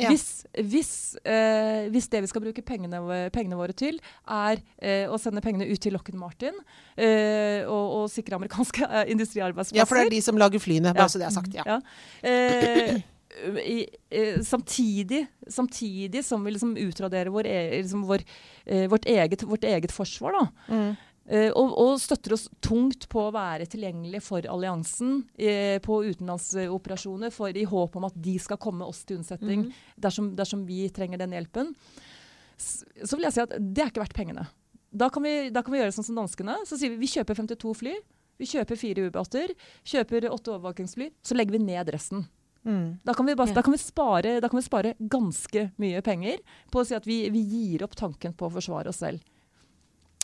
Ja. 0.00 0.08
Hvis, 0.08 0.44
hvis, 0.56 0.92
eh, 1.28 1.88
hvis 1.92 2.08
det 2.12 2.22
vi 2.24 2.30
skal 2.30 2.44
bruke 2.46 2.64
pengene, 2.64 3.00
pengene 3.34 3.58
våre 3.58 3.74
til, 3.76 3.98
er 4.24 4.62
eh, 4.80 5.04
å 5.10 5.18
sende 5.20 5.42
pengene 5.44 5.68
ut 5.68 5.82
til 5.84 5.92
Lockheed 5.96 6.16
Martin 6.18 6.56
eh, 6.96 7.62
og, 7.66 7.86
og 7.98 8.10
sikre 8.12 8.38
amerikanske 8.38 8.88
eh, 8.88 9.12
industriarbeidsplasser 9.12 9.82
ja, 9.82 9.88
for 9.88 10.00
det 10.00 10.08
er 10.08 10.14
de 10.16 10.22
som 10.24 10.40
lager 10.40 10.62
flyene, 10.62 10.94
bare 10.96 11.08
Ja. 11.08 11.12
så 11.12 11.20
det 11.20 11.28
er 11.28 11.34
sagt. 11.36 11.56
Ja. 11.56 11.66
ja. 11.68 11.80
Eh, 12.24 13.00
i, 13.64 13.78
eh, 14.12 14.40
samtidig, 14.44 15.26
samtidig 15.48 16.24
som 16.24 16.44
vi 16.44 16.56
liksom 16.56 16.74
utraderer 16.80 17.32
vår, 17.32 17.48
e 17.48 17.62
liksom 17.82 18.04
vår, 18.08 18.24
vårt, 18.92 19.08
eget, 19.08 19.44
vårt 19.48 19.64
eget 19.64 19.92
forsvar, 19.92 20.36
da. 20.36 20.72
Mm. 20.72 20.92
Eh, 21.28 21.50
og, 21.54 21.70
og 21.78 22.00
støtter 22.02 22.34
oss 22.34 22.48
tungt 22.60 23.04
på 23.08 23.20
å 23.28 23.32
være 23.34 23.68
tilgjengelig 23.70 24.20
for 24.26 24.42
alliansen 24.50 25.20
eh, 25.38 25.78
på 25.84 26.00
utenlandsoperasjoner, 26.08 27.30
for 27.30 27.54
i 27.56 27.62
håp 27.68 27.96
om 27.96 28.08
at 28.08 28.16
de 28.18 28.34
skal 28.42 28.58
komme 28.58 28.84
oss 28.88 29.04
til 29.06 29.20
unnsetning 29.20 29.66
Mhm. 29.68 29.72
dersom, 30.02 30.32
dersom 30.36 30.64
vi 30.66 30.88
trenger 30.90 31.18
den 31.22 31.30
hjelpen. 31.36 31.74
S 32.58 32.84
så 33.04 33.16
vil 33.16 33.24
jeg 33.28 33.32
si 33.36 33.40
at 33.44 33.54
det 33.58 33.84
er 33.84 33.90
ikke 33.92 34.02
verdt 34.02 34.14
pengene. 34.18 34.48
Da 34.92 35.08
kan 35.08 35.22
vi, 35.22 35.48
da 35.50 35.62
kan 35.62 35.72
vi 35.72 35.78
gjøre 35.80 35.94
sånn 35.94 36.04
som 36.10 36.18
danskene. 36.18 36.58
Så 36.68 36.76
sier 36.78 36.90
vi 36.90 36.96
vi 37.06 37.06
kjøper 37.14 37.34
52 37.38 37.74
fly. 37.80 37.94
Vi 38.38 38.46
kjøper 38.46 38.76
fire 38.76 39.06
ubåter, 39.08 39.54
kjøper 39.86 40.26
åtte 40.28 40.52
overvåkingsfly. 40.52 41.10
Så 41.22 41.34
legger 41.38 41.52
vi 41.56 41.62
ned 41.64 41.88
resten. 41.94 42.26
Mm. 42.66 42.98
Da 43.04 43.14
kan 43.14 43.26
vi, 43.26 43.34
bare, 43.34 43.54
da 43.54 43.62
kan 43.62 43.72
vi, 43.72 43.78
spare, 43.78 44.40
da 44.40 44.48
kan 44.48 44.58
vi 44.60 44.66
spare 44.66 44.94
ganske 45.00 45.72
mye 45.82 46.02
penger 46.02 46.38
på 46.70 46.82
å 46.82 46.86
si 46.86 46.94
at 46.94 47.06
vi, 47.08 47.28
vi 47.30 47.40
gir 47.42 47.82
opp 47.86 47.96
tanken 47.98 48.34
på 48.34 48.46
å 48.46 48.52
forsvare 48.52 48.88
oss 48.92 49.00
selv. 49.02 49.22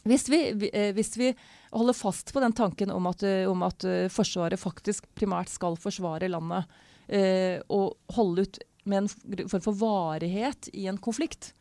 Hvis 0.08 0.26
vi, 0.32 0.38
eh, 0.72 0.90
hvis 0.96 1.12
vi 1.20 1.30
holder 1.74 1.96
fast 1.96 2.32
på 2.34 2.40
den 2.42 2.54
tanken 2.56 2.90
om 2.94 3.06
at, 3.10 3.22
eh, 3.28 3.44
om 3.50 3.62
at 3.66 3.84
eh, 3.84 4.08
Forsvaret 4.12 4.60
faktisk 4.60 5.06
primært 5.18 5.50
skal 5.52 5.76
forsvare 5.80 6.30
landet, 6.32 6.64
eh, 7.08 7.60
og 7.68 7.96
holde 8.16 8.46
ut 8.48 8.58
med 8.88 9.04
en 9.04 9.48
form 9.52 9.64
for 9.66 9.76
varighet 9.76 10.70
i 10.72 10.86
en 10.88 10.98
konflikt, 10.98 11.52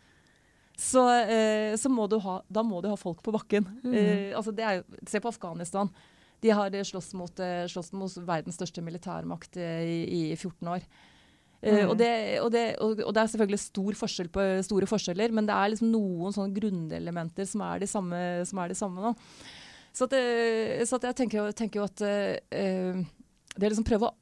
så, 0.78 1.04
eh, 1.28 1.74
så 1.76 1.90
må 1.90 2.06
du 2.08 2.20
ha, 2.24 2.40
da 2.48 2.64
må 2.64 2.82
du 2.84 2.88
ha 2.92 2.96
folk 3.00 3.24
på 3.26 3.34
bakken. 3.36 3.66
Mm. 3.84 3.94
Eh, 3.98 4.38
altså 4.38 4.54
det 4.56 4.64
jo- 4.78 4.98
se 5.10 5.20
på 5.20 5.32
Afghanistan. 5.34 5.90
De 6.40 6.50
har 6.54 6.70
slåss 6.70 7.14
mot, 7.18 7.34
slåss 7.68 7.92
mot 7.98 8.14
verdens 8.28 8.56
største 8.60 8.84
militærmakt 8.86 9.58
i, 9.58 10.30
i 10.32 10.36
14 10.38 10.68
år. 10.70 10.84
Eh, 11.62 11.84
Mm. 11.84 11.90
og, 11.90 11.96
det, 11.98 12.10
og, 12.42 12.52
det, 12.54 12.66
og, 12.80 13.00
og 13.02 13.14
det 13.16 13.22
er 13.22 13.30
selvfølgelig 13.32 13.60
stor 13.60 13.96
forskjell 13.98 14.28
på, 14.30 14.44
store 14.64 14.86
forskjeller, 14.86 15.32
men 15.34 15.48
det 15.50 15.56
er 15.56 15.72
liksom 15.74 15.90
noen 15.90 16.36
sånne 16.36 16.54
grunnelementer 16.54 17.48
som 17.50 17.64
er 17.66 17.80
de 17.82 17.88
samme, 17.90 18.20
som 18.46 18.60
er 18.62 18.70
de 18.70 18.78
samme 18.78 19.02
nå. 19.02 19.14
Så, 19.98 20.06
at, 20.06 20.14
eh, 20.14 20.84
så 20.86 21.00
at 21.00 21.08
jeg 21.10 21.18
tenker, 21.24 21.52
tenker 21.58 21.82
jo 21.82 21.88
at 21.88 22.02
eh, 22.06 23.02
det 23.58 23.66
er 23.66 23.72
liksom 23.74 23.88
prøve 23.88 24.12
å 24.12 24.16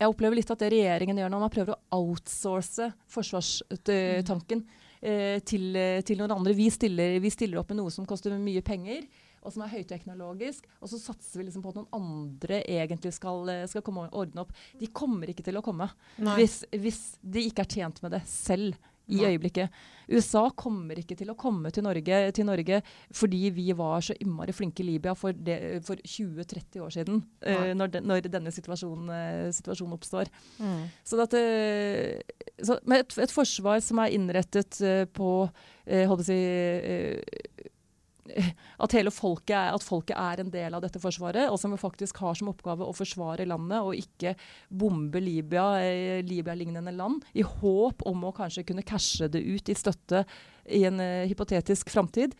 Jeg 0.00 0.08
opplever 0.08 0.34
litt 0.38 0.50
at 0.50 0.58
det 0.58 0.70
regjeringen 0.72 1.18
gjør 1.20 1.28
nå, 1.30 1.38
man 1.42 1.50
prøver 1.52 1.74
å 1.76 1.98
outsource 2.00 2.86
forsvarstanken 3.12 4.62
eh, 5.02 5.38
til, 5.44 5.76
til 6.08 6.18
noen 6.18 6.32
andre. 6.38 6.54
Vi 6.56 6.70
stiller, 6.72 7.18
vi 7.20 7.30
stiller 7.30 7.60
opp 7.60 7.68
med 7.68 7.82
noe 7.82 7.92
som 7.92 8.06
koster 8.08 8.32
mye 8.40 8.62
penger, 8.64 9.04
og 9.40 9.54
som 9.54 9.64
er 9.64 9.72
høyteknologisk. 9.74 10.68
Og 10.80 10.92
så 10.92 11.00
satser 11.00 11.40
vi 11.40 11.48
liksom 11.48 11.64
på 11.64 11.72
at 11.72 11.80
noen 11.80 11.90
andre 11.96 12.62
egentlig 12.64 13.14
skal, 13.16 13.48
eh, 13.48 13.66
skal 13.70 13.84
komme 13.86 14.06
og 14.06 14.22
ordne 14.24 14.44
opp. 14.44 14.54
De 14.80 14.90
kommer 14.92 15.30
ikke 15.30 15.46
til 15.46 15.58
å 15.60 15.64
komme 15.64 15.88
hvis, 16.36 16.62
hvis 16.70 17.02
de 17.22 17.46
ikke 17.48 17.64
er 17.64 17.74
tjent 17.78 18.02
med 18.04 18.16
det 18.16 18.24
selv 18.28 18.78
i 19.10 19.18
Nei. 19.18 19.32
øyeblikket. 19.32 19.70
USA 20.10 20.42
kommer 20.58 20.98
ikke 20.98 21.14
til 21.18 21.30
å 21.30 21.36
komme 21.38 21.70
til 21.74 21.84
Norge, 21.86 22.18
til 22.34 22.46
Norge 22.46 22.80
fordi 23.14 23.50
vi 23.54 23.68
var 23.78 24.02
så 24.02 24.16
innmari 24.22 24.54
flinke 24.54 24.82
i 24.82 24.88
Libya 24.88 25.14
for, 25.18 25.34
for 25.86 26.02
20-30 26.02 26.82
år 26.82 26.94
siden, 26.94 27.20
uh, 27.46 27.70
når, 27.78 27.92
de, 27.94 28.02
når 28.06 28.30
denne 28.30 28.52
situasjonen, 28.54 29.10
uh, 29.10 29.50
situasjonen 29.54 29.94
oppstår. 29.94 30.30
Mm. 30.58 30.82
Så 31.06 31.20
eh, 31.38 32.18
så 32.62 32.78
med 32.90 33.04
et, 33.04 33.18
et 33.22 33.34
forsvar 33.34 33.82
som 33.84 34.02
er 34.02 34.16
innrettet 34.16 34.80
uh, 34.82 35.04
på 35.06 35.30
si, 36.22 36.36
at 38.84 38.94
hele 38.96 39.12
folket 39.14 39.54
er, 39.56 39.74
at 39.74 39.84
folket 39.84 40.16
er 40.18 40.42
en 40.42 40.52
del 40.52 40.76
av 40.76 40.84
dette 40.84 41.00
forsvaret, 41.02 41.50
og 41.50 41.58
som 41.60 41.76
faktisk 41.80 42.20
har 42.22 42.38
som 42.38 42.50
oppgave 42.52 42.86
å 42.86 42.96
forsvare 42.96 43.48
landet 43.48 43.80
og 43.84 43.98
ikke 43.98 44.34
bombe 44.68 45.22
Libya, 45.22 45.66
eh, 45.82 46.22
Libya-lignende 46.26 46.94
land, 46.96 47.24
i 47.32 47.44
håp 47.46 48.04
om 48.08 48.26
å 48.28 48.34
kanskje 48.36 48.66
kunne 48.68 48.86
cashe 48.86 49.30
det 49.32 49.42
ut 49.42 49.70
i 49.70 49.78
støtte 49.78 50.24
i 50.70 50.84
en 50.86 51.00
uh, 51.02 51.28
hypotetisk 51.28 51.90
framtid. 51.90 52.36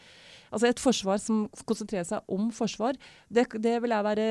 Altså 0.50 0.66
Et 0.66 0.82
forsvar 0.82 1.20
som 1.22 1.44
konsentrerer 1.66 2.06
seg 2.06 2.32
om 2.32 2.48
forsvar, 2.54 2.98
det, 3.30 3.46
det, 3.62 3.76
vil 3.82 3.94
jeg 3.94 4.06
være, 4.06 4.26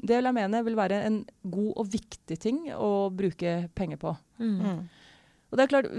det 0.00 0.16
vil 0.16 0.28
jeg 0.30 0.36
mene 0.36 0.62
vil 0.64 0.78
være 0.78 1.02
en 1.04 1.20
god 1.42 1.72
og 1.74 1.90
viktig 1.92 2.38
ting 2.40 2.62
å 2.72 3.10
bruke 3.12 3.68
penger 3.76 4.00
på. 4.00 4.14
Mm. 4.40 4.54
Mm. 4.56 4.80
Og 5.50 5.58
det 5.58 5.64
er 5.64 5.72
klart, 5.72 5.90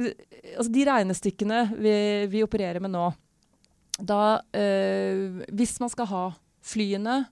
altså 0.56 0.72
De 0.72 0.86
regnestykkene 0.88 1.60
vi, 1.76 1.94
vi 2.32 2.44
opererer 2.46 2.82
med 2.84 2.94
nå 2.96 3.12
da, 4.00 4.42
eh, 4.54 5.44
Hvis 5.52 5.80
man 5.80 5.90
skal 5.90 6.08
ha 6.12 6.24
flyene, 6.62 7.26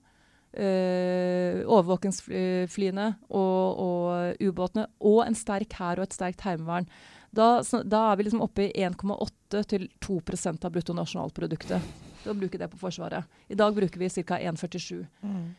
eh, 0.52 1.62
overvåkingsflyene 1.66 3.06
og, 3.30 3.80
og 3.86 4.42
ubåtene, 4.42 4.86
og 5.00 5.22
en 5.26 5.38
sterk 5.38 5.72
hær 5.78 6.00
og 6.00 6.08
et 6.08 6.16
sterkt 6.16 6.44
heimevern, 6.46 6.88
da, 7.30 7.62
da 7.86 8.04
er 8.10 8.18
vi 8.18 8.26
liksom 8.26 8.42
oppe 8.42 8.66
i 8.66 8.84
1,8 8.84 9.62
til 9.70 9.86
2 10.02 10.18
av 10.50 10.70
bruttonasjonalproduktet. 10.74 11.90
Da 12.24 12.34
bruker 12.34 12.58
det 12.58 12.68
på 12.72 12.80
Forsvaret. 12.80 13.24
I 13.48 13.54
dag 13.54 13.74
bruker 13.74 14.02
vi 14.02 14.10
ca. 14.10 14.38
1,47. 14.38 15.06
Mm. 15.22 15.54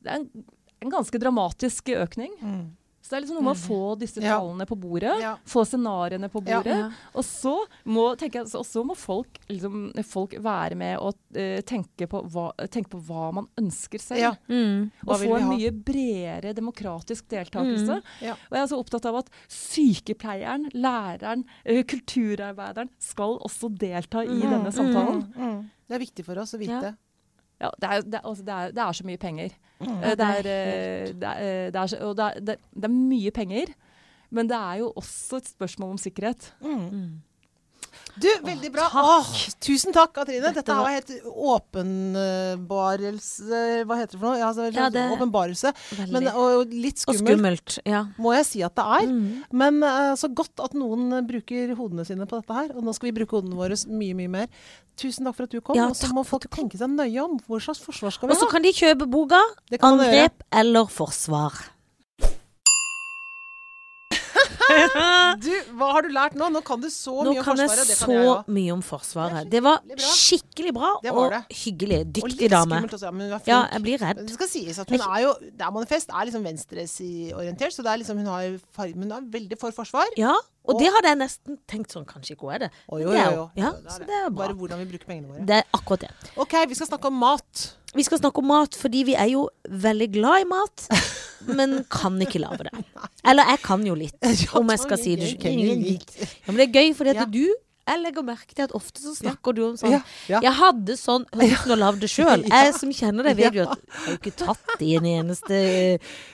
Det 0.00 0.10
er 0.10 0.22
en, 0.22 0.46
en 0.80 0.90
ganske 0.90 1.20
dramatisk 1.20 1.92
økning. 1.92 2.32
Mm. 2.40 2.64
Så 3.06 3.12
det 3.12 3.18
er 3.20 3.22
liksom 3.22 3.36
noe 3.38 3.46
med 3.46 3.54
å 3.54 3.60
få 3.62 3.98
disse 4.00 4.18
Ja. 4.20 4.40
tallene 4.40 4.66
på 4.66 4.74
bordet, 4.82 5.12
Ja. 5.22 5.36
få 5.46 5.62
scenarioene 5.62 6.26
på 6.28 6.42
Ja. 6.44 6.56
bordet. 6.58 6.92
Og 7.14 7.22
så 7.22 7.52
må, 7.86 8.18
jeg, 8.18 8.32
så, 8.50 8.82
må 8.84 8.96
folk, 8.98 9.38
liksom, 9.48 9.92
folk 10.02 10.32
være 10.42 10.74
med 10.74 10.98
og 10.98 11.14
uh, 11.36 11.60
tenke, 11.62 12.08
på 12.10 12.24
hva, 12.26 12.50
tenke 12.66 12.90
på 12.90 13.00
hva 13.06 13.32
man 13.32 13.46
ønsker 13.56 14.00
selv. 14.02 14.18
Ja. 14.18 14.32
Mm. 14.50 14.90
Og 15.06 15.20
få 15.22 15.36
en 15.38 15.48
mye 15.54 15.70
bredere 15.70 16.52
demokratisk 16.52 17.28
deltakelse. 17.28 18.02
Ja. 18.22 18.32
Og 18.32 18.58
jeg 18.58 18.62
er 18.64 18.66
så 18.74 18.80
opptatt 18.82 19.06
av 19.06 19.14
at 19.22 19.30
sykepleieren, 19.48 20.66
læreren, 20.74 21.44
uh, 21.68 21.82
kulturarbeideren 21.86 22.90
skal 22.98 23.38
også 23.38 23.70
delta 23.78 24.24
i 24.24 24.34
Mm. 24.34 24.50
denne 24.50 24.72
samtalen. 24.72 25.22
Mm. 25.36 25.38
Mm. 25.38 25.70
Det 25.88 25.94
er 25.94 26.04
viktig 26.04 26.24
for 26.24 26.38
oss 26.42 26.54
å 26.54 26.58
vite. 26.58 26.96
Ja. 27.60 27.70
Det, 27.80 27.88
er, 27.88 28.00
det, 28.04 28.20
altså, 28.22 28.44
det, 28.44 28.54
er, 28.54 28.74
det 28.76 28.82
er 28.84 28.92
så 28.92 29.06
mye 29.06 29.20
penger. 29.20 29.54
Mm. 29.80 30.00
Det 30.02 30.26
er, 30.26 30.48
det 32.82 32.90
mye 32.92 33.30
penger, 33.30 33.72
men 34.30 34.48
det 34.50 34.56
er 34.56 34.82
jo 34.82 34.92
også 34.96 35.40
et 35.40 35.48
spørsmål 35.48 35.96
om 35.96 35.98
sikkerhet. 36.00 36.54
Mm. 36.60 37.22
Du, 38.16 38.24
veldig 38.40 38.70
bra. 38.72 38.86
Takk. 38.88 39.04
Åh, 39.04 39.28
tusen 39.60 39.92
takk, 39.92 40.14
Katrine. 40.16 40.40
Dette, 40.46 40.62
Dette 40.62 40.72
var- 40.72 40.88
helt 40.88 41.10
åpenbarelse 41.28 43.84
Hva 43.84 43.96
heter 43.98 44.12
det 44.14 44.20
for 44.20 44.26
noe? 44.30 44.38
Ja, 44.40 44.46
altså, 44.48 44.72
Ja, 44.72 44.88
det- 44.88 45.10
åpenbarelse. 45.12 45.72
Men, 46.10 46.26
og, 46.28 46.60
og 46.62 46.66
litt 46.72 47.04
og 47.06 47.14
skummelt, 47.14 47.36
skummelt. 47.36 47.78
Ja. 47.84 48.06
må 48.18 48.32
jeg 48.34 48.46
si 48.46 48.62
at 48.62 48.74
det 48.74 48.84
er. 48.84 49.06
Mm. 49.06 49.44
Men 49.52 49.82
uh, 49.82 50.14
så 50.16 50.28
godt 50.32 50.58
at 50.64 50.72
noen 50.72 51.26
bruker 51.28 51.74
hodene 51.76 52.04
sine 52.06 52.24
på 52.26 52.36
dette 52.40 52.54
her. 52.56 52.72
Og 52.74 52.82
nå 52.82 52.92
skal 52.94 53.12
vi 53.12 53.18
bruke 53.20 53.36
hodene 53.36 53.54
våre 53.54 53.76
mye, 53.86 54.14
mye 54.16 54.28
mer. 54.32 54.46
Tusen 54.96 55.24
takk 55.28 55.34
for 55.36 55.42
at 55.44 55.50
du 55.50 55.60
kom. 55.60 55.76
Ja, 55.76 55.84
og 55.88 55.94
så 55.96 56.08
må 56.16 56.24
folk 56.24 56.48
tenke 56.48 56.78
seg 56.80 56.88
nøye 56.88 57.20
om. 57.22 57.38
Hvor 57.46 57.60
slags 57.60 57.80
forsvar 57.84 58.10
skal 58.16 58.28
vi 58.30 58.34
ha? 58.34 58.40
Og 58.40 58.46
så 58.46 58.50
kan 58.50 58.62
de 58.64 58.72
kjøpe 58.72 59.04
boka. 59.10 59.40
'Angrep 59.76 60.40
eller 60.52 60.86
forsvar'. 60.88 61.75
Du, 65.46 65.50
hva 65.76 65.88
har 65.92 66.06
du 66.06 66.08
lært 66.14 66.36
nå? 66.38 66.48
Nå 66.52 66.62
kan 66.66 66.80
du 66.80 66.88
så 66.92 67.12
Nå 67.26 67.32
mye 67.34 67.40
om 67.40 67.44
kan 67.44 67.60
jeg 67.60 67.68
Forsvaret. 67.70 67.88
Det 67.90 67.96
så 67.98 68.06
kan 68.08 68.14
jeg 68.16 68.30
òg. 68.32 68.48
mye 68.56 68.72
om 68.74 68.82
Forsvaret. 68.86 69.44
Det 69.44 69.50
Det 69.50 69.62
var 69.66 69.78
skikkelig 70.16 70.72
bra. 70.76 70.90
Det 71.04 71.14
var 71.16 71.36
og 71.36 71.54
hyggelig. 71.62 72.00
Dyktig 72.18 72.48
og 72.48 72.54
dame. 72.56 72.80
også, 72.86 73.46
ja, 73.46 73.60
jeg 73.72 73.82
blir 73.84 74.02
redd. 74.02 74.22
Det 74.26 74.36
skal 74.38 74.48
sies 74.48 74.78
at 74.82 74.90
hun 74.90 75.00
er 75.00 75.22
jo 75.26 75.32
Det 75.42 75.66
er 75.68 75.70
manifest 75.76 76.10
er 76.10 76.28
liksom 76.30 76.44
venstreorientert, 76.46 77.72
så 77.76 77.82
det 77.86 77.98
liksom 78.02 78.18
hun 78.22 78.26
har 78.26 78.58
hun 78.96 79.12
er 79.12 79.30
veldig 79.38 79.58
for 79.60 79.70
forsvar. 79.70 80.06
Ja, 80.16 80.34
og 80.66 80.74
Og- 80.74 80.80
det 80.80 80.90
hadde 80.94 81.08
jeg 81.08 81.18
nesten 81.18 81.58
tenkt 81.68 81.92
sånn 81.94 82.04
Kanskje 82.06 82.34
ikke 82.34 82.46
hun 82.48 82.54
er 82.54 82.58
det. 82.66 82.70
Å, 82.90 82.98
jo, 83.00 83.10
jo, 83.12 83.30
jo-. 83.36 83.50
Ja, 83.54 83.70
det 83.72 83.86
er 83.86 83.90
så 83.90 83.98
det. 83.98 84.06
det 84.08 84.14
er 84.24 84.30
bra. 84.30 84.46
Bare 84.46 84.54
hvordan 84.54 84.78
vi 84.78 84.84
bruker 84.92 85.06
pengene 85.06 85.28
våre. 85.28 85.46
Det 85.46 85.56
er 85.56 85.64
akkurat 85.72 86.00
det. 86.00 86.10
OK, 86.36 86.54
vi 86.68 86.74
skal 86.74 86.86
snakke 86.88 87.06
om 87.06 87.14
mat. 87.14 87.76
Vi 87.96 88.04
skal 88.04 88.20
snakke 88.20 88.42
om 88.42 88.50
mat 88.52 88.76
fordi 88.76 89.04
vi 89.08 89.14
er 89.16 89.30
jo 89.32 89.46
veldig 89.70 90.08
glad 90.14 90.44
i 90.44 90.48
mat, 90.50 90.86
men 91.58 91.78
kan 91.92 92.18
ikke 92.22 92.42
lage 92.42 92.68
det. 92.68 92.84
Eller 93.26 93.48
jeg 93.54 93.62
kan 93.64 93.86
jo 93.86 93.96
litt, 93.98 94.18
om 94.58 94.72
jeg 94.74 94.82
skal 94.84 95.00
si 95.00 95.14
det. 95.20 95.30
Ja, 95.40 96.50
men 96.52 96.60
det 96.60 96.68
er 96.68 96.74
gøy, 96.76 96.92
fordi 96.98 97.16
at 97.16 97.32
du 97.32 97.44
Jeg 97.86 98.00
legger 98.02 98.24
merke 98.26 98.50
til 98.56 98.64
at 98.66 98.72
ofte 98.74 98.98
så 98.98 99.12
snakker 99.14 99.54
du 99.54 99.60
om 99.68 99.76
sånn 99.78 99.92
Ja, 99.94 100.00
ja. 100.26 100.40
Jeg 100.42 100.52
hadde 100.58 100.96
sånn 100.98 101.26
uten 101.30 101.70
å 101.70 101.76
lage 101.78 102.00
det 102.02 102.10
sjøl. 102.10 102.42
Jeg 102.50 102.72
som 102.74 102.90
kjenner 102.90 103.28
deg, 103.28 103.36
vet 103.38 103.54
jo 103.54 103.66
at 103.68 103.78
jeg 103.78 104.00
har 104.06 104.16
ikke 104.18 104.32
tatt 104.40 104.82
i 104.82 104.96
en 104.98 105.06
eneste 105.06 105.60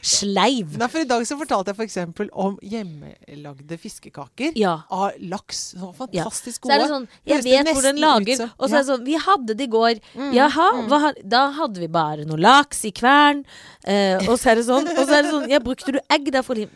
sleiv. 0.00 0.76
Nei, 0.80 0.88
for 0.88 1.02
I 1.04 1.08
dag 1.10 1.24
så 1.28 1.36
fortalte 1.40 1.74
jeg 1.74 1.90
f.eks. 1.90 2.30
om 2.32 2.56
hjemmelagde 2.64 3.78
fiskekaker 3.82 4.56
Ja. 4.56 4.78
av 4.90 5.12
laks. 5.20 5.74
Så 5.76 5.92
Ja. 6.12 6.24
fantastisk 6.24 6.64
Så 6.64 6.72
er 6.72 6.78
det 6.78 6.88
sånn 6.90 7.08
Jeg 7.26 7.42
det 7.42 7.50
vet 7.64 7.74
hvor 7.74 7.82
den 7.82 8.00
lager. 8.00 8.50
Og 8.58 8.68
så 8.68 8.74
er 8.74 8.82
det 8.82 8.86
sånn 8.88 9.04
Vi 9.04 9.14
hadde 9.16 9.54
det 9.56 9.60
i 9.60 9.66
går. 9.72 10.00
Mm, 10.16 10.32
Jaha, 10.32 10.68
mm. 10.72 10.88
hva, 10.88 11.14
da 11.28 11.50
hadde 11.52 11.78
vi 11.80 11.86
bare 11.88 12.24
noe 12.24 12.38
laks 12.38 12.84
i 12.84 12.92
kvern. 12.92 13.44
Eh, 13.84 14.16
og 14.28 14.38
så 14.38 14.52
er 14.52 14.54
det 14.56 14.64
sånn. 14.66 14.88
Og 14.88 15.06
så 15.06 15.18
er 15.18 15.22
det 15.22 15.30
sånn 15.30 15.48
Ja, 15.50 15.58
brukte 15.58 15.92
du 15.92 16.00
egg 16.08 16.30
der 16.32 16.42
fordi 16.42 16.68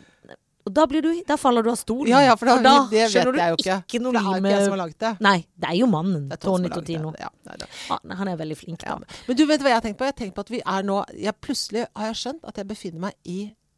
Og 0.67 0.73
da, 0.75 0.83
du, 0.91 1.09
da 1.27 1.37
faller 1.39 1.63
du 1.63 1.71
av 1.71 1.77
stolen. 1.79 2.09
Ja, 2.11 2.19
ja, 2.25 2.35
for 2.39 2.49
da, 2.49 2.57
da 2.63 2.73
det 2.91 2.97
vet 2.97 3.13
skjønner 3.13 3.35
du 3.37 3.41
ikke. 3.61 3.77
ikke 3.85 4.01
noe 4.03 4.11
for 4.11 4.19
det 4.19 4.23
er 4.23 4.39
ikke 4.41 4.53
jeg 4.53 4.65
som 4.65 4.75
har 4.75 4.81
laget 4.83 5.03
det. 5.05 5.11
Nei, 5.23 5.37
det 5.55 5.69
er 5.71 5.77
jo 5.79 5.89
mannen. 5.91 6.25
Er 6.33 6.41
Tony 6.43 6.71
Totino. 6.73 7.13
Ja, 7.21 7.29
nei. 7.47 7.57
Han, 8.19 8.31
er 8.33 8.39
veldig 8.41 8.57
flink. 8.59 8.83
Ja. 8.87 8.97
Men 9.29 9.39
du 9.39 9.45
vet 9.47 9.63
hva 9.63 9.71
jeg 9.71 9.79
har 9.79 9.85
tenkt 9.85 9.99
på? 10.01 10.07
Jeg 10.07 10.15
har 10.15 10.19
tenkt 10.23 10.35
på 10.35 10.45
at 10.47 10.51
vi 10.53 10.63
er 10.63 10.87
nå 10.87 11.01
jeg 11.15 11.35
Plutselig 11.47 11.85
har 11.95 12.09
jeg 12.11 12.19
skjønt 12.19 12.49
at 12.49 12.57
jeg 12.59 12.67
befinner 12.67 13.05
meg 13.07 13.15
i 13.29 13.37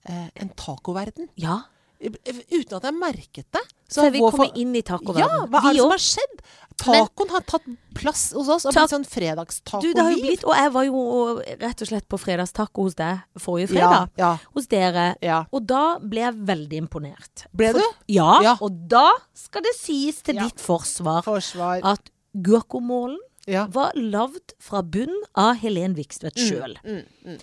eh, 0.09 0.29
en 0.41 0.49
tacoverden. 0.57 1.29
Ja. 1.39 1.59
Uten 1.99 2.77
at 2.79 2.87
jeg 2.87 2.95
merket 2.95 3.45
det. 3.53 3.65
Så 3.91 4.05
er 4.07 4.13
vi 4.15 4.21
kommer 4.23 4.47
for- 4.47 4.57
inn 4.61 4.75
i 4.77 4.83
Ja, 4.85 5.27
hva 5.45 5.59
er 5.59 5.73
det 5.73 5.81
som 5.81 5.91
har 5.93 6.03
skjedd? 6.03 6.41
Tacoen 6.79 7.29
har 7.33 7.41
tatt 7.41 7.63
plass 7.99 8.31
hos 8.33 8.47
oss 8.47 8.65
og 8.65 8.73
blitt 8.73 8.89
sånn 8.93 9.05
Du, 9.83 9.93
det 9.93 10.01
har 10.03 10.11
jo 10.11 10.21
blitt 10.23 10.43
Og 10.45 10.55
jeg 10.55 10.71
var 10.71 10.83
jo 10.87 11.03
rett 11.59 11.81
og 11.81 11.87
slett 11.91 12.07
på 12.07 12.19
fredagstaco 12.21 12.83
hos 12.87 12.95
deg 12.95 13.19
forrige 13.37 13.69
fredag. 13.73 14.09
ja, 14.17 14.37
Hos 14.55 14.67
dere. 14.67 15.15
ja. 15.21 15.45
Og 15.51 15.65
da 15.67 15.99
ble 15.99 16.21
jeg 16.21 16.33
veldig 16.51 16.77
imponert. 16.83 17.45
Ble 17.55 17.71
For- 17.73 17.79
du? 17.79 17.85
Ja, 18.07 18.41
Ja. 18.41 18.57
og 18.61 18.87
da 18.87 19.11
skal 19.33 19.61
det 19.61 19.75
sies 19.75 20.21
til 20.21 20.35
Ja. 20.35 20.43
ditt 20.47 20.59
forsvar 20.59 21.23
Forsvar. 21.23 21.81
at 21.83 22.09
guacamolen 22.35 23.17
Ja. 23.47 23.65
var 23.67 23.91
lagd 23.95 24.53
fra 24.59 24.81
bunn 24.83 25.15
av 25.35 25.55
Helen 25.57 25.95
Vikstvedt 25.95 26.37
sjøl. 26.37 26.77
Mm, 26.85 27.03
mm. 27.25 27.39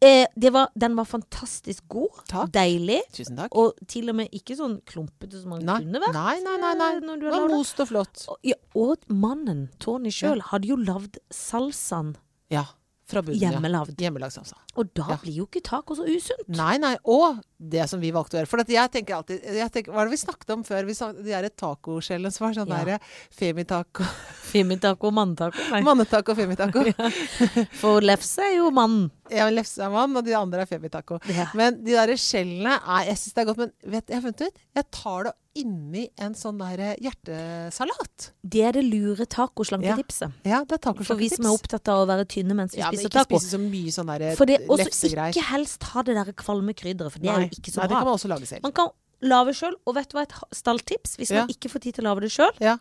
Eh, 0.00 0.26
det 0.36 0.52
var, 0.54 0.68
den 0.78 0.94
var 0.94 1.04
fantastisk 1.10 1.82
god. 1.90 2.20
Takk. 2.30 2.52
Deilig. 2.54 3.00
Tusen 3.12 3.36
takk. 3.36 3.50
Og 3.58 3.74
til 3.90 4.08
og 4.12 4.14
med 4.20 4.28
ikke 4.30 4.54
sånn 4.54 4.76
klumpete 4.86 5.40
som 5.40 5.50
man 5.56 5.64
Nei, 5.66 5.80
kunne 5.82 5.98
vært. 6.04 6.14
nei, 6.14 6.36
nei, 6.44 6.56
nei, 6.62 6.74
nei. 6.78 6.90
eh, 6.96 7.16
Det 7.24 7.32
var 7.34 7.48
most 7.50 7.80
og 7.80 7.88
flott. 7.88 8.24
Og- 8.28 8.38
Ja, 8.44 8.54
og 8.76 8.98
mannen, 9.08 9.68
Tony 9.80 10.10
sjøl, 10.10 10.40
hadde 10.40 10.68
jo 10.68 10.76
lagd 10.76 11.18
salsaen 11.32 12.14
Ja. 12.48 12.64
Fra 13.08 13.22
bunnen, 13.24 13.40
ja. 13.40 13.50
hjemmelagd. 13.54 13.96
Hjemmelagd 13.96 14.34
salsa. 14.34 14.58
Og 14.76 14.90
da 14.94 15.06
Ja. 15.08 15.16
blir 15.22 15.34
jo 15.40 15.46
ikke 15.46 15.62
taco 15.64 15.94
så 15.96 16.04
usunt. 16.04 16.44
Nei, 16.48 16.76
nei. 16.76 16.94
Og 17.08 17.38
det 17.58 17.88
som 17.88 17.98
vi 18.00 18.10
valgte 18.12 18.36
å 18.36 18.40
gjøre. 18.42 18.46
For 18.50 18.58
jeg 18.62 18.90
tenker 18.92 19.14
alltid 19.16 19.42
jeg 19.42 19.72
tenker, 19.72 19.92
Hva 19.92 20.02
er 20.02 20.10
det 20.10 20.12
vi 20.12 20.20
snakket 20.26 20.50
om 20.52 20.62
før? 20.62 20.84
Vi 20.86 20.92
snakket, 20.94 21.24
de 21.24 21.30
derre 21.32 21.50
tacoskjellene 21.50 22.30
som 22.32 22.46
var 22.46 22.54
sånn 22.54 22.68
Ja. 22.68 22.84
derre 22.84 23.00
femitaco, 23.32 24.04
Femitaco 24.48 25.08
og 25.08 25.14
manntaco. 25.14 25.58
Nei. 25.72 25.80
mannetaco 25.82 26.32
og 26.32 26.36
femitaco. 26.38 26.84
For 27.80 28.00
lefse 28.04 28.38
er 28.44 28.56
jo 28.58 28.70
mannen. 28.70 29.10
Ja, 29.32 29.48
lefse 29.52 29.82
er 29.84 29.90
mann, 29.92 30.14
og 30.16 30.24
de 30.24 30.32
andre 30.36 30.62
er 30.64 30.66
femitaco. 30.70 31.18
Ja. 31.28 31.48
Men 31.58 31.82
de 31.84 31.92
der 31.96 32.12
skjellene 32.16 32.78
er 32.80 33.04
Jeg 33.08 33.16
syns 33.20 33.34
det 33.34 33.42
er 33.42 33.48
godt, 33.50 33.58
men 33.64 33.72
vet, 33.92 34.06
jeg 34.08 34.16
har 34.16 34.22
funnet 34.24 34.46
ut 34.48 34.62
Jeg 34.78 34.90
tar 34.90 35.24
det 35.28 35.32
inni 35.58 36.04
en 36.22 36.34
sånn 36.38 36.58
der 36.62 36.94
hjertesalat. 37.02 38.30
Det 38.46 38.62
er 38.68 38.72
det 38.78 38.84
lure 38.86 39.26
tacoslanketipset. 39.26 40.32
Ja, 40.48 40.62
det 40.68 40.78
er 40.80 41.02
For 41.04 41.18
vi 41.18 41.28
som 41.32 41.46
er 41.48 41.54
opptatt 41.56 41.88
av 41.92 42.04
å 42.04 42.08
være 42.10 42.26
tynne 42.30 42.54
mens 42.58 42.74
vi 42.76 42.80
Ja, 42.82 42.90
spiser 42.92 43.10
taco. 43.12 43.38
spise 43.38 43.56
så 43.56 43.60
mye 43.62 43.92
sånn 43.94 44.06
der 44.12 44.36
For 44.38 44.46
det, 44.46 44.60
også 44.68 45.10
ikke 45.12 45.44
helst 45.50 45.82
ha 45.92 46.02
det 46.02 46.14
der 46.18 46.32
kvalme 46.32 46.74
krydderet, 46.74 47.12
for 47.12 47.18
det 47.20 47.30
er 47.30 47.40
jo 47.46 47.50
ikke 47.50 47.72
så 47.74 47.82
Nei, 47.82 47.88
det 47.88 47.96
kan 47.98 48.04
man 48.08 48.14
også 48.18 48.28
lage 48.32 48.46
selv. 48.46 48.62
Man 48.62 48.72
kan 48.72 48.88
lage 49.22 49.54
sjøl, 49.58 49.74
og 49.86 49.94
vet 49.98 50.08
du 50.10 50.16
hva 50.18 50.22
et 50.22 50.34
stalltips? 50.54 51.16
Hvis 51.18 51.30
Ja. 51.32 51.40
man 51.44 51.48
ikke 51.48 51.68
får 51.70 51.80
tid 51.82 51.94
til 51.96 52.04
å 52.04 52.14
lage 52.14 52.20
det 52.20 52.30
sjøl, 52.30 52.52
Ja. 52.60 52.78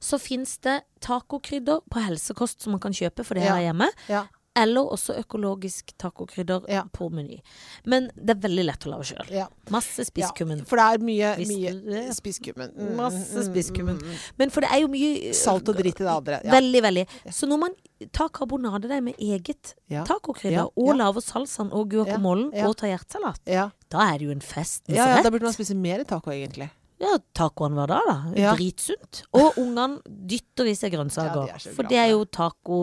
så 0.00 0.18
fins 0.20 0.58
det 0.62 0.82
tacokrydder 1.00 1.80
på 1.90 2.00
helsekost 2.00 2.62
som 2.62 2.72
man 2.72 2.80
kan 2.80 2.92
kjøpe, 2.92 3.24
for 3.24 3.34
det 3.34 3.44
Ja. 3.44 3.56
jeg 3.56 3.72
hjemme. 3.74 3.88
Ja. 4.08 4.26
Eller 4.56 4.88
også 4.96 5.14
økologisk 5.20 5.92
tacokrydder 6.00 6.64
Ja. 6.72 6.82
på 6.92 7.10
Meny. 7.12 7.40
Men 7.84 8.10
det 8.16 8.36
er 8.36 8.40
veldig 8.48 8.64
lett 8.64 8.86
å 8.86 8.92
lage 8.94 9.10
sjøl. 9.12 9.30
Ja. 9.34 9.46
Masse 9.70 10.06
spisskummen. 10.08 10.62
Ja, 10.62 10.64
for 10.70 10.80
det 10.80 10.86
er 10.86 11.04
mye, 11.04 11.34
mye 11.50 12.14
spisskummen. 12.16 12.72
Mm, 12.76 12.94
Masse 12.96 13.34
mm, 13.36 13.42
mm, 13.42 13.50
spisskummen. 13.50 13.98
mm, 14.00 14.06
mm. 14.14 14.24
Men 14.38 14.50
for 14.54 14.60
det 14.64 14.70
er 14.72 14.80
jo 14.80 14.88
mye 14.88 15.34
Salt 15.36 15.68
og 15.68 15.76
dritt 15.76 16.00
i 16.00 16.04
det 16.06 16.12
andre. 16.12 16.40
Ja. 16.44 16.52
Veldig, 16.56 16.82
veldig. 16.88 17.06
Så 17.32 17.46
når 17.50 17.58
man 17.66 17.76
tar 18.12 18.28
karbonadedeig 18.28 19.02
med 19.02 19.14
eget 19.20 19.74
tacokrydder, 20.08 20.70
og 20.76 20.96
lager 20.96 21.20
salsaen 21.24 21.70
og 21.72 21.88
guacamolen 21.92 22.50
og 22.66 22.76
tar 22.76 22.88
hjertesalat, 22.94 23.40
Ja. 23.46 23.70
da 23.90 23.98
er 24.14 24.18
det 24.18 24.26
jo 24.26 24.30
en 24.32 24.40
fest. 24.40 24.82
Ja, 24.88 25.16
ja, 25.16 25.22
da 25.22 25.30
burde 25.30 25.42
man 25.42 25.52
spise 25.52 25.74
mer 25.76 26.02
taco, 26.04 26.30
egentlig. 26.30 26.70
Ja, 26.96 27.18
tacoen 27.36 27.74
hver 27.76 27.90
dag, 27.90 28.06
da. 28.08 28.14
Ja. 28.40 28.52
Dritsunt. 28.56 29.18
Og 29.36 29.58
ungene 29.60 29.98
dytter 30.06 30.68
i 30.70 30.72
seg 30.78 30.94
grønnsaker. 30.94 31.50
Ja, 31.50 31.58
de 31.60 31.72
for 31.76 31.84
det 31.90 31.98
er 32.00 32.08
jo 32.14 32.22
taco, 32.32 32.78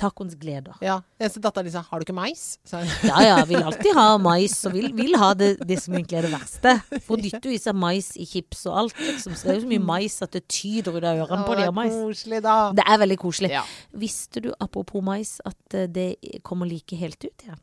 tacoens 0.00 0.36
gleder. 0.36 0.76
Ja. 0.84 0.98
Eneste 1.16 1.40
datteren 1.40 1.64
din 1.64 1.72
sa 1.72 1.80
'har 1.80 2.00
du 2.00 2.04
ikke 2.04 2.16
mais?' 2.18 2.58
Så, 2.68 2.82
Ja 3.08 3.22
ja, 3.24 3.44
vil 3.44 3.62
alltid 3.62 3.94
ha 3.96 4.18
mais, 4.18 4.64
og 4.66 4.74
vil, 4.74 4.92
vil 4.92 5.16
ha 5.16 5.32
det, 5.32 5.56
det 5.66 5.80
som 5.80 5.94
egentlig 5.94 6.18
er 6.18 6.28
det 6.28 6.32
verste. 6.32 7.00
For 7.00 7.16
dytter 7.16 7.48
jo 7.48 7.56
i 7.56 7.58
seg 7.64 7.74
mais 7.74 8.12
i 8.16 8.26
chips 8.26 8.66
og 8.66 8.76
alt, 8.76 8.98
liksom. 8.98 9.32
Så 9.34 9.48
det 9.48 9.50
er 9.50 9.60
jo 9.60 9.64
så 9.64 9.72
mye 9.72 9.86
mais 9.88 10.20
at 10.22 10.32
det 10.32 10.46
tyder 10.46 10.92
ut 10.92 11.04
av 11.04 11.24
ørene 11.24 11.46
på 11.46 11.56
de 11.56 11.62
har 11.64 11.72
mais. 11.72 11.96
Koselig, 11.96 12.42
da. 12.42 12.72
Det 12.72 12.84
er 12.86 12.98
veldig 12.98 13.18
koselig. 13.18 13.50
Ja. 13.50 13.64
Visste 13.96 14.40
du, 14.42 14.52
apropos 14.60 15.00
mais, 15.02 15.40
at 15.46 15.74
eh, 15.74 15.86
det 15.86 16.42
kommer 16.42 16.66
like 16.66 16.94
helt 16.94 17.24
ut 17.24 17.42
igjen? 17.42 17.58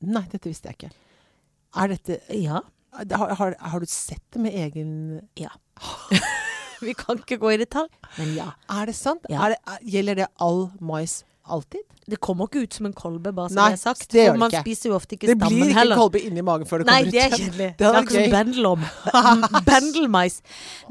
Nei, 0.00 0.22
dette 0.30 0.46
visste 0.46 0.70
jeg 0.70 0.78
ikke. 0.78 0.92
Er 1.74 1.88
dette 1.88 2.20
Ja. 2.38 2.62
Har, 2.92 3.34
har, 3.38 3.56
har 3.58 3.80
du 3.80 3.86
sett 3.86 4.24
det 4.32 4.42
med 4.42 4.54
egen 4.54 5.20
Ja. 5.38 5.50
Vi 6.80 6.94
kan 6.94 7.18
ikke 7.18 7.40
gå 7.42 7.50
i 7.52 7.58
detalj, 7.58 7.90
men 8.20 8.36
ja. 8.36 8.52
Er 8.70 8.86
det 8.86 8.94
sant? 8.94 9.24
Ja. 9.30 9.40
Er 9.42 9.54
det, 9.54 9.58
er, 9.66 9.80
gjelder 9.96 10.20
det 10.20 10.26
all 10.38 10.68
mais 10.78 11.24
alltid? 11.48 11.80
Det 12.08 12.16
kommer 12.24 12.46
ikke 12.48 12.62
ut 12.64 12.72
som 12.78 12.86
en 12.88 12.94
kolbe, 12.96 13.32
bare 13.36 13.50
som 13.52 13.58
Nei, 13.58 13.64
jeg 13.74 13.76
har 13.76 13.80
sagt. 13.82 14.06
det 14.14 14.22
gjør 14.24 14.38
man 14.40 14.48
ikke. 14.54 14.62
spiser 14.64 14.88
jo 14.88 14.94
ofte 14.96 15.16
ikke 15.18 15.28
stammen 15.28 15.42
heller. 15.42 15.50
Det 15.50 15.58
blir 15.58 15.68
ikke 15.68 15.78
heller. 15.78 15.98
kolbe 16.00 16.20
inni 16.24 16.44
magen 16.46 16.68
før 16.70 16.80
det 16.80 16.86
Nei, 16.88 17.02
kommer 17.02 17.08
ut 17.08 17.12
Nei, 17.12 17.18
det 17.18 17.24
er 17.24 17.34
kjedelig. 17.36 17.68
Det 17.78 17.86
er 17.88 17.96
vært 17.98 18.14
som 18.14 18.30
bendelom. 18.32 18.86
Bendelmais. 19.68 20.38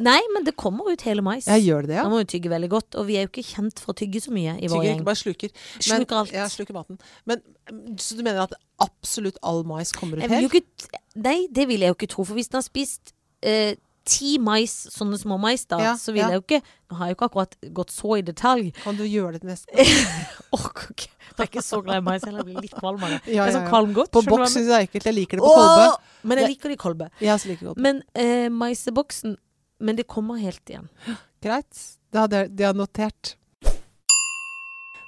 Nei, 0.09 0.19
men 0.35 0.45
det 0.45 0.53
kommer 0.61 0.91
ut 0.93 1.05
hele 1.07 1.23
mais. 1.25 1.47
Ja, 1.49 1.57
gjør 1.57 1.87
det 1.89 1.97
ja. 1.97 2.03
Da 2.05 2.11
må 2.13 2.19
vi 2.21 2.27
tygge 2.35 2.51
veldig 2.53 2.69
godt. 2.75 2.97
Og 3.01 3.07
vi 3.09 3.17
er 3.17 3.25
jo 3.25 3.31
ikke 3.31 3.45
kjent 3.49 3.81
for 3.81 3.95
å 3.95 3.97
tygge 3.97 4.21
så 4.27 4.33
mye 4.35 4.53
i 4.59 4.67
vår 4.69 4.75
Tygger 4.77 4.87
gjeng. 4.89 5.01
ikke, 5.01 5.07
bare 5.09 5.21
sluker. 5.23 5.55
Men, 5.57 5.87
Sluker 5.89 6.21
alt. 6.21 6.35
Ja, 6.37 6.45
sluker 6.53 6.77
maten. 6.77 7.01
Men, 7.25 7.41
mm, 7.71 7.97
så 8.03 8.17
du 8.19 8.23
mener 8.27 8.43
at 8.45 8.53
absolutt 8.83 9.41
all 9.41 9.63
mais 9.65 9.91
kommer 9.97 10.21
ut 10.21 10.27
Jeg 10.27 10.49
helt? 10.51 10.87
nei, 11.17 11.47
det 11.51 11.67
vil 11.71 11.81
jeg 11.81 11.89
jo 11.93 11.97
ikke 11.97 12.11
tro. 12.13 12.27
For 12.29 12.37
hvis 12.37 12.51
den 12.53 12.59
har 12.61 12.67
spist 12.67 13.13
eh, 13.41 13.73
ti 14.07 14.37
mais, 14.41 14.73
sånne 14.93 15.19
små 15.19 15.37
mais, 15.41 15.65
da, 15.69 15.79
Ja, 15.83 15.93
så 15.99 16.13
vil 16.15 16.23
ja. 16.23 16.31
jeg 16.31 16.39
jo 16.39 16.45
ikke 16.45 16.59
Nå 16.87 16.97
har 16.97 17.09
jeg 17.09 17.13
jo 17.13 17.17
ikke 17.17 17.27
akkurat 17.27 17.55
gått 17.75 17.89
så 17.91 18.13
i 18.15 18.21
detalj. 18.23 18.69
Kan 18.79 18.95
du 18.95 19.03
gjøre 19.03 19.33
det 19.35 19.41
til 19.43 19.49
neste 19.51 19.73
gang? 19.75 20.27
Orker. 20.55 21.09
Jeg 21.27 21.41
er 21.43 21.49
ikke 21.49 21.63
så 21.65 21.81
glad 21.83 21.99
i 21.99 22.03
mais. 22.05 22.23
Jeg 22.23 22.45
blir 22.47 22.61
litt 22.63 22.77
kvalm 22.77 23.03
av 23.03 23.11
det. 23.11 23.17
Ja, 23.27 23.33
ja, 23.33 23.47
ja, 23.49 23.55
sånn 23.57 23.65
ja. 23.65 23.71
kvalmgodt. 23.73 24.11
På 24.15 24.23
boks 24.23 24.55
syns 24.55 24.69
jeg 24.71 24.77
er 24.77 24.87
ekkelt. 24.87 25.09
Jeg 25.09 25.17
liker 25.17 25.41
det 25.41 25.43
på 25.43 25.51
mener? 25.51 25.67
kolbe. 25.67 26.13
Men 26.31 26.41
jeg 26.41 26.51
liker 26.53 26.71
det 26.71 26.77
i 26.77 26.81
kolbe. 26.81 27.09
Jeg 27.19 27.43
så 27.43 27.51
liker 27.51 27.69
kolbe. 27.73 27.83
Men 27.83 27.99
eh, 28.15 28.47
maiseboksen 28.53 29.35
Men 29.83 29.99
det 29.99 30.07
kommer 30.09 30.39
helt 30.41 30.71
igjen. 30.71 30.87
Greit. 31.43 31.83
Det 32.09 32.23
hadde 32.23 32.45
det 32.47 32.65
har 32.65 32.71
jeg 32.71 32.79
notert. 32.79 33.33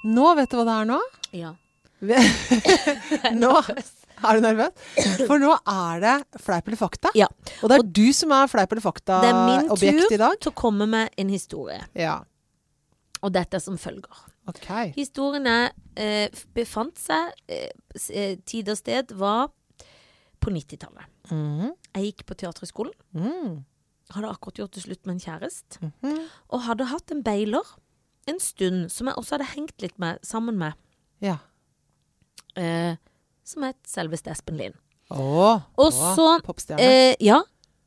Nå, 0.03 0.27
vet 0.35 0.51
du 0.51 0.59
hva 0.59 0.67
det 0.67 0.75
er 0.75 0.91
nå? 0.91 0.99
Ja. 1.35 1.55
Nå 3.39 3.55
er 4.23 4.39
du 4.39 4.43
nervøs? 4.43 4.71
For 5.27 5.41
nå 5.41 5.51
er 5.57 6.01
det 6.03 6.41
fleip 6.43 6.67
eller 6.67 6.79
fakta. 6.79 7.11
Ja. 7.17 7.27
Og 7.63 7.71
det 7.71 7.79
er 7.79 7.85
du 7.99 8.07
som 8.15 8.33
er 8.35 8.49
fleip 8.51 8.73
eller 8.75 8.83
Det 8.83 9.29
er 9.29 9.39
min 9.45 9.69
tur. 9.69 10.35
til 10.39 10.51
å 10.51 10.55
komme 10.55 10.87
med 10.89 11.09
en 11.17 11.29
historie. 11.29 11.81
Ja. 11.95 12.19
Og 13.21 13.33
dette 13.35 13.57
er 13.57 13.63
som 13.63 13.77
følger. 13.77 14.25
Ok. 14.49 14.67
Historien 14.95 15.45
er, 15.47 15.71
eh, 15.95 16.29
befant 16.55 16.97
seg 16.97 17.33
eh, 17.47 17.69
eh, 18.09 18.37
Tid 18.45 18.69
og 18.69 18.77
sted 18.77 19.11
var 19.11 19.51
på 20.39 20.49
90-tallet. 20.49 21.05
Mm. 21.29 21.75
Jeg 21.95 22.03
gikk 22.05 22.25
på 22.25 22.37
Teaterhøgskolen. 22.39 22.95
Mm. 23.13 23.65
Hadde 24.15 24.31
akkurat 24.31 24.63
gjort 24.63 24.73
det 24.73 24.83
slutt 24.83 25.05
med 25.05 25.17
en 25.17 25.21
kjæreste. 25.21 25.91
Mhm. 26.01 26.23
Og 26.49 26.63
hadde 26.65 26.87
hatt 26.89 27.11
en 27.11 27.21
beiler 27.21 27.75
en 28.29 28.39
stund 28.39 28.89
som 28.93 29.09
jeg 29.09 29.17
også 29.19 29.37
hadde 29.37 29.51
hengt 29.55 29.83
litt 29.83 29.97
med, 30.01 30.19
sammen 30.25 30.57
med. 30.57 30.73
Ja. 31.23 31.37
Eh, 32.55 32.95
som 33.49 33.65
het 33.67 33.79
selveste 33.89 34.31
Espen 34.33 34.59
Lind. 34.61 34.77
Åh, 35.09 35.61
Og 35.81 35.87
å, 35.89 35.91
så. 35.91 36.27
Eh, 36.77 37.15
ja. 37.25 37.39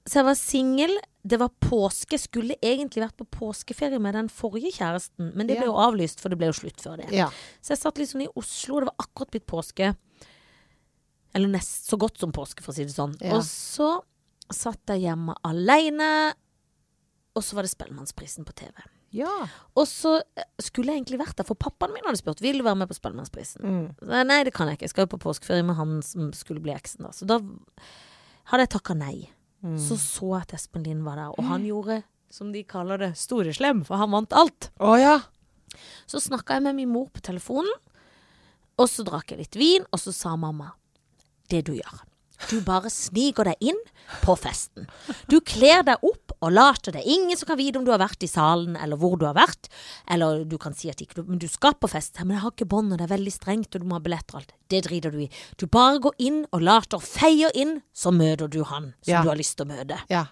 Så 0.08 0.18
jeg 0.18 0.26
var 0.26 0.38
singel. 0.38 0.94
Det 1.22 1.38
var 1.38 1.52
påske. 1.62 2.18
Skulle 2.18 2.56
egentlig 2.58 3.04
vært 3.04 3.20
på 3.20 3.26
påskeferie 3.38 4.00
med 4.02 4.16
den 4.18 4.30
forrige 4.32 4.72
kjæresten, 4.74 5.28
men 5.38 5.46
det 5.46 5.60
ble 5.60 5.68
jo 5.70 5.76
avlyst, 5.78 6.18
for 6.18 6.32
det 6.34 6.40
ble 6.40 6.48
jo 6.50 6.56
slutt 6.58 6.82
før 6.82 6.98
det. 7.04 7.12
ja. 7.14 7.28
Så 7.62 7.76
jeg 7.76 7.82
satt 7.84 8.00
liksom 8.02 8.24
i 8.24 8.30
Oslo, 8.34 8.80
det 8.82 8.90
var 8.90 9.06
akkurat 9.06 9.30
blitt 9.36 9.46
påske. 9.46 9.92
Eller 11.32 11.48
nest 11.48 11.86
så 11.88 11.96
godt 11.96 12.18
som 12.18 12.32
påske, 12.34 12.60
for 12.64 12.74
å 12.74 12.76
si 12.76 12.84
det 12.88 12.92
sånn. 12.96 13.14
Ja. 13.22 13.36
Og 13.38 13.46
så 13.46 14.02
satt 14.52 14.82
jeg 14.90 15.06
hjemme 15.06 15.36
aleine, 15.46 16.34
og 17.32 17.46
så 17.46 17.56
var 17.56 17.64
det 17.64 17.70
Spellemannsprisen 17.72 18.44
på 18.44 18.52
TV. 18.58 18.74
Ja. 19.12 19.32
Og 19.78 19.84
så 19.88 20.16
eh, 20.38 20.46
skulle 20.62 20.92
jeg 20.92 21.02
egentlig 21.02 21.20
vært 21.20 21.36
der, 21.38 21.46
for 21.48 21.58
pappaen 21.60 21.92
min 21.94 22.06
hadde 22.06 22.20
spurt 22.20 22.40
vil 22.44 22.60
du 22.60 22.66
være 22.66 22.80
med 22.82 22.90
på 22.90 22.96
Spellemannsprisen. 22.96 23.62
Mm. 23.62 24.08
Nei, 24.28 24.40
det 24.48 24.54
kan 24.56 24.70
jeg 24.70 24.80
ikke. 24.80 24.88
Jeg 24.88 24.94
skal 24.94 25.06
jo 25.06 25.12
på 25.14 25.22
påskeferie 25.26 25.66
med 25.68 25.78
han 25.78 26.00
som 26.06 26.32
skulle 26.36 26.64
bli 26.64 26.74
eksen. 26.74 27.04
Da. 27.06 27.12
Så 27.16 27.28
da 27.28 27.38
hadde 28.50 28.66
jeg 28.66 28.72
takka 28.76 28.96
nei. 28.98 29.16
Mm. 29.62 29.76
Så 29.78 29.98
så 30.00 30.32
jeg 30.34 30.48
at 30.48 30.56
Espen 30.58 30.86
Lind 30.86 31.04
var 31.06 31.20
der, 31.20 31.36
og 31.36 31.46
han 31.46 31.66
gjorde, 31.68 32.00
som 32.32 32.50
de 32.54 32.64
kaller 32.66 32.98
det, 32.98 33.12
store 33.20 33.52
slem, 33.54 33.84
for 33.86 34.00
han 34.00 34.10
vant 34.14 34.34
alt. 34.34 34.72
Oh, 34.82 34.96
ja. 34.98 35.20
Så 36.10 36.20
snakka 36.20 36.58
jeg 36.58 36.66
med 36.66 36.80
min 36.80 36.90
mor 36.92 37.06
på 37.14 37.22
telefonen, 37.24 37.70
og 38.80 38.88
så 38.90 39.04
drakk 39.06 39.30
jeg 39.30 39.44
litt 39.44 39.60
vin, 39.60 39.84
og 39.92 40.00
så 40.00 40.14
sa 40.16 40.34
mamma 40.40 40.72
det 41.52 41.62
du 41.68 41.76
gjør. 41.76 42.00
Du 42.50 42.58
bare 42.66 42.90
sniker 42.90 43.46
deg 43.46 43.70
inn 43.70 43.78
på 44.24 44.34
festen. 44.40 44.88
Du 45.30 45.38
kler 45.46 45.84
deg 45.86 46.02
opp 46.02 46.21
og 46.42 46.50
later 46.52 46.92
det. 46.96 47.04
er 47.04 47.12
Ingen 47.14 47.38
som 47.38 47.46
kan 47.46 47.56
vite 47.60 47.78
om 47.78 47.84
du 47.86 47.92
har 47.94 48.00
vært 48.02 48.22
i 48.26 48.28
salen, 48.30 48.74
eller 48.76 48.98
hvor 48.98 49.16
du 49.20 49.24
har 49.28 49.34
vært. 49.38 49.68
Eller 50.10 50.42
du 50.44 50.56
kan 50.58 50.74
si 50.74 50.90
at 50.90 50.98
ikke 51.04 51.22
Men 51.28 51.38
du 51.38 51.46
skal 51.48 51.74
på 51.78 51.88
fest. 51.88 52.18
Men 52.20 52.34
jeg 52.36 52.42
har 52.42 52.50
ikke 52.56 52.68
bånd, 52.68 52.92
og 52.92 52.98
det 52.98 53.06
er 53.08 53.14
veldig 53.16 53.32
strengt, 53.32 53.74
og 53.74 53.80
du 53.80 53.86
må 53.86 53.96
ha 54.00 54.02
billetter 54.04 54.34
og 54.36 54.42
alt. 54.42 54.52
Det 54.68 54.82
driter 54.88 55.10
du 55.14 55.20
i. 55.22 55.30
Du 55.56 55.66
bare 55.70 56.00
går 56.02 56.14
inn 56.18 56.44
og 56.52 56.60
later 56.66 56.98
feier 56.98 57.54
inn, 57.54 57.80
så 57.94 58.10
møter 58.12 58.50
du 58.50 58.64
han 58.64 58.94
som 59.02 59.12
Ja. 59.14 59.22
du 59.22 59.28
har 59.28 59.36
lyst 59.38 59.56
til 59.56 59.66
å 59.66 59.70
møte. 59.72 59.98
Ja. 60.10 60.26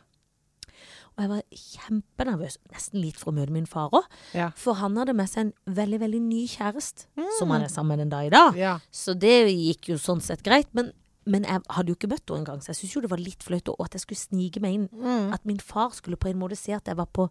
Og 1.19 1.25
jeg 1.25 1.29
var 1.29 1.43
kjempenervøs, 1.53 2.57
nesten 2.73 3.01
litt 3.03 3.19
for 3.21 3.33
å 3.33 3.37
møte 3.37 3.53
min 3.53 3.67
far 3.69 3.91
òg. 3.93 4.05
Ja. 4.37 4.51
For 4.57 4.79
han 4.81 4.97
hadde 4.97 5.13
med 5.17 5.29
seg 5.29 5.41
en 5.49 5.53
veldig, 5.77 5.99
veldig 6.01 6.21
ny 6.23 6.47
kjæreste, 6.49 7.07
som 7.39 7.51
han 7.53 7.63
er 7.67 7.69
sammen 7.73 7.95
med 7.97 7.99
den 8.05 8.13
dag 8.15 8.27
i 8.27 8.33
dag. 8.35 8.57
ja. 8.57 8.79
Så 8.91 9.15
det 9.19 9.51
gikk 9.51 9.91
jo 9.93 9.99
sånn 10.01 10.23
sett 10.23 10.43
greit. 10.47 10.69
Men, 10.73 10.93
men 11.31 11.47
jeg 11.47 11.63
hadde 11.77 11.93
jo 11.93 11.99
ikke 11.99 12.11
møtt 12.11 12.27
henne 12.27 12.43
engang, 12.43 12.63
så 12.63 12.73
jeg 12.73 12.81
syntes 12.81 12.97
jo 12.97 13.05
det 13.05 13.13
var 13.13 13.23
litt 13.23 13.45
flaut. 13.47 13.71
Og 13.73 13.87
at 13.87 13.97
jeg 13.97 14.05
skulle 14.05 14.21
snike 14.21 14.63
meg 14.65 14.77
inn. 14.79 14.89
Mm. 14.91 15.31
At 15.37 15.47
min 15.49 15.61
far 15.63 15.95
skulle 15.97 16.19
på 16.21 16.31
en 16.31 16.41
måte 16.41 16.59
se 16.59 16.75
at 16.75 16.91
jeg 16.91 16.99
var 16.99 17.11
på 17.15 17.29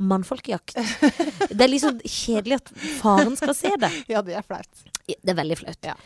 mannfolkejakt. 0.00 0.76
Det 1.56 1.60
er 1.60 1.68
liksom 1.68 1.98
kjedelig 2.06 2.60
at 2.60 2.70
faren 3.00 3.34
skal 3.36 3.52
se 3.56 3.72
det. 3.82 3.90
Ja, 4.08 4.22
det 4.24 4.36
er 4.38 4.46
flaut. 4.46 4.84
Det 5.04 5.32
er 5.32 5.36
veldig 5.36 5.58
flaut. 5.60 5.80
Ja. 5.84 5.96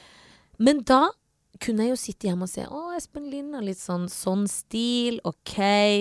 Men 0.58 0.80
da 0.88 1.04
kunne 1.62 1.84
jeg 1.86 1.92
jo 1.92 1.98
sitte 2.00 2.26
hjemme 2.28 2.46
og 2.46 2.50
se 2.50 2.64
Å, 2.66 2.80
Espen 2.96 3.28
Lind 3.30 3.54
har 3.54 3.62
litt 3.64 3.78
sånn 3.78 4.08
sånn 4.10 4.42
stil. 4.50 5.20
Ok, 5.28 5.54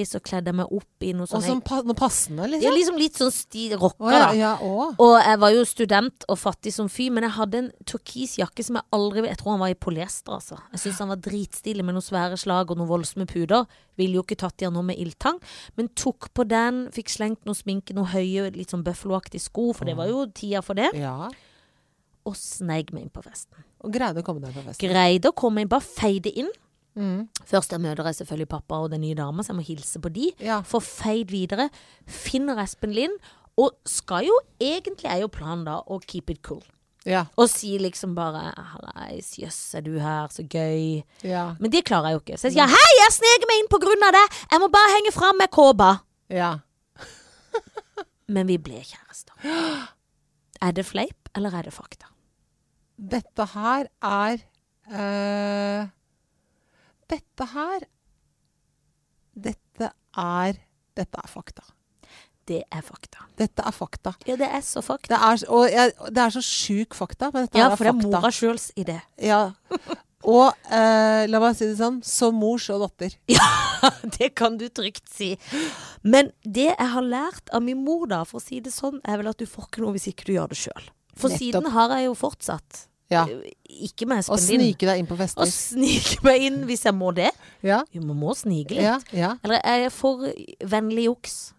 så 0.09 0.21
kledde 0.23 0.49
jeg 0.49 0.57
meg 0.57 0.71
opp 0.73 1.05
i 1.05 1.11
noe 1.13 1.27
Og 1.27 1.31
sånn 1.31 1.43
sånn 1.45 1.61
pa 1.65 1.81
noe 1.85 1.97
passende, 1.97 2.47
Ja, 2.47 2.51
liksom? 2.55 2.73
liksom 2.77 2.97
litt 2.97 3.19
sånn 3.21 3.31
stil 3.35 3.75
rocka, 3.77 4.09
ja. 4.11 4.23
da. 4.23 4.31
ja. 4.39 4.51
Og 4.97 5.13
jeg 5.19 5.39
var 5.43 5.53
jo 5.53 5.63
student 5.69 6.25
og 6.27 6.39
fattig 6.41 6.73
som 6.73 6.89
fy, 6.89 7.09
men 7.13 7.27
jeg 7.27 7.35
hadde 7.37 7.61
en 7.61 7.71
turkis 7.85 8.37
jakke 8.41 8.65
som 8.65 8.79
jeg 8.79 8.87
aldri 8.97 9.25
Jeg 9.27 9.37
tror 9.43 9.53
han 9.55 9.63
var 9.63 9.73
i 9.75 9.77
polyester, 9.77 10.33
altså. 10.39 10.57
Jeg 10.73 10.83
syns 10.87 10.99
han 11.05 11.13
var 11.13 11.21
dritstilig 11.29 11.85
med 11.85 11.97
noen 11.97 12.07
svære 12.07 12.37
slag 12.41 12.71
og 12.73 12.79
noen 12.81 12.89
voldsomme 12.89 13.29
puder. 13.29 13.67
Ville 13.99 14.17
jo 14.17 14.25
ikke 14.25 14.39
tatt 14.41 14.61
i 14.63 14.65
han 14.65 14.73
nå 14.73 14.81
med 14.89 14.97
ildtang, 14.97 15.37
men 15.77 15.89
tok 15.93 16.31
på 16.33 16.47
den, 16.49 16.87
fikk 16.95 17.13
slengt 17.13 17.45
noe 17.45 17.53
sminke, 17.57 17.93
noe 17.93 18.09
høye, 18.09 18.49
litt 18.55 18.73
sånn 18.73 18.83
bøffeloaktige 18.85 19.43
sko, 19.43 19.69
for 19.77 19.85
det 19.85 19.95
var 19.99 20.09
jo 20.09 20.25
tida 20.33 20.63
for 20.65 20.73
det, 20.79 20.89
Ja. 20.97 21.29
Og 22.25 22.35
sneik 22.39 22.93
meg 22.93 23.07
inn 23.07 23.13
på 23.13 23.23
festen. 23.25 23.63
Og 23.83 23.93
greide 23.93 24.21
å 24.23 24.25
komme 24.25 24.43
deg 24.43 24.55
på 24.55 24.63
festen. 24.65 24.89
Greide 24.89 25.31
å 25.31 25.35
komme 25.35 25.63
inn, 25.63 25.71
bare 25.71 25.83
feide 25.85 26.31
inn. 26.31 26.51
Mm. 26.95 27.25
Først 27.49 27.73
jeg 27.73 27.81
møter 27.81 28.05
jeg 28.05 28.19
selvfølgelig 28.21 28.49
pappa 28.51 28.83
og 28.83 28.91
den 28.93 29.01
nye 29.01 29.17
dama, 29.17 29.43
så 29.43 29.51
jeg 29.51 29.59
må 29.59 29.65
hilse 29.67 30.01
på 30.01 30.11
de. 30.13 30.29
Ja. 30.43 30.61
Får 30.67 30.83
feid 30.85 31.33
videre. 31.33 31.69
Finner 32.05 32.61
Espen 32.63 32.93
Lind. 32.95 33.17
Og 33.59 33.75
skal 33.85 34.25
jo 34.25 34.37
egentlig 34.61 35.09
er 35.11 35.19
jo 35.21 35.29
planen 35.29 35.65
da 35.67 35.79
å 35.85 35.99
keep 36.01 36.31
it 36.33 36.41
cool. 36.45 36.63
Ja. 37.05 37.25
Og 37.37 37.49
si 37.51 37.75
liksom 37.77 38.15
bare 38.15 38.53
'Hallais, 38.55 39.35
jøss, 39.37 39.75
er 39.75 39.81
du 39.81 39.99
her, 39.99 40.27
så 40.31 40.41
gøy'. 40.47 41.03
Ja. 41.23 41.55
Men 41.59 41.71
det 41.71 41.83
klarer 41.85 42.07
jeg 42.09 42.13
jo 42.13 42.21
ikke. 42.23 42.37
Så 42.39 42.47
jeg 42.47 42.53
sier 42.53 42.67
'Hei, 42.67 42.91
jeg 43.03 43.11
sneker 43.11 43.47
meg 43.49 43.59
inn 43.59 43.69
på 43.69 43.81
grunn 43.83 44.07
av 44.07 44.13
det! 44.15 44.25
Jeg 44.51 44.59
må 44.59 44.67
bare 44.71 44.95
henge 44.95 45.11
fram 45.11 45.37
med 45.37 45.51
kåpa'. 45.51 45.99
ja. 46.29 46.59
Men 48.33 48.47
vi 48.47 48.57
ble 48.57 48.79
kjærester. 48.79 49.35
Er 50.63 50.71
det 50.71 50.85
fleip, 50.85 51.27
eller 51.35 51.51
er 51.51 51.61
det 51.67 51.73
fakta? 51.73 52.07
Dette 52.97 53.45
her 53.55 53.87
er 54.05 54.43
uh, 54.93 55.87
Dette 57.09 57.47
her 57.53 57.87
Dette 59.33 59.89
er 60.19 60.59
Dette 60.93 61.23
er 61.23 61.29
fakta. 61.31 61.63
Det 62.45 62.59
er 62.69 62.83
fakta. 62.85 63.23
Dette 63.39 63.63
er 63.65 63.73
fakta. 63.73 64.11
Ja, 64.27 64.35
det 64.37 64.45
er 64.51 64.61
så 64.61 64.83
fakta. 64.83 65.15
Det 65.15 65.19
er, 65.25 65.43
og 65.49 65.63
jeg, 65.71 65.93
det 66.13 66.21
er 66.21 66.33
så 66.35 66.41
sjuk 66.43 66.93
fakta, 66.97 67.31
men 67.33 67.47
dette 67.47 67.57
Ja, 67.57 67.69
fakta. 67.71 67.73
er 67.73 67.77
for 67.79 67.87
det 67.87 67.93
er 67.93 68.11
mora 68.11 68.31
sjøls 68.35 68.65
idé. 68.77 68.97
Ja. 69.23 69.39
Og 70.23 70.51
uh, 70.69 71.23
la 71.27 71.39
meg 71.43 71.55
si 71.57 71.65
det 71.65 71.79
sånn, 71.79 72.01
som 72.05 72.35
mor 72.39 72.61
så 72.61 72.77
datter. 72.83 73.15
det 74.19 74.29
kan 74.37 74.59
du 74.59 74.67
trygt 74.69 75.07
si. 75.11 75.33
Men 76.03 76.29
det 76.45 76.69
jeg 76.69 76.89
har 76.93 77.07
lært 77.07 77.49
av 77.55 77.63
min 77.65 77.81
mor, 77.83 78.05
da, 78.11 78.21
for 78.27 78.39
å 78.39 78.43
si 78.43 78.61
det 78.63 78.75
sånn, 78.75 79.01
er 79.07 79.19
vel 79.23 79.31
at 79.33 79.39
du 79.39 79.47
får 79.49 79.71
ikke 79.71 79.83
noe 79.83 79.95
hvis 79.97 80.11
ikke 80.13 80.27
du 80.29 80.35
gjør 80.35 80.53
det 80.53 80.59
sjøl. 80.61 80.91
For 81.15 81.29
Nettopp. 81.29 81.39
siden 81.39 81.71
har 81.75 81.89
jeg 81.97 82.05
jo 82.07 82.13
fortsatt. 82.17 82.87
Ja. 83.11 83.25
Ikke 83.69 84.07
med 84.09 84.23
Og 84.29 84.37
Espen 84.39 84.59
Lind. 84.59 84.63
snike 84.73 84.87
deg 84.89 84.99
inn 85.03 85.05
på 85.09 85.13
Og 85.13 85.19
fester. 85.21 85.45
snike 85.45 86.23
meg 86.25 86.41
inn 86.47 86.61
hvis 86.65 86.83
jeg 86.87 86.95
må 86.97 87.11
det. 87.13 87.29
Ja. 87.61 87.83
Vi 87.93 87.99
må, 88.01 88.15
må 88.17 88.33
snike 88.35 88.73
litt. 88.73 88.81
Ja, 88.87 88.95
ja. 89.13 89.35
Eller 89.43 89.61
er 89.63 89.83
jeg 89.85 89.91
for 89.93 90.23
vennlig 90.65 91.05
juks? 91.09 91.53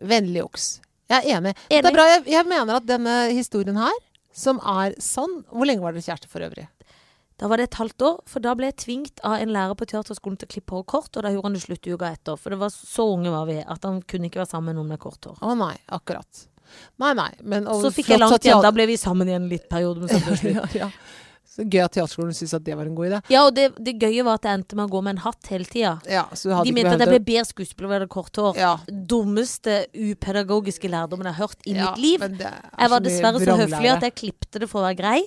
Vennlig 0.00 0.40
juks. 0.40 0.80
Jeg 1.10 1.20
er 1.26 1.36
enig. 1.36 1.52
Enig. 1.68 1.82
Det 1.82 1.90
er 1.90 1.92
bra. 1.98 2.06
Jeg, 2.14 2.24
jeg 2.32 2.46
mener 2.48 2.78
at 2.80 2.86
denne 2.88 3.16
historien 3.36 3.76
her, 3.76 3.92
som 4.32 4.56
er 4.64 4.94
sann 4.98 5.44
Hvor 5.52 5.68
lenge 5.68 5.84
var 5.84 5.92
dere 5.92 6.02
kjærester 6.02 6.30
for 6.32 6.40
øvrig? 6.46 6.64
Da 7.36 7.48
var 7.50 7.58
det 7.58 7.64
et 7.68 7.74
halvt 7.80 8.02
år, 8.06 8.16
for 8.30 8.40
da 8.40 8.54
ble 8.54 8.68
jeg 8.70 8.76
tvingt 8.78 9.20
av 9.26 9.40
en 9.42 9.50
lærer 9.52 9.74
på 9.74 9.86
teaterskolen 9.90 10.38
til 10.38 10.46
å 10.46 10.52
klippe 10.54 10.74
hår 10.76 10.84
kort, 10.86 11.16
og 11.18 11.22
da 11.26 11.32
gjorde 11.34 11.48
han 11.50 11.56
det 11.58 11.62
slutt 11.66 11.86
uka 11.90 12.12
etter. 12.14 12.36
For 12.38 12.54
det 12.54 12.58
var 12.60 12.70
så 12.70 13.06
unge 13.10 13.32
var 13.34 13.48
vi 13.50 13.56
at 13.60 13.82
han 13.84 14.00
kunne 14.06 14.30
ikke 14.30 14.38
være 14.38 14.52
sammen 14.52 14.70
med 14.70 14.78
noen 14.78 14.92
med 14.94 15.00
kort 15.02 15.26
hår. 15.26 15.40
Å 15.42 15.54
nei, 15.58 15.74
akkurat. 15.98 16.44
Nei, 17.02 17.12
nei. 17.18 17.30
Men, 17.42 17.66
og 17.70 17.82
Så 17.84 17.92
fikk 17.94 18.12
jeg 18.14 18.22
langt 18.22 18.44
igjen. 18.44 18.62
Da 18.64 18.72
ble 18.74 18.86
vi 18.90 18.96
sammen 19.00 19.28
igjen 19.30 19.48
litt 19.50 19.68
periode, 19.70 20.08
ja, 20.56 20.64
ja. 20.74 20.90
Så 21.54 21.62
gøy 21.70 21.84
at 21.84 21.92
teaterskolen 21.94 22.34
syntes 22.34 22.56
at 22.56 22.64
det 22.66 22.74
var 22.74 22.88
en 22.88 22.96
god 22.98 23.06
idé. 23.12 23.18
Ja, 23.30 23.44
og 23.46 23.52
det, 23.54 23.68
det 23.78 23.92
gøye 24.02 24.24
var 24.26 24.40
at 24.40 24.46
jeg 24.48 24.58
endte 24.58 24.74
med 24.74 24.88
å 24.88 24.90
gå 24.90 25.02
med 25.06 25.14
en 25.14 25.20
hatt 25.22 25.50
hele 25.52 25.68
tida. 25.70 25.92
Ja, 26.10 26.24
De 26.34 26.72
mente 26.74 26.96
at 26.96 27.04
jeg 27.04 27.12
ble 27.12 27.20
bedre 27.28 27.44
skuespiller 27.46 27.92
ved 27.92 28.06
å 28.06 28.08
kort 28.10 28.40
hår. 28.42 28.58
Ja. 28.58 28.72
Dummeste 28.90 29.84
upedagogiske 29.94 30.90
lærdommen 30.90 31.28
jeg 31.30 31.36
har 31.38 31.46
hørt 31.46 31.68
i 31.70 31.76
Ja, 31.76 31.92
mitt 31.92 32.02
liv. 32.02 32.24
men 32.24 32.34
det 32.40 32.50
Jeg 32.50 32.90
var 32.90 33.04
dessverre 33.06 33.44
så 33.44 33.58
høflig 33.60 33.92
at 33.92 34.08
jeg 34.08 34.16
klipte 34.18 34.64
det 34.64 34.70
for 34.72 34.82
å 34.82 34.88
være 34.88 34.98
grei. 34.98 35.20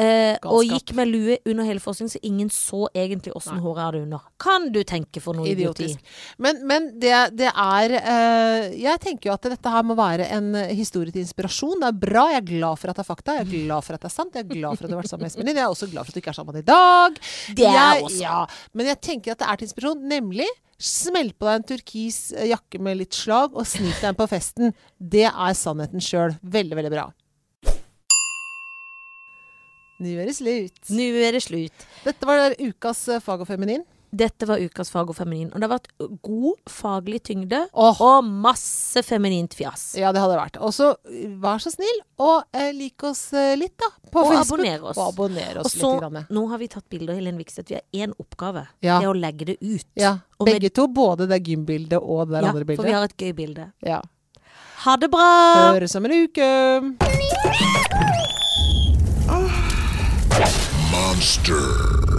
Eh, 0.00 0.38
og 0.48 0.64
gikk 0.64 0.94
med 0.96 1.10
lue 1.10 1.34
under 1.44 1.66
hele 1.68 1.82
forskningen, 1.82 2.14
så 2.14 2.20
ingen 2.24 2.48
så 2.52 2.86
egentlig 2.96 3.34
åssen 3.36 3.60
håret 3.60 3.80
er 3.82 3.88
hadde 3.90 4.02
under. 4.06 4.22
Kan 4.40 4.70
du 4.72 4.80
tenke 4.88 5.20
for 5.20 5.36
noe 5.36 5.50
idioti? 5.50 5.90
Idiotisk. 5.90 6.14
Men, 6.40 6.62
men 6.68 6.88
det, 7.02 7.12
det 7.36 7.50
er 7.50 7.96
eh, 7.98 8.68
Jeg 8.80 9.02
tenker 9.04 9.28
jo 9.28 9.34
at 9.34 9.50
dette 9.52 9.74
her 9.74 9.84
må 9.84 9.96
være 9.98 10.30
en 10.32 10.54
historie 10.72 11.12
til 11.12 11.26
inspirasjon. 11.26 11.82
Det 11.82 11.90
er 11.92 12.00
bra. 12.06 12.26
Jeg 12.32 12.40
er 12.40 12.48
glad 12.54 12.80
for 12.80 12.92
at 12.92 12.98
det 12.98 13.04
er 13.04 13.10
fakta. 13.10 13.36
Jeg 13.40 13.46
er 13.46 13.52
glad 13.52 13.86
for 13.86 13.98
at 13.98 14.04
det 14.06 14.10
er 14.10 14.16
sant. 14.16 14.34
Jeg 14.38 14.46
er 14.46 14.52
glad 14.54 14.78
for 14.78 14.86
at 14.86 14.92
du 14.92 14.96
har 14.96 15.02
vært 15.02 15.12
sammen 15.12 15.26
med 15.26 15.34
Espen 15.34 15.48
Lind. 15.50 15.60
Jeg 15.60 15.66
er 15.68 15.76
også 15.76 15.90
glad 15.92 16.06
for 16.06 16.12
at 16.12 16.16
du 16.16 16.22
ikke 16.24 16.32
er 16.34 16.40
sammen 16.40 16.60
i 16.62 16.66
dag. 16.72 17.22
Det 17.52 17.68
er 17.68 17.76
jeg 17.76 17.92
jeg, 17.92 18.04
også. 18.08 18.20
Ja, 18.22 18.68
men 18.72 18.92
jeg 18.92 19.00
tenker 19.04 19.34
at 19.34 19.42
det 19.42 19.48
er 19.48 19.60
til 19.60 19.68
inspirasjon. 19.68 20.04
Nemlig 20.12 20.48
smell 20.82 21.30
på 21.38 21.46
deg 21.46 21.60
en 21.60 21.66
turkis 21.72 22.20
eh, 22.34 22.48
jakke 22.50 22.80
med 22.82 22.98
litt 23.02 23.16
slag, 23.16 23.54
og 23.54 23.68
snik 23.68 24.00
deg 24.00 24.12
inn 24.12 24.18
på 24.18 24.28
festen. 24.30 24.76
Det 24.98 25.28
er 25.28 25.58
sannheten 25.58 26.02
sjøl. 26.02 26.38
Veldig, 26.42 26.78
veldig 26.80 26.92
bra. 26.94 27.10
Nå 30.02 30.12
er 30.18 30.28
det 30.28 30.36
slutt. 30.38 30.84
Nå 30.90 31.08
er 31.22 31.38
det 31.38 31.42
slutt. 31.46 31.88
Dette 32.04 32.28
var 32.28 32.54
ukas 32.58 33.06
eh, 33.08 33.22
Fag 33.22 33.44
og 33.44 33.50
feminin. 33.50 33.84
Dette 34.12 34.44
var 34.44 34.60
ukas 34.60 34.90
fag 34.92 35.08
og 35.08 35.16
feminin. 35.16 35.48
Og 35.48 35.56
det 35.56 35.64
har 35.64 35.70
vært 35.72 35.86
god 36.20 36.58
faglig 36.68 37.22
tyngde 37.24 37.62
oh. 37.72 37.96
og 38.04 38.26
masse 38.28 39.00
feminint 39.08 39.54
fjas. 39.56 39.86
Ja, 39.96 40.10
det 40.12 40.20
hadde 40.20 40.34
det 40.34 40.40
vært. 40.42 40.58
Og 40.60 40.74
så 40.76 40.90
eh, 41.08 41.30
vær 41.40 41.62
så 41.64 41.72
snill 41.72 42.02
og 42.20 42.42
eh, 42.52 42.74
lik 42.76 43.00
oss 43.08 43.30
eh, 43.32 43.54
litt, 43.56 43.72
da. 43.80 43.88
På 44.12 44.26
Og 44.26 44.34
Facebook. 44.34 44.60
abonner 44.60 44.84
oss. 44.90 45.00
Og 45.00 45.14
abonner 45.14 45.62
Og 45.62 45.70
så, 45.72 45.94
litt. 45.94 46.02
Grann. 46.04 46.20
nå 46.28 46.44
har 46.52 46.60
vi 46.60 46.68
tatt 46.76 46.84
bilder, 46.92 47.16
Helen 47.16 47.40
Vikstvedt. 47.40 47.72
Vi 47.72 47.80
har 47.80 48.04
én 48.04 48.12
oppgave. 48.20 48.66
Ja. 48.84 48.98
Det 49.00 49.08
er 49.08 49.14
å 49.14 49.16
legge 49.16 49.48
det 49.54 49.56
ut. 49.62 49.88
Ja, 49.96 50.18
Og 50.36 50.44
med- 50.44 50.60
begge 50.60 50.74
to. 50.76 50.86
Både 50.92 51.24
det 51.30 51.40
gymbildet 51.48 51.96
og 52.02 52.26
det 52.28 52.36
der 52.36 52.42
Ja, 52.42 52.52
andre 52.52 52.66
for 52.66 52.68
vi 52.68 52.76
bildet. 52.76 52.94
har 52.98 53.08
et 53.08 53.16
gøy 53.16 53.32
bilde. 53.40 53.72
Ja. 53.80 54.02
Ha 54.84 54.96
det 55.00 55.08
bra! 55.08 55.72
Høres 55.72 55.96
om 55.96 56.04
en 56.04 56.18
uke! 56.26 57.21
Monster. 61.22 62.11